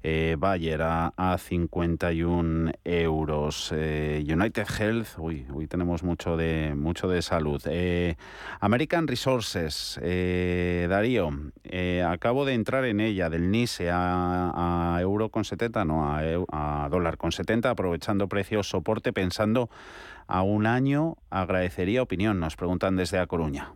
eh, 0.05 0.37
Bayer 0.39 0.81
a, 0.83 1.37
51 1.37 2.71
euros. 2.85 3.73
Eh, 3.75 4.25
United 4.25 4.69
Health, 4.79 5.19
uy, 5.19 5.49
hoy 5.53 5.67
tenemos 5.67 6.05
mucho 6.05 6.37
de, 6.37 6.77
mucho 6.77 7.09
de 7.09 7.23
salud. 7.23 7.61
Eh, 7.67 8.15
American 8.61 9.09
Resources, 9.09 9.99
Darío, 10.01 11.31
acabo 12.07 12.45
de 12.45 12.55
entrar 12.55 12.85
en 12.85 13.01
ella, 13.01 13.31
del 13.31 13.51
NISE 13.51 13.91
a, 13.91 14.97
euro 15.01 15.31
con 15.31 15.45
70, 15.45 15.85
no, 15.85 16.09
a, 16.09 16.21
a 16.53 16.89
dólar 16.89 17.17
con 17.17 17.33
70, 17.33 17.69
aprovechando 17.69 18.29
precios 18.29 18.69
soporte, 18.69 19.13
pensando 19.13 19.71
a 20.29 20.43
un 20.43 20.67
año, 20.67 21.17
agradecería 21.31 22.01
opinión, 22.01 22.39
nos 22.39 22.55
preguntan 22.55 22.95
desde 22.95 23.19
A 23.19 23.27
Coruña. 23.27 23.73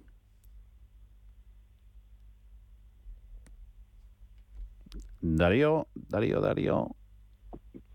Darío, 5.35 5.89
Darío, 5.95 6.41
Darío. 6.41 6.91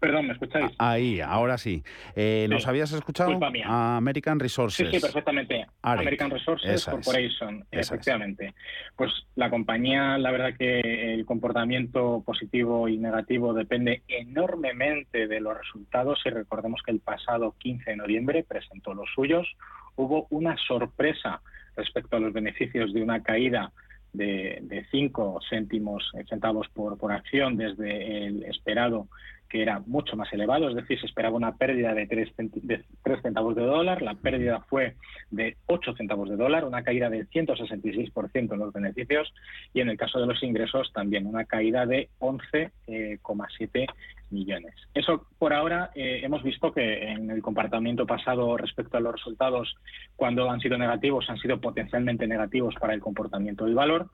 Perdón, 0.02 0.26
¿me 0.26 0.34
escucháis? 0.34 0.72
Ahí, 0.80 1.22
ahora 1.22 1.60
sí. 1.60 1.84
Eh, 2.16 2.48
¿Nos 2.50 2.68
habías 2.68 2.92
escuchado? 2.92 3.40
American 3.66 4.40
Resources. 4.40 4.90
Sí, 4.90 4.96
sí, 4.96 5.00
perfectamente. 5.00 5.68
American 5.84 6.32
Resources 6.32 6.86
Corporation, 6.86 7.64
efectivamente. 7.70 8.56
Pues 8.96 9.12
la 9.36 9.52
compañía, 9.52 10.18
la 10.18 10.32
verdad 10.32 10.56
que 10.58 11.14
el 11.14 11.24
comportamiento 11.26 12.24
positivo 12.26 12.88
y 12.88 12.98
negativo 12.98 13.54
depende 13.54 14.02
enormemente 14.08 15.28
de 15.28 15.40
los 15.40 15.56
resultados 15.56 16.20
y 16.26 16.32
recordemos 16.32 16.82
que 16.84 16.92
el 16.92 17.00
pasado 17.00 17.54
15 17.60 17.92
de 17.92 17.98
noviembre 17.98 18.44
presentó 18.44 18.96
los 18.96 19.08
suyos. 19.14 19.48
Hubo 19.96 20.26
una 20.32 20.58
sorpresa 20.58 21.42
respecto 21.76 22.18
a 22.18 22.20
los 22.20 22.34
beneficios 22.34 22.92
de 22.92 23.04
una 23.04 23.22
caída 23.22 23.72
de 24.14 24.86
5 24.92 25.40
céntimos 25.50 26.12
eh, 26.18 26.24
centavos 26.30 26.68
por, 26.70 27.12
acción 27.12 27.58
desde 27.58 28.28
el 28.28 28.44
esperado 28.44 29.08
que 29.48 29.62
era 29.62 29.82
mucho 29.86 30.16
más 30.16 30.32
elevado, 30.32 30.70
es 30.70 30.76
decir, 30.76 30.98
se 30.98 31.06
esperaba 31.06 31.36
una 31.36 31.58
pérdida 31.58 31.94
de 31.94 32.08
3, 32.08 32.30
de 32.38 32.86
centavos 33.22 33.54
de 33.54 33.64
dólar, 33.64 34.02
la 34.02 34.14
pérdida 34.14 34.62
fue 34.62 34.96
de 35.30 35.58
8 35.66 35.94
centavos 35.98 36.30
de 36.30 36.38
dólar, 36.38 36.64
una 36.64 36.84
caída 36.84 37.10
del 37.10 37.30
166% 37.30 38.54
en 38.54 38.60
los 38.60 38.72
beneficios 38.72 39.34
y 39.74 39.82
en 39.82 39.90
el 39.90 39.98
caso 39.98 40.22
de 40.22 40.28
los 40.28 40.42
ingresos 40.42 40.94
también 40.94 41.26
una 41.26 41.44
caída 41.44 41.86
de 41.86 42.08
11,7 42.20 43.88
millones. 44.32 44.74
Eso 44.94 45.28
por 45.38 45.54
ahora 45.54 45.92
eh, 45.96 46.22
hemos 46.24 46.44
visto 46.44 46.72
que 46.72 47.12
en 47.12 47.30
el 47.30 47.42
comportamiento 47.42 48.06
pasado 48.06 48.58
respecto 48.58 48.98
a 48.98 49.00
los 49.00 49.14
resultados, 49.14 49.76
cuando 50.16 50.50
han 50.50 50.60
sido 50.60 50.78
negativos, 50.78 51.30
han 51.30 51.38
sido 51.38 51.60
potencialmente 51.60 52.28
negativos 52.28 52.76
para 52.80 52.94
el 52.94 53.02
comportamiento 53.02 53.66
del 53.66 53.76
valor. 53.76 54.10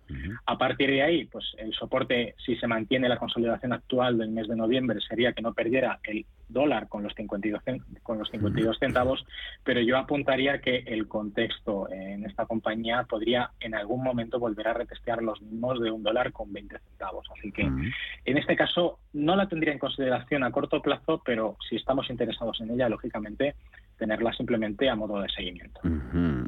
A 0.46 0.58
partir 0.58 0.90
de 0.90 1.04
ahí, 1.04 1.26
pues 1.26 1.46
el 1.58 1.74
soporte, 1.74 2.36
si 2.46 2.56
se 2.56 2.68
mantiene 2.68 3.10
la 3.10 3.18
consolidación 3.18 3.74
actual 3.74 4.18
del 4.18 4.30
mes 4.30 4.48
de 4.48 4.56
noviembre, 4.56 5.00
sería 5.02 5.34
que 5.34 5.42
no 5.42 5.54
perdiera 5.54 6.00
el 6.04 6.26
dólar 6.50 6.88
con 6.88 7.04
los 7.04 7.14
52, 7.16 7.62
con 8.04 8.20
los 8.20 8.30
52 8.30 8.78
centavos, 8.80 9.26
pero 9.64 9.82
yo 9.82 9.98
apuntaría 9.98 10.60
que 10.62 10.78
el 10.88 11.08
contexto 11.08 11.90
en 11.92 12.26
esta 12.26 12.46
compañía 12.46 13.04
podría 13.04 13.52
en 13.60 13.76
algún 13.76 14.04
momento 14.04 14.40
volver 14.40 14.68
a 14.68 14.74
retestear 14.74 15.22
los 15.22 15.42
mismos 15.42 15.82
de 15.82 15.92
un 15.92 16.04
dólar 16.04 16.32
con 16.32 16.52
20 16.52 16.80
centavos. 16.80 17.28
Así 17.38 17.52
que 17.52 17.64
en 17.64 18.38
este 18.38 18.56
caso 18.56 19.00
no 19.14 19.36
la 19.36 19.48
tendría 19.48 19.74
en 19.74 19.80
consideración 19.80 20.44
a 20.44 20.52
corto 20.52 20.82
plazo, 20.82 21.22
pero 21.26 21.58
si 21.70 21.76
estamos 21.76 22.10
interesados 22.10 22.60
en 22.62 22.72
ella, 22.72 22.90
lógicamente 22.90 23.56
tenerla 23.98 24.32
simplemente 24.34 24.90
a 24.90 24.96
modo 24.96 25.22
de 25.22 25.30
seguimiento. 25.30 25.82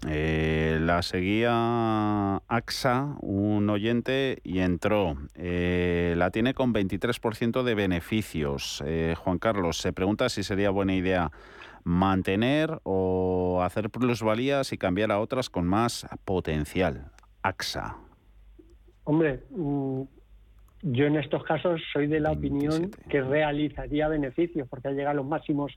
Eh, 0.07 0.77
la 0.81 1.01
seguía 1.01 2.37
AXA, 2.47 3.15
un 3.21 3.69
oyente, 3.69 4.39
y 4.43 4.59
entró. 4.59 5.17
Eh, 5.35 6.13
la 6.15 6.31
tiene 6.31 6.53
con 6.53 6.73
23% 6.73 7.63
de 7.63 7.75
beneficios. 7.75 8.83
Eh, 8.85 9.15
Juan 9.17 9.39
Carlos, 9.39 9.77
se 9.89 9.93
pregunta 9.93 10.29
si 10.29 10.43
sería 10.43 10.69
buena 10.69 10.93
idea 10.93 11.31
mantener 11.83 12.79
o 12.83 13.63
hacer 13.63 13.89
plusvalías 13.89 14.71
y 14.71 14.77
cambiar 14.77 15.11
a 15.11 15.19
otras 15.19 15.49
con 15.49 15.65
más 15.65 16.07
potencial. 16.25 17.09
AXA. 17.41 17.97
Hombre, 19.05 19.39
mm, 19.49 20.01
yo 20.83 21.05
en 21.07 21.15
estos 21.15 21.43
casos 21.43 21.81
soy 21.91 22.05
de 22.05 22.19
la 22.19 22.33
opinión 22.33 22.91
que 23.09 23.21
realizaría 23.21 24.07
beneficios 24.07 24.67
porque 24.69 24.89
ha 24.89 24.91
llegado 24.91 25.09
a 25.09 25.13
los 25.15 25.25
máximos 25.25 25.71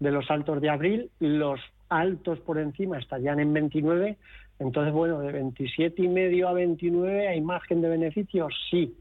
de 0.00 0.12
los 0.12 0.30
altos 0.30 0.62
de 0.62 0.70
abril, 0.70 1.10
los 1.20 1.60
altos 1.90 2.40
por 2.40 2.58
encima 2.58 2.98
estarían 2.98 3.38
en 3.38 3.52
29, 3.52 4.16
entonces 4.60 4.94
bueno, 4.94 5.20
de 5.20 5.32
27 5.32 6.02
y 6.02 6.08
medio 6.08 6.48
a 6.48 6.54
29 6.54 7.28
hay 7.28 7.42
margen 7.42 7.82
de 7.82 7.90
beneficios, 7.90 8.54
sí, 8.70 8.96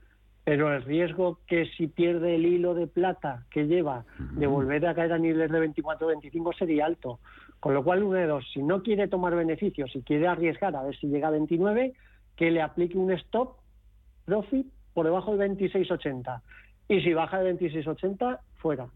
pero 0.48 0.74
el 0.74 0.82
riesgo 0.82 1.40
que 1.46 1.66
si 1.76 1.88
pierde 1.88 2.36
el 2.36 2.46
hilo 2.46 2.74
de 2.74 2.88
plata 2.88 3.44
que 3.52 3.68
lleva 3.68 4.06
de 4.18 4.48
volver 4.48 4.88
a 4.88 4.96
caer 4.96 5.12
a 5.12 5.18
niveles 5.18 5.52
de 5.52 5.60
24 5.60 6.08
o 6.08 6.10
25 6.10 6.54
sería 6.54 6.86
alto. 6.86 7.20
Con 7.60 7.74
lo 7.74 7.84
cual, 7.84 8.02
uno 8.02 8.14
de 8.14 8.28
dos, 8.28 8.46
si 8.54 8.64
no 8.64 8.82
quiere 8.82 9.10
tomar 9.10 9.36
beneficios 9.36 9.94
y 9.94 10.04
quiere 10.04 10.26
arriesgar 10.26 10.74
a 10.78 10.84
ver 10.84 10.98
si 10.98 11.08
llega 11.08 11.28
a 11.28 11.32
29, 11.32 11.92
que 12.38 12.50
le 12.50 12.62
aplique 12.62 12.98
un 12.98 13.12
stop 13.12 13.58
profit 14.24 14.66
por 14.94 15.06
debajo 15.06 15.36
de 15.36 15.50
26.80. 15.50 16.40
Y 16.88 17.02
si 17.02 17.14
baja 17.14 17.40
de 17.40 17.54
26.80, 17.54 18.40
fuera. 18.56 18.88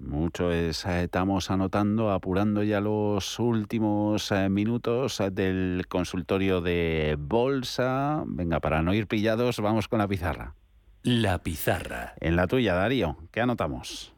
Mucho 0.00 0.52
es, 0.52 0.84
eh, 0.84 1.04
estamos 1.04 1.50
anotando, 1.50 2.10
apurando 2.10 2.62
ya 2.62 2.82
los 2.82 3.38
últimos 3.38 4.30
eh, 4.30 4.50
minutos 4.50 5.20
eh, 5.20 5.30
del 5.30 5.86
consultorio 5.88 6.60
de 6.60 7.16
bolsa. 7.18 8.24
Venga, 8.26 8.60
para 8.60 8.82
no 8.82 8.92
ir 8.92 9.06
pillados, 9.06 9.58
vamos 9.60 9.88
con 9.88 10.00
la 10.00 10.06
pizarra. 10.06 10.57
La 11.10 11.38
pizarra. 11.38 12.12
En 12.20 12.36
la 12.36 12.46
tuya, 12.46 12.74
Darío, 12.74 13.16
¿qué 13.32 13.40
anotamos? 13.40 14.12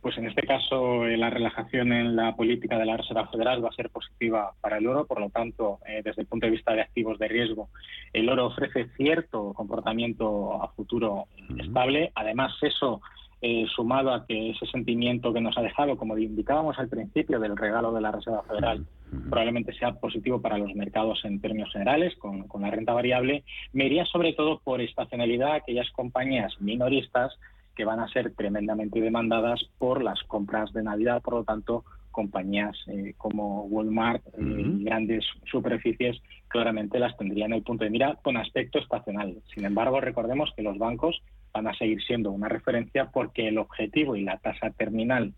Pues 0.00 0.18
en 0.18 0.26
este 0.26 0.42
caso 0.42 1.04
la 1.06 1.30
relajación 1.30 1.92
en 1.92 2.16
la 2.16 2.34
política 2.34 2.76
de 2.76 2.84
la 2.84 2.96
Reserva 2.96 3.28
Federal 3.28 3.64
va 3.64 3.68
a 3.68 3.72
ser 3.74 3.88
positiva 3.90 4.50
para 4.60 4.78
el 4.78 4.86
oro, 4.88 5.06
por 5.06 5.20
lo 5.20 5.30
tanto, 5.30 5.78
desde 6.02 6.22
el 6.22 6.26
punto 6.26 6.46
de 6.46 6.50
vista 6.50 6.72
de 6.72 6.80
activos 6.80 7.20
de 7.20 7.28
riesgo, 7.28 7.68
el 8.12 8.28
oro 8.28 8.46
ofrece 8.46 8.88
cierto 8.96 9.52
comportamiento 9.54 10.60
a 10.60 10.72
futuro 10.72 11.26
estable. 11.56 12.10
Además, 12.16 12.52
eso 12.60 13.00
eh, 13.46 13.66
sumado 13.76 14.10
a 14.10 14.24
que 14.24 14.52
ese 14.52 14.64
sentimiento 14.64 15.30
que 15.34 15.40
nos 15.42 15.58
ha 15.58 15.60
dejado, 15.60 15.98
como 15.98 16.16
indicábamos 16.16 16.78
al 16.78 16.88
principio 16.88 17.38
del 17.38 17.58
regalo 17.58 17.92
de 17.92 18.00
la 18.00 18.10
Reserva 18.10 18.42
Federal, 18.44 18.86
probablemente 19.28 19.74
sea 19.74 19.92
positivo 19.92 20.40
para 20.40 20.56
los 20.56 20.74
mercados 20.74 21.22
en 21.26 21.42
términos 21.42 21.70
generales, 21.70 22.16
con, 22.16 22.46
la 22.58 22.70
renta 22.70 22.94
variable, 22.94 23.44
me 23.74 23.84
iría 23.84 24.06
sobre 24.06 24.32
todo 24.32 24.60
por 24.64 24.80
estacionalidad 24.80 25.50
a 25.50 25.54
aquellas 25.56 25.90
compañías 25.90 26.58
minoristas 26.58 27.38
que 27.76 27.84
van 27.84 28.00
a 28.00 28.08
ser 28.08 28.32
tremendamente 28.34 28.98
demandadas 28.98 29.60
por 29.76 30.02
las 30.02 30.22
compras 30.22 30.72
de 30.72 30.82
Navidad, 30.82 31.20
por 31.20 31.34
lo 31.34 31.44
tanto, 31.44 31.84
compañías 32.12 32.74
eh, 32.86 33.12
como 33.18 33.64
Walmart 33.64 34.26
eh, 34.38 34.40
y 34.40 34.84
grandes 34.84 35.22
superficies 35.50 36.16
claramente 36.48 36.98
las 36.98 37.14
tendrían 37.18 37.52
en 37.52 37.58
el 37.58 37.62
punto 37.62 37.84
de 37.84 37.90
mira 37.90 38.16
con 38.22 38.38
aspecto 38.38 38.78
estacional. 38.78 39.36
Sin 39.52 39.66
embargo, 39.66 40.00
recordemos 40.00 40.50
que 40.56 40.62
los 40.62 40.78
bancos 40.78 41.20
van 41.54 41.68
a 41.68 41.74
seguir 41.74 42.02
siendo 42.02 42.32
una 42.32 42.48
referencia 42.48 43.10
porque 43.12 43.48
el 43.48 43.58
objetivo 43.58 44.16
y 44.16 44.22
la 44.22 44.38
tasa 44.38 44.70
terminal 44.70 45.32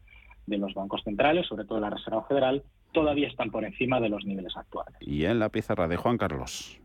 de 0.46 0.58
los 0.58 0.74
bancos 0.74 1.02
centrales, 1.04 1.46
sobre 1.46 1.66
todo 1.66 1.78
la 1.78 1.90
Reserva 1.90 2.24
Federal, 2.24 2.62
todavía 2.92 3.28
están 3.28 3.50
por 3.50 3.64
encima 3.64 4.00
de 4.00 4.08
los 4.08 4.24
niveles 4.24 4.56
actuales. 4.56 4.96
Y 5.00 5.24
en 5.26 5.38
la 5.38 5.50
pizarra 5.50 5.86
de 5.86 5.96
Juan 5.96 6.16
Carlos. 6.16 6.80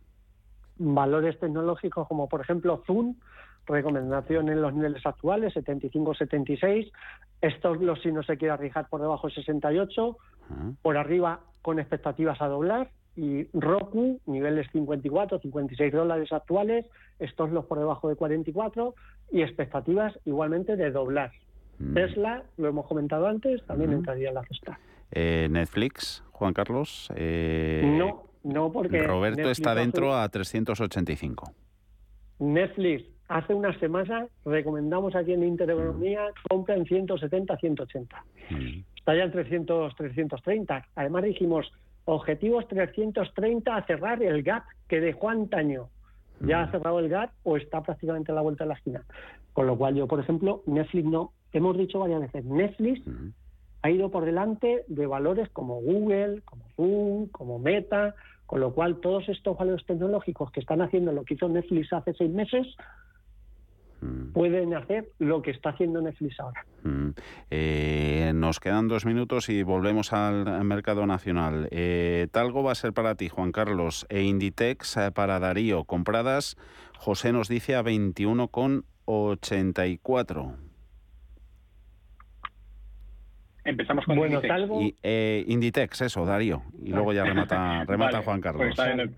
Valores 0.77 1.39
tecnológicos 1.39 2.07
como 2.07 2.27
por 2.27 2.41
ejemplo 2.41 2.83
Zoom, 2.85 3.15
recomendación 3.65 4.49
en 4.49 4.61
los 4.61 4.73
niveles 4.73 5.05
actuales, 5.05 5.53
75-76. 5.55 6.91
Estos 7.39 7.79
los 7.81 8.01
si 8.01 8.11
no 8.11 8.23
se 8.23 8.37
quiere 8.37 8.53
arriesgar 8.53 8.89
por 8.89 8.99
debajo 9.01 9.27
de 9.27 9.35
68. 9.35 10.17
Por 10.81 10.97
arriba 10.97 11.39
con 11.61 11.79
expectativas 11.79 12.41
a 12.41 12.47
doblar 12.47 12.89
y 13.15 13.47
Roku, 13.53 14.19
niveles 14.25 14.67
54, 14.71 15.39
56 15.39 15.93
dólares 15.93 16.31
actuales, 16.31 16.85
estos 17.19 17.51
los 17.51 17.65
por 17.65 17.79
debajo 17.79 18.09
de 18.09 18.15
44 18.15 18.95
y 19.31 19.41
expectativas 19.41 20.17
igualmente 20.25 20.75
de 20.75 20.91
doblar. 20.91 21.31
Mm. 21.79 21.93
Tesla, 21.93 22.43
lo 22.57 22.67
hemos 22.67 22.85
comentado 22.87 23.27
antes, 23.27 23.63
también 23.65 23.91
entraría 23.91 24.29
en 24.29 24.35
la 24.35 24.43
cesta. 24.43 24.79
Eh, 25.11 25.47
Netflix, 25.51 26.23
Juan 26.31 26.53
Carlos. 26.53 27.11
Eh, 27.15 27.81
no, 27.97 28.23
no, 28.43 28.71
porque. 28.71 29.03
Roberto 29.03 29.49
está 29.49 29.75
dentro 29.75 30.15
a 30.15 30.27
385. 30.29 31.51
Netflix, 32.39 33.03
hace 33.27 33.53
unas 33.53 33.77
semanas 33.79 34.29
recomendamos 34.45 35.15
aquí 35.15 35.33
en 35.33 35.43
Intereconomía, 35.43 36.27
compra 36.49 36.75
en 36.75 36.85
170, 36.85 37.57
180. 37.57 38.25
Mm. 38.49 38.83
Está 38.95 39.15
ya 39.15 39.23
en 39.23 39.31
300, 39.31 39.95
330. 39.95 40.87
Además 40.95 41.23
dijimos, 41.23 41.71
objetivos 42.05 42.67
330 42.67 43.75
a 43.75 43.85
cerrar 43.85 44.21
el 44.23 44.43
gap 44.43 44.63
que 44.87 44.99
dejó 44.99 45.29
antaño. 45.29 45.89
Ya 46.39 46.63
ha 46.63 46.71
cerrado 46.71 46.99
el 46.99 47.09
gap 47.09 47.29
o 47.43 47.55
está 47.55 47.81
prácticamente 47.81 48.31
a 48.31 48.35
la 48.35 48.41
vuelta 48.41 48.63
de 48.63 48.69
la 48.69 48.73
esquina. 48.73 49.03
Con 49.53 49.67
lo 49.67 49.77
cual 49.77 49.95
yo, 49.95 50.07
por 50.07 50.19
ejemplo, 50.19 50.63
Netflix 50.65 51.05
no. 51.05 51.33
Hemos 51.53 51.77
dicho 51.77 51.99
varias 51.99 52.21
veces, 52.21 52.45
Netflix 52.45 53.01
ha 53.83 53.89
ido 53.89 54.09
por 54.09 54.25
delante 54.25 54.83
de 54.87 55.05
valores 55.05 55.49
como 55.49 55.81
Google, 55.81 56.41
como 56.45 56.63
Zoom, 56.75 57.27
como 57.27 57.59
Meta, 57.59 58.15
con 58.45 58.59
lo 58.59 58.73
cual 58.73 58.97
todos 59.01 59.27
estos 59.29 59.57
valores 59.57 59.85
tecnológicos 59.85 60.51
que 60.51 60.59
están 60.59 60.81
haciendo 60.81 61.11
lo 61.11 61.23
que 61.23 61.35
hizo 61.35 61.49
Netflix 61.49 61.91
hace 61.93 62.13
seis 62.13 62.31
meses, 62.31 62.67
Mm. 64.01 64.33
pueden 64.33 64.73
hacer 64.73 65.09
lo 65.19 65.43
que 65.43 65.51
está 65.51 65.69
haciendo 65.69 66.01
Netflix 66.01 66.39
ahora. 66.39 66.65
Mm. 66.83 67.09
Eh, 67.51 68.31
nos 68.33 68.59
quedan 68.59 68.87
dos 68.87 69.05
minutos 69.05 69.47
y 69.49 69.61
volvemos 69.61 70.11
al, 70.11 70.65
mercado 70.65 71.05
nacional. 71.05 71.67
Eh, 71.71 72.27
Talgo 72.31 72.63
va 72.63 72.71
a 72.71 72.75
ser 72.75 72.93
para 72.93 73.13
ti, 73.15 73.29
Juan 73.29 73.51
Carlos, 73.51 74.07
e 74.09 74.23
Inditex 74.23 74.97
eh, 74.97 75.11
para 75.11 75.39
Darío. 75.39 75.83
Compradas, 75.83 76.57
José 76.97 77.31
nos 77.31 77.47
dice 77.47 77.75
a 77.75 77.83
21,84. 77.83 80.55
Empezamos 83.63 84.03
con 84.05 84.17
bueno, 84.17 84.37
Inditex. 84.37 84.51
Talgo... 84.51 84.81
Y, 84.81 84.95
Inditex, 85.47 86.01
eso, 86.01 86.25
Darío. 86.25 86.63
Y 86.83 86.89
luego 86.89 87.13
ya 87.13 87.23
remata, 87.23 87.83
remata 87.87 88.23
Juan 88.23 88.41
Carlos. 88.41 88.73
Pues 88.75 89.11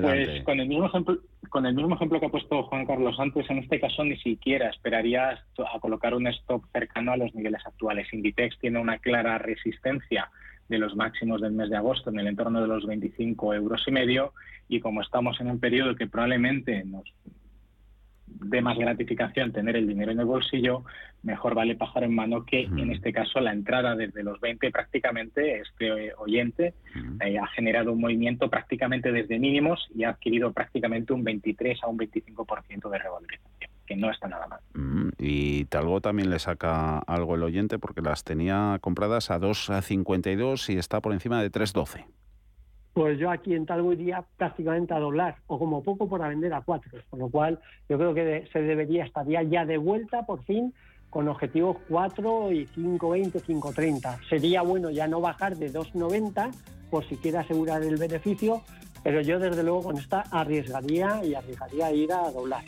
pues 0.00 0.42
con 0.44 0.60
el 0.60 0.68
mismo 0.68 0.86
ejemplo, 0.86 1.18
con 1.54 1.66
el 1.66 1.74
mismo 1.76 1.94
ejemplo 1.94 2.18
que 2.18 2.26
ha 2.26 2.30
puesto 2.30 2.64
Juan 2.64 2.84
Carlos 2.84 3.14
antes, 3.20 3.48
en 3.48 3.58
este 3.58 3.78
caso 3.78 4.02
ni 4.02 4.16
siquiera 4.16 4.70
esperarías 4.70 5.38
a 5.72 5.78
colocar 5.78 6.12
un 6.12 6.26
stop 6.26 6.64
cercano 6.72 7.12
a 7.12 7.16
los 7.16 7.32
niveles 7.32 7.64
actuales. 7.64 8.12
Inditex 8.12 8.58
tiene 8.58 8.80
una 8.80 8.98
clara 8.98 9.38
resistencia 9.38 10.32
de 10.68 10.78
los 10.78 10.96
máximos 10.96 11.40
del 11.40 11.52
mes 11.52 11.70
de 11.70 11.76
agosto 11.76 12.10
en 12.10 12.18
el 12.18 12.26
entorno 12.26 12.60
de 12.60 12.66
los 12.66 12.84
25 12.84 13.54
euros 13.54 13.84
y 13.86 13.92
medio 13.92 14.32
y 14.68 14.80
como 14.80 15.00
estamos 15.00 15.40
en 15.40 15.48
un 15.48 15.60
periodo 15.60 15.94
que 15.94 16.08
probablemente 16.08 16.82
nos 16.84 17.04
de 18.40 18.60
más 18.60 18.76
gratificación 18.78 19.52
tener 19.52 19.76
el 19.76 19.86
dinero 19.86 20.12
en 20.12 20.20
el 20.20 20.26
bolsillo, 20.26 20.84
mejor 21.22 21.54
vale 21.54 21.76
pájaro 21.76 22.06
en 22.06 22.14
mano 22.14 22.44
que 22.44 22.64
en 22.64 22.90
este 22.90 23.12
caso 23.12 23.40
la 23.40 23.52
entrada 23.52 23.94
desde 23.96 24.22
los 24.22 24.40
20 24.40 24.70
prácticamente, 24.70 25.60
este 25.60 26.12
oyente 26.14 26.74
eh, 27.24 27.38
ha 27.38 27.46
generado 27.48 27.92
un 27.92 28.00
movimiento 28.00 28.50
prácticamente 28.50 29.12
desde 29.12 29.38
mínimos 29.38 29.88
y 29.94 30.04
ha 30.04 30.10
adquirido 30.10 30.52
prácticamente 30.52 31.12
un 31.12 31.24
23 31.24 31.82
a 31.82 31.88
un 31.88 31.98
25% 31.98 32.90
de 32.90 32.98
revalorización, 32.98 33.70
que 33.86 33.96
no 33.96 34.10
está 34.10 34.28
nada 34.28 34.46
mal. 34.46 34.60
Y 35.18 35.64
Talgo 35.66 36.00
también 36.00 36.30
le 36.30 36.38
saca 36.38 36.98
algo 36.98 37.36
el 37.36 37.42
oyente 37.42 37.78
porque 37.78 38.02
las 38.02 38.24
tenía 38.24 38.78
compradas 38.80 39.30
a 39.30 39.40
2,52 39.40 40.72
y 40.74 40.78
está 40.78 41.00
por 41.00 41.12
encima 41.12 41.40
de 41.42 41.50
3,12 41.50 42.04
pues 42.94 43.18
yo 43.18 43.30
aquí 43.30 43.54
en 43.54 43.66
Talgo 43.66 43.92
iría 43.92 44.24
prácticamente 44.36 44.94
a 44.94 45.00
doblar, 45.00 45.36
o 45.48 45.58
como 45.58 45.82
poco 45.82 46.08
por 46.08 46.26
vender 46.26 46.54
a 46.54 46.62
cuatro, 46.62 46.92
con 47.10 47.18
lo 47.18 47.28
cual 47.28 47.58
yo 47.88 47.98
creo 47.98 48.14
que 48.14 48.48
se 48.52 48.62
debería, 48.62 49.04
estaría 49.04 49.42
ya 49.42 49.66
de 49.66 49.76
vuelta 49.76 50.24
por 50.24 50.44
fin 50.44 50.72
con 51.10 51.28
objetivos 51.28 51.76
4 51.88 52.52
y 52.52 52.66
5.20, 52.66 53.32
5.30. 53.42 54.28
Sería 54.28 54.62
bueno 54.62 54.90
ya 54.90 55.06
no 55.06 55.20
bajar 55.20 55.56
de 55.56 55.72
2.90 55.72 56.52
por 56.90 57.04
si 57.08 57.16
quiere 57.16 57.38
asegurar 57.38 57.82
el 57.82 57.96
beneficio, 57.96 58.62
pero 59.04 59.20
yo 59.20 59.38
desde 59.38 59.62
luego 59.62 59.82
con 59.82 59.98
esta 59.98 60.24
arriesgaría 60.30 61.22
y 61.22 61.34
arriesgaría 61.34 61.92
ir 61.92 62.10
a 62.10 62.30
doblar. 62.30 62.64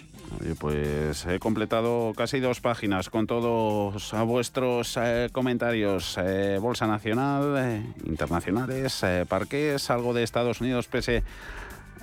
pues 0.61 1.25
he 1.27 1.39
completado 1.39 2.13
casi 2.15 2.41
dos 2.41 2.61
páginas 2.61 3.09
con 3.09 3.27
todos 3.27 4.13
vuestros 4.27 4.99
eh, 4.99 5.31
comentarios. 5.33 6.19
Eh, 6.23 6.59
Bolsa 6.61 6.87
Nacional, 6.87 7.55
eh, 7.59 7.83
internacionales, 8.05 9.03
parques, 9.29 9.91
algo 9.91 10.13
de 10.13 10.23
Estados 10.23 10.61
Unidos 10.61 10.89
pese 10.89 11.23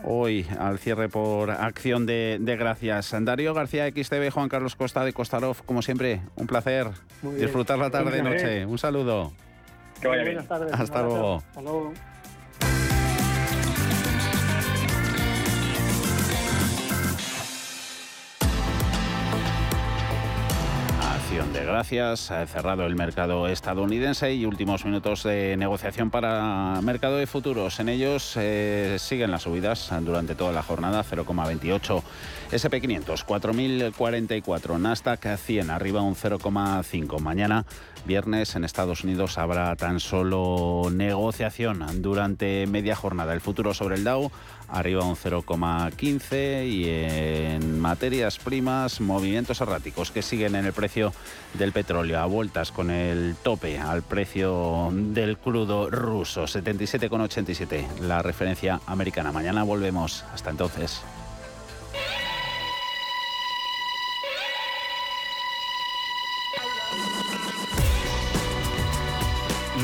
hoy 0.03 0.47
al 0.59 0.79
cierre 0.79 1.09
por 1.09 1.51
acción 1.51 2.07
de, 2.07 2.39
gracias. 2.57 3.15
Darío 3.21 3.53
García 3.53 3.87
XTV, 3.87 4.31
Juan 4.31 4.49
Carlos 4.49 4.75
Costa 4.75 5.05
de 5.05 5.13
Costarov, 5.13 5.63
como 5.63 5.83
siempre, 5.83 6.21
un 6.35 6.47
placer 6.47 6.87
disfrutar 7.21 7.77
la 7.77 7.91
tarde 7.91 8.17
y 8.17 8.21
noche. 8.23 8.65
Un 8.65 8.79
saludo. 8.79 9.31
Que 10.01 10.07
vaya 10.07 10.23
bien. 10.23 10.39
Hasta 10.39 10.57
luego. 10.57 11.35
Hasta 11.35 11.61
luego. 11.61 11.93
Gracias. 21.65 22.31
Cerrado 22.47 22.85
el 22.85 22.95
mercado 22.95 23.47
estadounidense 23.47 24.33
y 24.33 24.45
últimos 24.45 24.85
minutos 24.85 25.23
de 25.23 25.55
negociación 25.57 26.09
para 26.09 26.79
mercado 26.81 27.17
de 27.17 27.27
futuros. 27.27 27.79
En 27.79 27.89
ellos 27.89 28.33
eh, 28.37 28.97
siguen 28.99 29.31
las 29.31 29.43
subidas 29.43 29.91
durante 30.01 30.35
toda 30.35 30.51
la 30.51 30.63
jornada, 30.63 31.03
0,28. 31.03 32.01
SP500, 32.51 33.25
4.044. 33.25 34.79
Nasdaq 34.79 35.37
100, 35.37 35.69
arriba 35.71 36.01
un 36.01 36.15
0,5. 36.15 37.19
Mañana, 37.19 37.65
viernes, 38.05 38.55
en 38.55 38.63
Estados 38.63 39.03
Unidos 39.03 39.37
habrá 39.37 39.75
tan 39.75 39.99
solo 39.99 40.89
negociación 40.91 42.01
durante 42.01 42.67
media 42.67 42.95
jornada. 42.95 43.33
El 43.33 43.41
futuro 43.41 43.73
sobre 43.73 43.95
el 43.95 44.03
Dow 44.03 44.31
arriba 44.73 45.05
un 45.05 45.15
0,15 45.15 46.67
y 46.67 46.89
en 46.89 47.79
materias 47.79 48.39
primas 48.39 48.99
movimientos 48.99 49.61
erráticos 49.61 50.11
que 50.11 50.21
siguen 50.21 50.55
en 50.55 50.65
el 50.65 50.73
precio 50.73 51.13
del 51.53 51.71
petróleo 51.71 52.19
a 52.19 52.25
vueltas 52.25 52.71
con 52.71 52.89
el 52.89 53.35
tope 53.43 53.77
al 53.77 54.01
precio 54.01 54.89
del 54.91 55.37
crudo 55.37 55.89
ruso 55.89 56.43
77,87 56.43 57.99
la 58.01 58.21
referencia 58.21 58.81
americana. 58.87 59.31
Mañana 59.31 59.63
volvemos. 59.63 60.25
Hasta 60.33 60.49
entonces. 60.49 61.01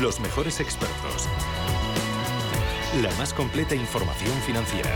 Los 0.00 0.18
mejores 0.18 0.60
expertos 0.60 1.28
la 2.96 3.10
más 3.12 3.32
completa 3.32 3.76
información 3.76 4.34
financiera. 4.40 4.90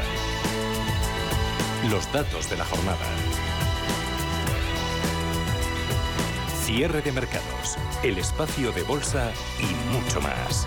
Los 1.89 2.13
datos 2.13 2.51
de 2.51 2.57
la 2.57 2.65
jornada. 2.65 3.07
Cierre 6.65 7.03
de 7.03 7.13
mercados, 7.13 7.77
el 8.03 8.19
espacio 8.19 8.73
de 8.73 8.83
bolsa 8.83 9.31
y 9.61 9.95
mucho 9.95 10.21
más. 10.21 10.67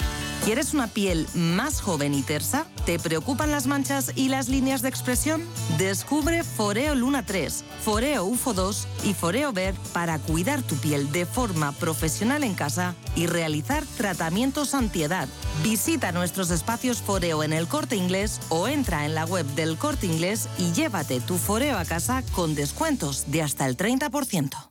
¿Quieres 0.43 0.73
una 0.73 0.87
piel 0.87 1.27
más 1.35 1.81
joven 1.81 2.15
y 2.15 2.23
tersa? 2.23 2.65
¿Te 2.87 2.97
preocupan 2.97 3.51
las 3.51 3.67
manchas 3.67 4.11
y 4.15 4.29
las 4.29 4.49
líneas 4.49 4.81
de 4.81 4.89
expresión? 4.89 5.43
Descubre 5.77 6.43
Foreo 6.43 6.95
Luna 6.95 7.23
3, 7.23 7.63
Foreo 7.85 8.25
UFO 8.25 8.55
2 8.55 8.87
y 9.03 9.13
Foreo 9.13 9.53
Ver 9.53 9.75
para 9.93 10.17
cuidar 10.17 10.63
tu 10.63 10.75
piel 10.77 11.11
de 11.11 11.27
forma 11.27 11.73
profesional 11.73 12.43
en 12.43 12.55
casa 12.55 12.95
y 13.15 13.27
realizar 13.27 13.83
tratamientos 13.97 14.73
antiedad. 14.73 15.27
Visita 15.61 16.11
nuestros 16.11 16.49
espacios 16.49 17.03
Foreo 17.03 17.43
en 17.43 17.53
el 17.53 17.67
Corte 17.67 17.95
Inglés 17.95 18.41
o 18.49 18.67
entra 18.67 19.05
en 19.05 19.13
la 19.13 19.25
web 19.25 19.45
del 19.53 19.77
Corte 19.77 20.07
Inglés 20.07 20.49
y 20.57 20.71
llévate 20.71 21.19
tu 21.19 21.37
Foreo 21.37 21.77
a 21.77 21.85
casa 21.85 22.23
con 22.33 22.55
descuentos 22.55 23.25
de 23.27 23.43
hasta 23.43 23.67
el 23.67 23.77
30%. 23.77 24.70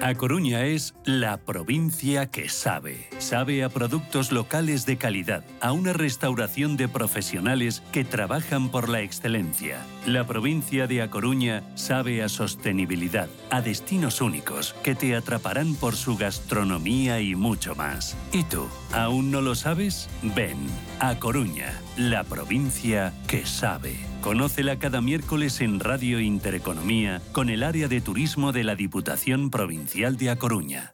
A 0.00 0.14
Coruña 0.16 0.66
es 0.66 0.94
la 1.04 1.38
provincia 1.38 2.30
que 2.30 2.48
sabe. 2.48 3.08
Sabe 3.18 3.62
a 3.62 3.68
productos 3.68 4.32
locales 4.32 4.86
de 4.86 4.98
calidad, 4.98 5.44
a 5.60 5.72
una 5.72 5.92
restauración 5.92 6.76
de 6.76 6.88
profesionales 6.88 7.82
que 7.92 8.04
trabajan 8.04 8.70
por 8.70 8.88
la 8.88 9.00
excelencia. 9.00 9.78
La 10.04 10.26
provincia 10.26 10.86
de 10.88 11.00
A 11.00 11.10
Coruña 11.10 11.62
sabe 11.74 12.22
a 12.22 12.28
sostenibilidad, 12.28 13.28
a 13.50 13.62
destinos 13.62 14.20
únicos 14.20 14.74
que 14.82 14.94
te 14.94 15.14
atraparán 15.14 15.74
por 15.76 15.94
su 15.94 16.16
gastronomía 16.16 17.20
y 17.20 17.34
mucho 17.34 17.74
más. 17.74 18.16
¿Y 18.32 18.42
tú? 18.42 18.66
¿Aún 18.92 19.30
no 19.30 19.40
lo 19.40 19.54
sabes? 19.54 20.10
Ven, 20.22 20.58
A 21.00 21.18
Coruña, 21.18 21.80
la 21.96 22.22
provincia 22.22 23.12
que 23.26 23.44
sabe. 23.46 23.96
Conócela 24.20 24.78
cada 24.78 25.00
miércoles 25.00 25.60
en 25.60 25.80
Radio 25.80 26.20
Intereconomía 26.20 27.20
con 27.32 27.50
el 27.50 27.62
área 27.64 27.88
de 27.88 28.00
turismo 28.00 28.52
de 28.52 28.62
la 28.62 28.76
Diputación 28.76 29.50
Provincial 29.50 30.16
de 30.16 30.30
A 30.30 30.36
Coruña. 30.36 30.93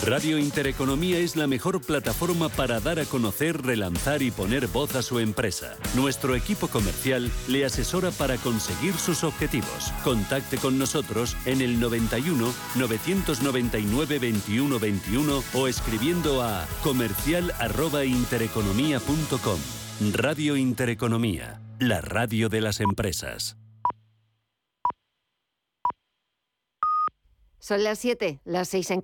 Radio 0.00 0.38
Intereconomía 0.38 1.18
es 1.18 1.36
la 1.36 1.46
mejor 1.46 1.80
plataforma 1.80 2.48
para 2.48 2.80
dar 2.80 2.98
a 2.98 3.04
conocer, 3.04 3.62
relanzar 3.62 4.22
y 4.22 4.32
poner 4.32 4.66
voz 4.66 4.96
a 4.96 5.02
su 5.02 5.20
empresa. 5.20 5.76
Nuestro 5.94 6.34
equipo 6.34 6.66
comercial 6.66 7.30
le 7.46 7.64
asesora 7.64 8.10
para 8.10 8.36
conseguir 8.38 8.94
sus 8.94 9.22
objetivos. 9.22 9.92
Contacte 10.02 10.58
con 10.58 10.76
nosotros 10.78 11.36
en 11.44 11.60
el 11.60 11.78
91 11.78 12.52
999 12.74 14.18
21 14.18 14.80
21 14.80 15.44
o 15.54 15.68
escribiendo 15.68 16.42
a 16.42 16.66
comercial@intereconomía.com. 16.82 19.60
Radio 20.12 20.56
Intereconomía, 20.56 21.62
la 21.78 22.00
radio 22.00 22.48
de 22.48 22.60
las 22.60 22.80
empresas. 22.80 23.56
Son 27.62 27.84
las 27.84 28.00
7, 28.00 28.40
las 28.44 28.68
6 28.70 28.90
en 28.90 29.00